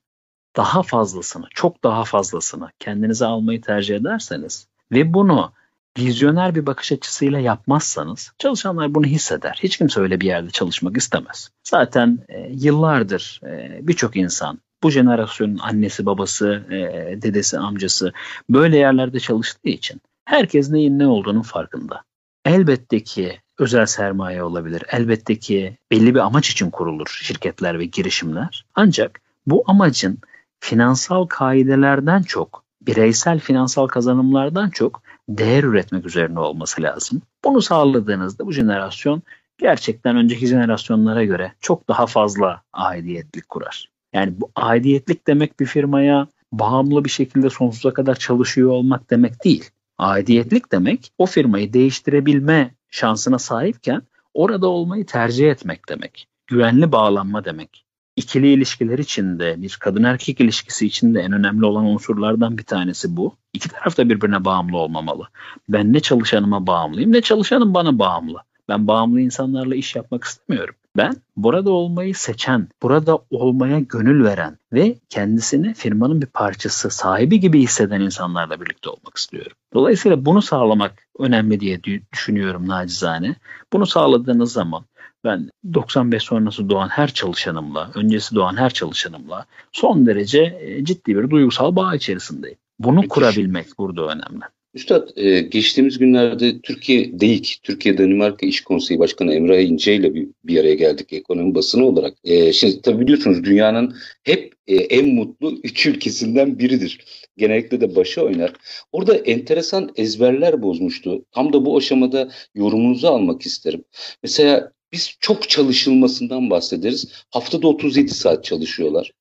daha 0.57 0.83
fazlasını, 0.83 1.45
çok 1.53 1.83
daha 1.83 2.03
fazlasını 2.03 2.69
kendinize 2.79 3.25
almayı 3.25 3.61
tercih 3.61 3.95
ederseniz 3.95 4.67
ve 4.91 5.13
bunu 5.13 5.51
vizyoner 5.97 6.55
bir 6.55 6.65
bakış 6.65 6.91
açısıyla 6.91 7.39
yapmazsanız 7.39 8.31
çalışanlar 8.37 8.95
bunu 8.95 9.05
hisseder. 9.05 9.59
Hiç 9.63 9.77
kimse 9.77 10.01
öyle 10.01 10.21
bir 10.21 10.25
yerde 10.25 10.49
çalışmak 10.49 10.97
istemez. 10.97 11.49
Zaten 11.63 12.19
e, 12.29 12.49
yıllardır 12.51 13.41
e, 13.43 13.79
birçok 13.81 14.15
insan 14.15 14.59
bu 14.83 14.91
jenerasyonun 14.91 15.57
annesi, 15.57 16.05
babası, 16.05 16.63
e, 16.69 16.77
dedesi, 17.21 17.59
amcası 17.59 18.13
böyle 18.49 18.77
yerlerde 18.77 19.19
çalıştığı 19.19 19.69
için 19.69 20.01
herkes 20.25 20.69
neyin 20.69 20.99
ne 20.99 21.07
olduğunun 21.07 21.41
farkında. 21.41 22.03
Elbette 22.45 23.03
ki 23.03 23.39
özel 23.59 23.85
sermaye 23.85 24.43
olabilir. 24.43 24.83
Elbette 24.91 25.39
ki 25.39 25.77
belli 25.91 26.15
bir 26.15 26.19
amaç 26.19 26.49
için 26.49 26.69
kurulur 26.69 27.19
şirketler 27.21 27.79
ve 27.79 27.85
girişimler. 27.85 28.65
Ancak 28.75 29.21
bu 29.47 29.63
amacın 29.67 30.19
finansal 30.59 31.25
kaidelerden 31.25 32.21
çok, 32.21 32.63
bireysel 32.81 33.39
finansal 33.39 33.87
kazanımlardan 33.87 34.69
çok 34.69 35.01
değer 35.29 35.63
üretmek 35.63 36.05
üzerine 36.05 36.39
olması 36.39 36.81
lazım. 36.81 37.21
Bunu 37.43 37.61
sağladığınızda 37.61 38.45
bu 38.45 38.51
jenerasyon 38.51 39.21
gerçekten 39.57 40.15
önceki 40.15 40.47
jenerasyonlara 40.47 41.23
göre 41.23 41.53
çok 41.59 41.87
daha 41.87 42.05
fazla 42.05 42.61
aidiyetlik 42.73 43.49
kurar. 43.49 43.89
Yani 44.13 44.33
bu 44.37 44.51
aidiyetlik 44.55 45.27
demek 45.27 45.59
bir 45.59 45.65
firmaya 45.65 46.27
bağımlı 46.51 47.05
bir 47.05 47.09
şekilde 47.09 47.49
sonsuza 47.49 47.93
kadar 47.93 48.15
çalışıyor 48.15 48.69
olmak 48.69 49.09
demek 49.09 49.43
değil. 49.43 49.69
Aidiyetlik 49.97 50.71
demek 50.71 51.11
o 51.17 51.25
firmayı 51.25 51.73
değiştirebilme 51.73 52.71
şansına 52.89 53.39
sahipken 53.39 54.01
orada 54.33 54.67
olmayı 54.67 55.05
tercih 55.05 55.51
etmek 55.51 55.89
demek. 55.89 56.27
Güvenli 56.47 56.91
bağlanma 56.91 57.45
demek. 57.45 57.86
İkili 58.18 58.47
ilişkiler 58.47 58.97
içinde, 58.99 59.61
bir 59.61 59.78
kadın 59.80 60.03
erkek 60.03 60.41
ilişkisi 60.41 60.88
içinde 60.88 61.20
en 61.22 61.32
önemli 61.32 61.65
olan 61.65 61.86
unsurlardan 61.86 62.57
bir 62.57 62.63
tanesi 62.63 63.18
bu. 63.18 63.36
İki 63.53 63.70
taraf 63.70 63.97
da 63.97 64.09
birbirine 64.09 64.45
bağımlı 64.45 64.78
olmamalı. 64.78 65.24
Ben 65.70 65.93
ne 65.93 65.99
çalışanıma 65.99 66.68
bağımlıyım 66.68 67.11
ne 67.11 67.22
çalışanım 67.22 67.74
bana 67.74 67.99
bağımlı. 67.99 68.38
Ben 68.70 68.88
bağımlı 68.88 69.22
insanlarla 69.22 69.76
iş 69.76 69.95
yapmak 69.95 70.24
istemiyorum. 70.24 70.76
Ben 70.97 71.15
burada 71.36 71.72
olmayı 71.72 72.15
seçen, 72.15 72.68
burada 72.84 73.20
olmaya 73.30 73.80
gönül 73.80 74.24
veren 74.24 74.57
ve 74.74 74.95
kendisini 75.09 75.74
firmanın 75.74 76.22
bir 76.22 76.28
parçası, 76.28 76.89
sahibi 76.89 77.39
gibi 77.39 77.61
hisseden 77.61 78.01
insanlarla 78.01 78.61
birlikte 78.61 78.89
olmak 78.89 79.18
istiyorum. 79.18 79.57
Dolayısıyla 79.74 80.26
bunu 80.26 80.41
sağlamak 80.41 81.07
önemli 81.20 81.59
diye 81.59 81.82
düşünüyorum 82.13 82.68
nacizane. 82.68 83.36
Bunu 83.74 83.86
sağladığınız 83.86 84.51
zaman 84.51 84.86
ben 85.24 85.49
95 85.74 86.24
sonrası 86.24 86.70
doğan 86.70 86.88
her 86.88 87.13
çalışanımla, 87.13 87.91
öncesi 87.95 88.36
doğan 88.36 88.57
her 88.57 88.70
çalışanımla 88.70 89.45
son 89.72 90.05
derece 90.05 90.57
e, 90.61 90.86
ciddi 90.86 91.15
bir 91.15 91.30
duygusal 91.30 91.76
bağ 91.76 91.95
içerisindeyim. 91.95 92.57
Bunu 92.80 93.01
Peki. 93.01 93.09
kurabilmek 93.09 93.68
burada 93.78 94.01
önemli. 94.01 94.43
Üstad 94.74 95.09
e, 95.15 95.41
geçtiğimiz 95.41 95.97
günlerde 95.97 96.61
Türkiye 96.61 97.20
DEİK, 97.20 97.59
Türkiye 97.63 97.97
Danimarka 97.97 98.45
İş 98.45 98.61
Konseyi 98.61 98.99
Başkanı 98.99 99.34
Emre 99.34 99.63
İnce 99.63 99.95
ile 99.95 100.15
bir, 100.15 100.28
bir 100.43 100.59
araya 100.59 100.74
geldik 100.74 101.13
ekonomi 101.13 101.55
basını 101.55 101.86
olarak. 101.86 102.13
E, 102.24 102.53
şimdi 102.53 102.82
tabii 102.82 103.01
biliyorsunuz 103.01 103.43
dünyanın 103.43 103.95
hep 104.24 104.53
e, 104.68 104.76
en 104.76 105.15
mutlu 105.15 105.59
üç 105.63 105.86
ülkesinden 105.86 106.59
biridir. 106.59 107.05
Genellikle 107.38 107.82
de 107.82 107.95
başa 107.95 108.22
oynar. 108.22 108.53
Orada 108.91 109.15
enteresan 109.15 109.91
ezberler 109.95 110.61
bozmuştu. 110.61 111.26
Tam 111.32 111.53
da 111.53 111.65
bu 111.65 111.78
aşamada 111.78 112.32
yorumunuzu 112.55 113.07
almak 113.07 113.41
isterim. 113.41 113.84
Mesela 114.24 114.72
biz 114.91 115.17
çok 115.19 115.49
çalışılmasından 115.49 116.49
bahsederiz. 116.49 117.25
Haftada 117.31 117.67
37 117.67 118.13
saat 118.13 118.43
çalışıyorlar. 118.43 119.11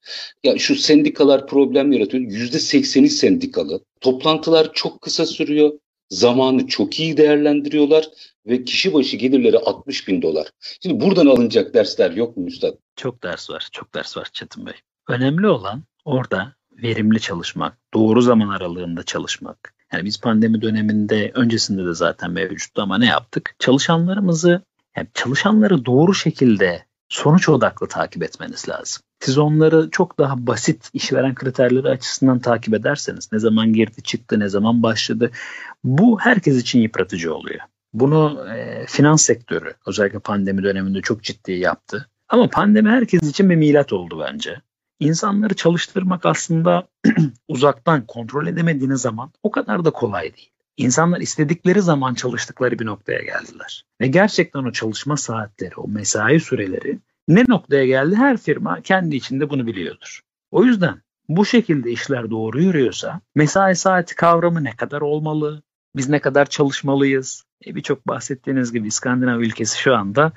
Ya 0.45 0.59
şu 0.59 0.75
sendikalar 0.75 1.47
problem 1.47 1.93
yaratıyor. 1.93 2.25
%80'i 2.25 3.09
sendikalı. 3.09 3.81
Toplantılar 4.01 4.73
çok 4.73 5.03
kısa 5.03 5.27
sürüyor. 5.27 5.73
Zamanı 6.11 6.67
çok 6.67 7.01
iyi 7.01 7.17
değerlendiriyorlar 7.17 8.09
ve 8.47 8.65
kişi 8.65 8.95
başı 8.95 9.17
gelirleri 9.17 9.59
60 9.59 10.09
bin 10.09 10.23
dolar. 10.23 10.47
Şimdi 10.83 11.01
buradan 11.01 11.27
alınacak 11.27 11.75
dersler 11.75 12.11
yok 12.11 12.37
mu 12.37 12.47
Üstad? 12.47 12.75
Çok 12.97 13.23
ders 13.23 13.51
var, 13.51 13.69
çok 13.73 13.95
ders 13.95 14.17
var 14.17 14.29
Çetin 14.33 14.67
Bey. 14.67 14.75
Önemli 15.09 15.49
olan 15.49 15.83
orada 16.05 16.55
verimli 16.83 17.21
çalışmak, 17.21 17.79
doğru 17.95 18.23
zaman 18.23 18.49
aralığında 18.49 19.03
çalışmak. 19.03 19.75
Yani 19.93 20.05
biz 20.05 20.21
pandemi 20.21 20.63
döneminde 20.63 21.31
öncesinde 21.35 21.87
de 21.87 21.95
zaten 21.95 22.31
mevcuttu 22.31 22.83
ama 22.83 22.99
ne 22.99 23.07
yaptık? 23.07 23.55
Çalışanlarımızı 23.59 24.63
yani 24.97 25.09
çalışanları 25.15 25.85
doğru 25.85 26.15
şekilde 26.15 26.85
sonuç 27.09 27.49
odaklı 27.49 27.89
takip 27.89 28.23
etmeniz 28.23 28.69
lazım. 28.69 29.03
Siz 29.21 29.39
onları 29.39 29.89
çok 29.91 30.19
daha 30.19 30.47
basit 30.47 30.91
işveren 30.93 31.35
kriterleri 31.35 31.89
açısından 31.89 32.39
takip 32.39 32.75
ederseniz 32.75 33.33
ne 33.33 33.39
zaman 33.39 33.73
girdi 33.73 34.03
çıktı 34.03 34.41
ne 34.41 34.49
zaman 34.49 34.83
başladı 34.83 35.31
bu 35.85 36.21
herkes 36.21 36.57
için 36.57 36.81
yıpratıcı 36.81 37.35
oluyor. 37.35 37.61
Bunu 37.93 38.47
e, 38.49 38.87
finans 38.87 39.23
sektörü 39.23 39.75
özellikle 39.87 40.19
pandemi 40.19 40.63
döneminde 40.63 41.01
çok 41.01 41.23
ciddi 41.23 41.53
yaptı. 41.53 42.09
Ama 42.29 42.49
pandemi 42.49 42.89
herkes 42.89 43.23
için 43.23 43.51
bir 43.51 43.57
milat 43.57 43.93
oldu 43.93 44.25
bence. 44.29 44.61
İnsanları 45.01 45.55
çalıştırmak 45.55 46.27
aslında 46.27 46.89
uzaktan 47.49 48.07
kontrol 48.07 48.47
edemediğiniz 48.47 49.01
zaman 49.01 49.33
o 49.43 49.51
kadar 49.51 49.85
da 49.85 49.91
kolay 49.91 50.23
değil. 50.37 50.51
İnsanlar 50.77 51.21
istedikleri 51.21 51.83
zaman 51.83 52.15
çalıştıkları 52.15 52.79
bir 52.79 52.87
noktaya 52.87 53.23
geldiler. 53.23 53.85
Ve 54.01 54.07
gerçekten 54.07 54.65
o 54.65 54.73
çalışma 54.73 55.17
saatleri, 55.17 55.77
o 55.77 55.89
mesai 55.89 56.41
süreleri 56.41 56.99
ne 57.29 57.45
noktaya 57.49 57.87
geldi 57.87 58.17
her 58.17 58.37
firma 58.37 58.81
kendi 58.81 59.17
içinde 59.17 59.51
bunu 59.51 59.67
biliyordur. 59.67 60.21
O 60.51 60.65
yüzden 60.65 61.03
bu 61.29 61.45
şekilde 61.45 61.91
işler 61.91 62.31
doğru 62.31 62.63
yürüyorsa 62.63 63.21
mesai 63.35 63.77
saati 63.77 64.15
kavramı 64.15 64.65
ne 64.65 64.77
kadar 64.77 65.01
olmalı? 65.01 65.63
Biz 65.97 66.09
ne 66.09 66.21
kadar 66.21 66.47
çalışmalıyız? 66.47 67.45
E 67.67 67.75
Birçok 67.75 68.09
bahsettiğiniz 68.09 68.73
gibi 68.73 68.89
İskandinav 68.89 69.41
ülkesi 69.41 69.79
şu 69.79 69.95
anda 69.95 70.33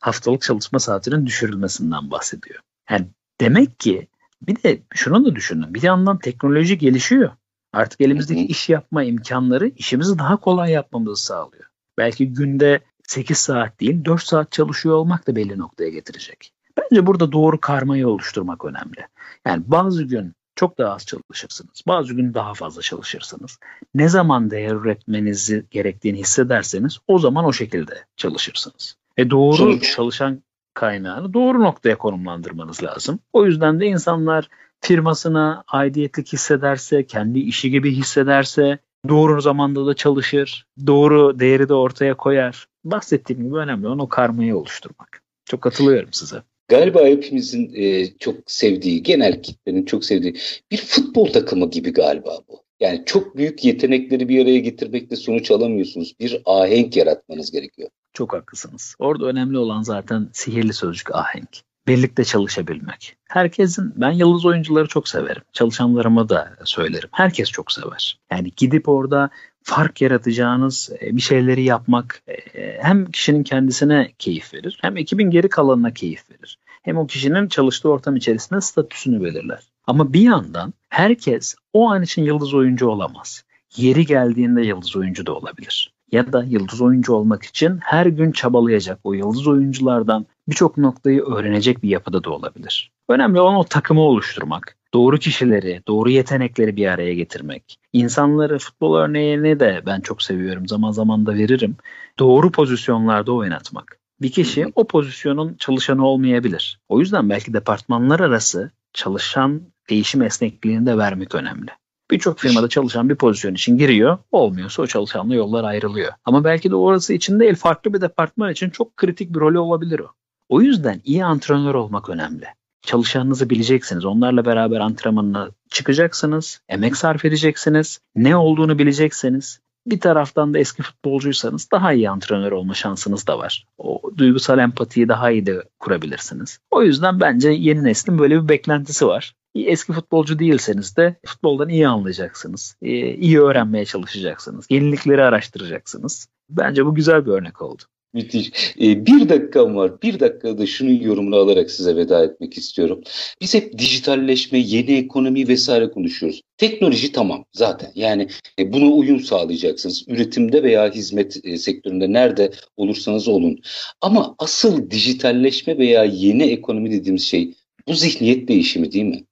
haftalık 0.00 0.42
çalışma 0.42 0.78
saatinin 0.78 1.26
düşürülmesinden 1.26 2.10
bahsediyor. 2.10 2.60
Yani 2.90 3.06
demek 3.40 3.80
ki 3.80 4.08
bir 4.42 4.62
de 4.62 4.82
şunu 4.94 5.24
da 5.24 5.36
düşünün. 5.36 5.74
Bir 5.74 5.82
yandan 5.82 6.18
teknoloji 6.18 6.78
gelişiyor. 6.78 7.30
Artık 7.72 8.00
elimizdeki 8.00 8.46
iş 8.46 8.68
yapma 8.68 9.02
imkanları 9.04 9.68
işimizi 9.68 10.18
daha 10.18 10.36
kolay 10.36 10.70
yapmamızı 10.70 11.24
sağlıyor. 11.24 11.64
Belki 11.98 12.32
günde 12.32 12.80
8 13.06 13.38
saat 13.38 13.80
değil 13.80 14.04
4 14.04 14.22
saat 14.22 14.52
çalışıyor 14.52 14.94
olmak 14.94 15.26
da 15.26 15.36
belli 15.36 15.58
noktaya 15.58 15.90
getirecek. 15.90 16.52
Bence 16.76 17.06
burada 17.06 17.32
doğru 17.32 17.60
karmayı 17.60 18.08
oluşturmak 18.08 18.64
önemli. 18.64 19.06
Yani 19.46 19.62
bazı 19.66 20.02
gün 20.04 20.34
çok 20.56 20.78
daha 20.78 20.94
az 20.94 21.06
çalışırsınız. 21.06 21.82
Bazı 21.86 22.14
gün 22.14 22.34
daha 22.34 22.54
fazla 22.54 22.82
çalışırsınız. 22.82 23.58
Ne 23.94 24.08
zaman 24.08 24.50
değer 24.50 24.74
üretmenizi 24.74 25.66
gerektiğini 25.70 26.18
hissederseniz 26.18 26.98
o 27.08 27.18
zaman 27.18 27.44
o 27.44 27.52
şekilde 27.52 28.04
çalışırsınız. 28.16 28.96
E 29.16 29.30
doğru 29.30 29.56
Sonuç. 29.56 29.94
çalışan 29.94 30.42
kaynağını 30.74 31.34
doğru 31.34 31.62
noktaya 31.62 31.98
konumlandırmanız 31.98 32.82
lazım. 32.82 33.18
O 33.32 33.46
yüzden 33.46 33.80
de 33.80 33.86
insanlar 33.86 34.48
firmasına 34.80 35.64
aidiyetlik 35.68 36.32
hissederse, 36.32 37.06
kendi 37.06 37.38
işi 37.38 37.70
gibi 37.70 37.94
hissederse, 37.94 38.78
doğru 39.08 39.40
zamanda 39.40 39.86
da 39.86 39.94
çalışır, 39.94 40.66
doğru 40.86 41.38
değeri 41.38 41.68
de 41.68 41.74
ortaya 41.74 42.16
koyar. 42.16 42.66
Bahsettiğim 42.84 43.42
gibi 43.42 43.56
önemli 43.56 43.86
olan 43.86 43.98
o 43.98 44.08
karmayı 44.08 44.56
oluşturmak. 44.56 45.22
Çok 45.44 45.62
katılıyorum 45.62 46.12
size. 46.12 46.36
Galiba 46.68 47.00
hepimizin 47.00 47.72
e, 47.74 48.06
çok 48.18 48.36
sevdiği, 48.46 49.02
genel 49.02 49.42
kitlenin 49.42 49.84
çok 49.84 50.04
sevdiği 50.04 50.34
bir 50.70 50.76
futbol 50.76 51.26
takımı 51.26 51.70
gibi 51.70 51.92
galiba 51.92 52.38
bu. 52.48 52.62
Yani 52.80 53.02
çok 53.06 53.36
büyük 53.36 53.64
yetenekleri 53.64 54.28
bir 54.28 54.44
araya 54.44 54.58
getirmekle 54.58 55.16
sonuç 55.16 55.50
alamıyorsunuz. 55.50 56.14
Bir 56.20 56.42
ahenk 56.46 56.96
yaratmanız 56.96 57.50
gerekiyor. 57.50 57.88
Çok 58.12 58.32
haklısınız. 58.32 58.94
Orada 58.98 59.26
önemli 59.26 59.58
olan 59.58 59.82
zaten 59.82 60.28
sihirli 60.32 60.72
sözcük 60.72 61.14
ahenk 61.14 61.48
birlikte 61.86 62.24
çalışabilmek. 62.24 63.16
Herkesin, 63.28 63.92
ben 63.96 64.10
yıldız 64.10 64.44
oyuncuları 64.44 64.88
çok 64.88 65.08
severim. 65.08 65.42
Çalışanlarıma 65.52 66.28
da 66.28 66.52
söylerim. 66.64 67.08
Herkes 67.12 67.50
çok 67.50 67.72
sever. 67.72 68.18
Yani 68.30 68.52
gidip 68.56 68.88
orada 68.88 69.30
fark 69.62 70.00
yaratacağınız 70.00 70.90
e, 71.00 71.16
bir 71.16 71.22
şeyleri 71.22 71.62
yapmak 71.62 72.22
e, 72.28 72.78
hem 72.82 73.10
kişinin 73.10 73.42
kendisine 73.42 74.12
keyif 74.18 74.54
verir 74.54 74.78
hem 74.80 74.96
ekibin 74.96 75.30
geri 75.30 75.48
kalanına 75.48 75.94
keyif 75.94 76.30
verir. 76.30 76.58
Hem 76.82 76.98
o 76.98 77.06
kişinin 77.06 77.48
çalıştığı 77.48 77.88
ortam 77.88 78.16
içerisinde 78.16 78.60
statüsünü 78.60 79.24
belirler. 79.24 79.62
Ama 79.86 80.12
bir 80.12 80.20
yandan 80.20 80.74
herkes 80.88 81.54
o 81.72 81.90
an 81.90 82.02
için 82.02 82.24
yıldız 82.24 82.54
oyuncu 82.54 82.88
olamaz. 82.88 83.44
Yeri 83.76 84.06
geldiğinde 84.06 84.62
yıldız 84.62 84.96
oyuncu 84.96 85.26
da 85.26 85.34
olabilir. 85.34 85.92
Ya 86.12 86.32
da 86.32 86.44
yıldız 86.44 86.80
oyuncu 86.80 87.12
olmak 87.12 87.42
için 87.42 87.78
her 87.82 88.06
gün 88.06 88.32
çabalayacak 88.32 88.98
o 89.04 89.12
yıldız 89.12 89.48
oyunculardan 89.48 90.26
birçok 90.48 90.78
noktayı 90.78 91.22
öğrenecek 91.22 91.82
bir 91.82 91.88
yapıda 91.88 92.24
da 92.24 92.30
olabilir. 92.30 92.92
Önemli 93.08 93.40
olan 93.40 93.54
o 93.54 93.64
takımı 93.64 94.00
oluşturmak, 94.00 94.76
doğru 94.94 95.18
kişileri, 95.18 95.82
doğru 95.88 96.10
yetenekleri 96.10 96.76
bir 96.76 96.86
araya 96.86 97.14
getirmek. 97.14 97.78
İnsanları 97.92 98.58
futbol 98.58 98.96
örneğini 98.96 99.60
de 99.60 99.82
ben 99.86 100.00
çok 100.00 100.22
seviyorum. 100.22 100.68
Zaman 100.68 100.90
zaman 100.90 101.26
da 101.26 101.34
veririm. 101.34 101.76
Doğru 102.18 102.52
pozisyonlarda 102.52 103.32
oynatmak. 103.32 103.98
Bir 104.22 104.32
kişi 104.32 104.66
o 104.74 104.86
pozisyonun 104.86 105.54
çalışanı 105.58 106.06
olmayabilir. 106.06 106.80
O 106.88 107.00
yüzden 107.00 107.30
belki 107.30 107.52
departmanlar 107.52 108.20
arası 108.20 108.70
çalışan 108.92 109.62
değişim 109.90 110.22
esnekliğini 110.22 110.86
de 110.86 110.98
vermek 110.98 111.34
önemli. 111.34 111.70
Birçok 112.12 112.38
firmada 112.38 112.68
çalışan 112.68 113.08
bir 113.08 113.14
pozisyon 113.14 113.54
için 113.54 113.78
giriyor. 113.78 114.18
Olmuyorsa 114.32 114.82
o 114.82 114.86
çalışanla 114.86 115.34
yollar 115.34 115.64
ayrılıyor. 115.64 116.12
Ama 116.24 116.44
belki 116.44 116.70
de 116.70 116.74
orası 116.74 117.12
için 117.12 117.40
değil 117.40 117.54
farklı 117.54 117.94
bir 117.94 118.00
departman 118.00 118.52
için 118.52 118.70
çok 118.70 118.96
kritik 118.96 119.34
bir 119.34 119.40
rolü 119.40 119.58
olabilir 119.58 119.98
o. 119.98 120.06
O 120.48 120.62
yüzden 120.62 121.00
iyi 121.04 121.24
antrenör 121.24 121.74
olmak 121.74 122.08
önemli. 122.08 122.44
Çalışanınızı 122.82 123.50
bileceksiniz. 123.50 124.04
Onlarla 124.04 124.44
beraber 124.44 124.80
antrenmanına 124.80 125.48
çıkacaksınız. 125.70 126.60
Emek 126.68 126.96
sarf 126.96 127.24
edeceksiniz. 127.24 127.98
Ne 128.16 128.36
olduğunu 128.36 128.78
bileceksiniz. 128.78 129.60
Bir 129.86 130.00
taraftan 130.00 130.54
da 130.54 130.58
eski 130.58 130.82
futbolcuysanız 130.82 131.68
daha 131.72 131.92
iyi 131.92 132.10
antrenör 132.10 132.52
olma 132.52 132.74
şansınız 132.74 133.26
da 133.26 133.38
var. 133.38 133.66
O 133.78 134.00
duygusal 134.16 134.58
empatiyi 134.58 135.08
daha 135.08 135.30
iyi 135.30 135.46
de 135.46 135.62
kurabilirsiniz. 135.80 136.58
O 136.70 136.82
yüzden 136.82 137.20
bence 137.20 137.50
yeni 137.50 137.84
neslin 137.84 138.18
böyle 138.18 138.42
bir 138.42 138.48
beklentisi 138.48 139.06
var. 139.06 139.34
Eski 139.54 139.92
futbolcu 139.92 140.38
değilseniz 140.38 140.96
de 140.96 141.16
futboldan 141.26 141.68
iyi 141.68 141.88
anlayacaksınız. 141.88 142.76
İyi 142.82 143.40
öğrenmeye 143.40 143.84
çalışacaksınız. 143.84 144.66
Yenilikleri 144.70 145.22
araştıracaksınız. 145.22 146.28
Bence 146.50 146.86
bu 146.86 146.94
güzel 146.94 147.26
bir 147.26 147.30
örnek 147.30 147.62
oldu. 147.62 147.82
Müthiş. 148.14 148.74
Ee, 148.80 149.06
bir 149.06 149.28
dakikam 149.28 149.76
var. 149.76 150.02
Bir 150.02 150.20
dakikada 150.20 150.66
şunun 150.66 151.00
yorumunu 151.00 151.36
alarak 151.36 151.70
size 151.70 151.96
veda 151.96 152.24
etmek 152.24 152.58
istiyorum. 152.58 153.00
Biz 153.40 153.54
hep 153.54 153.78
dijitalleşme, 153.78 154.58
yeni 154.58 154.92
ekonomi 154.92 155.48
vesaire 155.48 155.90
konuşuyoruz. 155.90 156.42
Teknoloji 156.56 157.12
tamam 157.12 157.44
zaten. 157.52 157.92
Yani 157.94 158.28
e, 158.58 158.72
buna 158.72 158.84
uyum 158.84 159.20
sağlayacaksınız. 159.20 160.04
Üretimde 160.08 160.62
veya 160.62 160.90
hizmet 160.90 161.40
e, 161.44 161.58
sektöründe 161.58 162.12
nerede 162.12 162.52
olursanız 162.76 163.28
olun. 163.28 163.60
Ama 164.00 164.34
asıl 164.38 164.90
dijitalleşme 164.90 165.78
veya 165.78 166.04
yeni 166.04 166.42
ekonomi 166.42 166.90
dediğimiz 166.90 167.22
şey 167.22 167.54
bu 167.88 167.94
zihniyet 167.94 168.48
değişimi 168.48 168.92
değil 168.92 169.04
mi? 169.04 169.24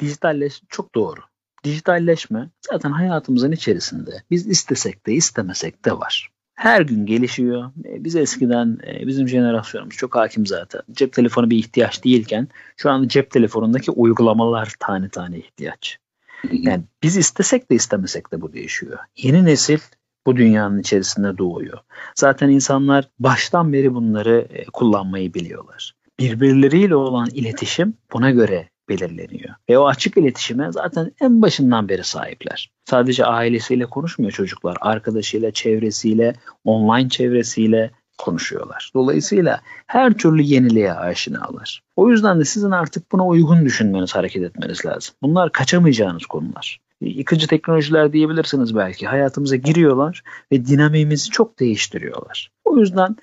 Dijitalleşme 0.00 0.66
çok 0.70 0.94
doğru. 0.94 1.20
Dijitalleşme 1.64 2.50
zaten 2.72 2.90
hayatımızın 2.90 3.52
içerisinde. 3.52 4.22
Biz 4.30 4.46
istesek 4.46 5.06
de 5.06 5.12
istemesek 5.12 5.84
de 5.84 5.92
var 5.92 6.34
her 6.54 6.80
gün 6.80 7.06
gelişiyor. 7.06 7.70
E, 7.84 8.04
biz 8.04 8.16
eskiden 8.16 8.78
e, 8.86 9.06
bizim 9.06 9.28
jenerasyonumuz 9.28 9.96
çok 9.96 10.14
hakim 10.14 10.46
zaten. 10.46 10.82
Cep 10.92 11.12
telefonu 11.12 11.50
bir 11.50 11.56
ihtiyaç 11.56 12.04
değilken 12.04 12.48
şu 12.76 12.90
an 12.90 13.08
cep 13.08 13.30
telefonundaki 13.30 13.90
uygulamalar 13.90 14.74
tane 14.80 15.08
tane 15.08 15.38
ihtiyaç. 15.38 15.98
Yani 16.52 16.84
biz 17.02 17.16
istesek 17.16 17.70
de 17.70 17.74
istemesek 17.74 18.32
de 18.32 18.40
bu 18.40 18.52
değişiyor. 18.52 18.98
Yeni 19.16 19.44
nesil 19.44 19.78
bu 20.26 20.36
dünyanın 20.36 20.78
içerisinde 20.78 21.38
doğuyor. 21.38 21.78
Zaten 22.14 22.48
insanlar 22.48 23.08
baştan 23.18 23.72
beri 23.72 23.94
bunları 23.94 24.48
e, 24.50 24.64
kullanmayı 24.64 25.34
biliyorlar. 25.34 25.94
Birbirleriyle 26.20 26.96
olan 26.96 27.28
iletişim 27.32 27.94
buna 28.12 28.30
göre 28.30 28.68
belirleniyor. 28.88 29.54
Ve 29.70 29.78
o 29.78 29.86
açık 29.86 30.16
iletişime 30.16 30.72
zaten 30.72 31.12
en 31.20 31.42
başından 31.42 31.88
beri 31.88 32.04
sahipler. 32.04 32.70
Sadece 32.84 33.24
ailesiyle 33.26 33.86
konuşmuyor 33.86 34.32
çocuklar. 34.32 34.76
Arkadaşıyla, 34.80 35.50
çevresiyle, 35.50 36.34
online 36.64 37.08
çevresiyle 37.08 37.90
konuşuyorlar. 38.18 38.90
Dolayısıyla 38.94 39.60
her 39.86 40.12
türlü 40.12 40.42
yeniliğe 40.42 40.92
aşinalar. 40.92 41.82
O 41.96 42.10
yüzden 42.10 42.40
de 42.40 42.44
sizin 42.44 42.70
artık 42.70 43.12
buna 43.12 43.26
uygun 43.26 43.64
düşünmeniz, 43.64 44.14
hareket 44.14 44.42
etmeniz 44.42 44.86
lazım. 44.86 45.14
Bunlar 45.22 45.52
kaçamayacağınız 45.52 46.26
konular. 46.26 46.80
Yıkıcı 47.00 47.46
teknolojiler 47.46 48.12
diyebilirsiniz 48.12 48.76
belki. 48.76 49.06
Hayatımıza 49.06 49.56
giriyorlar 49.56 50.22
ve 50.52 50.66
dinamiğimizi 50.66 51.30
çok 51.30 51.60
değiştiriyorlar. 51.60 52.50
O 52.64 52.78
yüzden 52.78 53.16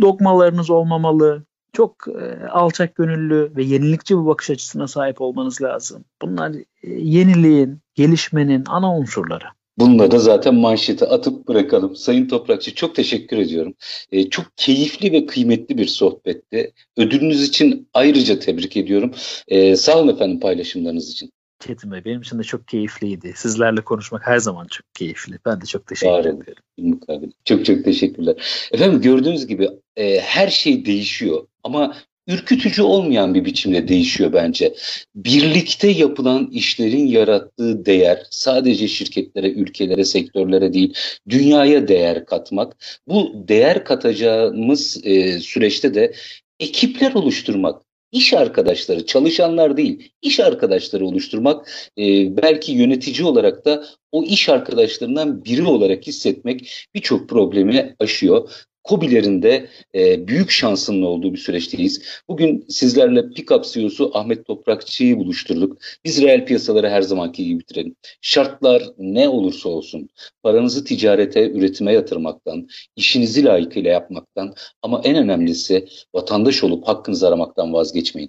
dogmalarınız 0.00 0.70
olmamalı, 0.70 1.44
çok 1.78 2.08
e, 2.08 2.48
alçak 2.48 2.94
gönüllü 2.94 3.52
ve 3.56 3.64
yenilikçi 3.64 4.18
bir 4.18 4.26
bakış 4.26 4.50
açısına 4.50 4.88
sahip 4.88 5.20
olmanız 5.20 5.62
lazım. 5.62 6.04
Bunlar 6.22 6.52
e, 6.52 6.64
yeniliğin, 6.90 7.78
gelişmenin 7.94 8.64
ana 8.66 8.96
unsurları. 8.98 9.44
Bununla 9.78 10.10
da 10.10 10.18
zaten 10.18 10.54
manşeti 10.54 11.04
atıp 11.04 11.48
bırakalım. 11.48 11.96
Sayın 11.96 12.28
Toprakçı 12.28 12.74
çok 12.74 12.94
teşekkür 12.94 13.38
ediyorum. 13.38 13.74
Ee, 14.12 14.30
çok 14.30 14.46
keyifli 14.56 15.12
ve 15.12 15.26
kıymetli 15.26 15.78
bir 15.78 15.86
sohbetti. 15.86 16.72
Ödülünüz 16.96 17.42
için 17.42 17.88
ayrıca 17.94 18.38
tebrik 18.38 18.76
ediyorum. 18.76 19.14
Ee, 19.48 19.76
sağ 19.76 19.98
olun 19.98 20.14
efendim 20.14 20.40
paylaşımlarınız 20.40 21.10
için. 21.10 21.32
Çetin 21.58 21.92
benim 21.92 22.20
için 22.20 22.38
de 22.38 22.42
çok 22.42 22.68
keyifliydi. 22.68 23.32
Sizlerle 23.36 23.80
konuşmak 23.80 24.26
her 24.26 24.38
zaman 24.38 24.66
çok 24.66 24.94
keyifli. 24.94 25.38
Ben 25.46 25.60
de 25.60 25.66
çok 25.66 25.86
teşekkür 25.86 26.12
Var 26.12 26.20
ediyorum. 26.20 26.62
Mukabil. 26.78 27.30
Çok 27.44 27.64
çok 27.64 27.84
teşekkürler. 27.84 28.68
Efendim 28.72 29.00
gördüğünüz 29.00 29.46
gibi 29.46 29.70
e, 29.96 30.20
her 30.20 30.48
şey 30.48 30.84
değişiyor 30.84 31.46
ama 31.62 31.96
ürkütücü 32.28 32.82
olmayan 32.82 33.34
bir 33.34 33.44
biçimde 33.44 33.88
değişiyor 33.88 34.32
bence. 34.32 34.74
Birlikte 35.14 35.88
yapılan 35.88 36.50
işlerin 36.52 37.06
yarattığı 37.06 37.86
değer 37.86 38.26
sadece 38.30 38.88
şirketlere, 38.88 39.50
ülkelere, 39.50 40.04
sektörlere 40.04 40.72
değil, 40.72 40.94
dünyaya 41.28 41.88
değer 41.88 42.26
katmak. 42.26 42.76
Bu 43.08 43.44
değer 43.48 43.84
katacağımız 43.84 45.00
e, 45.04 45.40
süreçte 45.40 45.94
de 45.94 46.12
ekipler 46.60 47.14
oluşturmak, 47.14 47.82
iş 48.12 48.34
arkadaşları, 48.34 49.06
çalışanlar 49.06 49.76
değil, 49.76 50.12
iş 50.22 50.40
arkadaşları 50.40 51.06
oluşturmak, 51.06 51.70
e, 51.98 52.36
belki 52.36 52.72
yönetici 52.72 53.26
olarak 53.26 53.64
da 53.64 53.84
o 54.12 54.24
iş 54.24 54.48
arkadaşlarından 54.48 55.44
biri 55.44 55.62
olarak 55.62 56.06
hissetmek 56.06 56.86
birçok 56.94 57.28
problemi 57.28 57.96
aşıyor. 57.98 58.50
Kobilerin 58.84 59.42
de 59.42 59.68
e, 59.94 60.28
büyük 60.28 60.50
şansının 60.50 61.02
olduğu 61.02 61.32
bir 61.32 61.38
süreçteyiz. 61.38 62.02
Bugün 62.28 62.64
sizlerle 62.68 63.30
Pickup 63.30 63.64
CEO'su 63.64 64.10
Ahmet 64.14 64.46
Toprakçı'yı 64.46 65.18
buluşturduk. 65.18 65.78
Biz 66.04 66.22
reel 66.22 66.46
piyasaları 66.46 66.88
her 66.90 67.02
zamanki 67.02 67.44
gibi 67.44 67.60
bitirelim. 67.60 67.96
Şartlar 68.20 68.82
ne 68.98 69.28
olursa 69.28 69.68
olsun 69.68 70.08
paranızı 70.42 70.84
ticarete, 70.84 71.50
üretime 71.50 71.92
yatırmaktan, 71.92 72.68
işinizi 72.96 73.44
layıkıyla 73.44 73.90
yapmaktan 73.90 74.54
ama 74.82 75.00
en 75.04 75.16
önemlisi 75.16 75.88
vatandaş 76.14 76.64
olup 76.64 76.88
hakkınızı 76.88 77.28
aramaktan 77.28 77.72
vazgeçmeyin. 77.72 78.26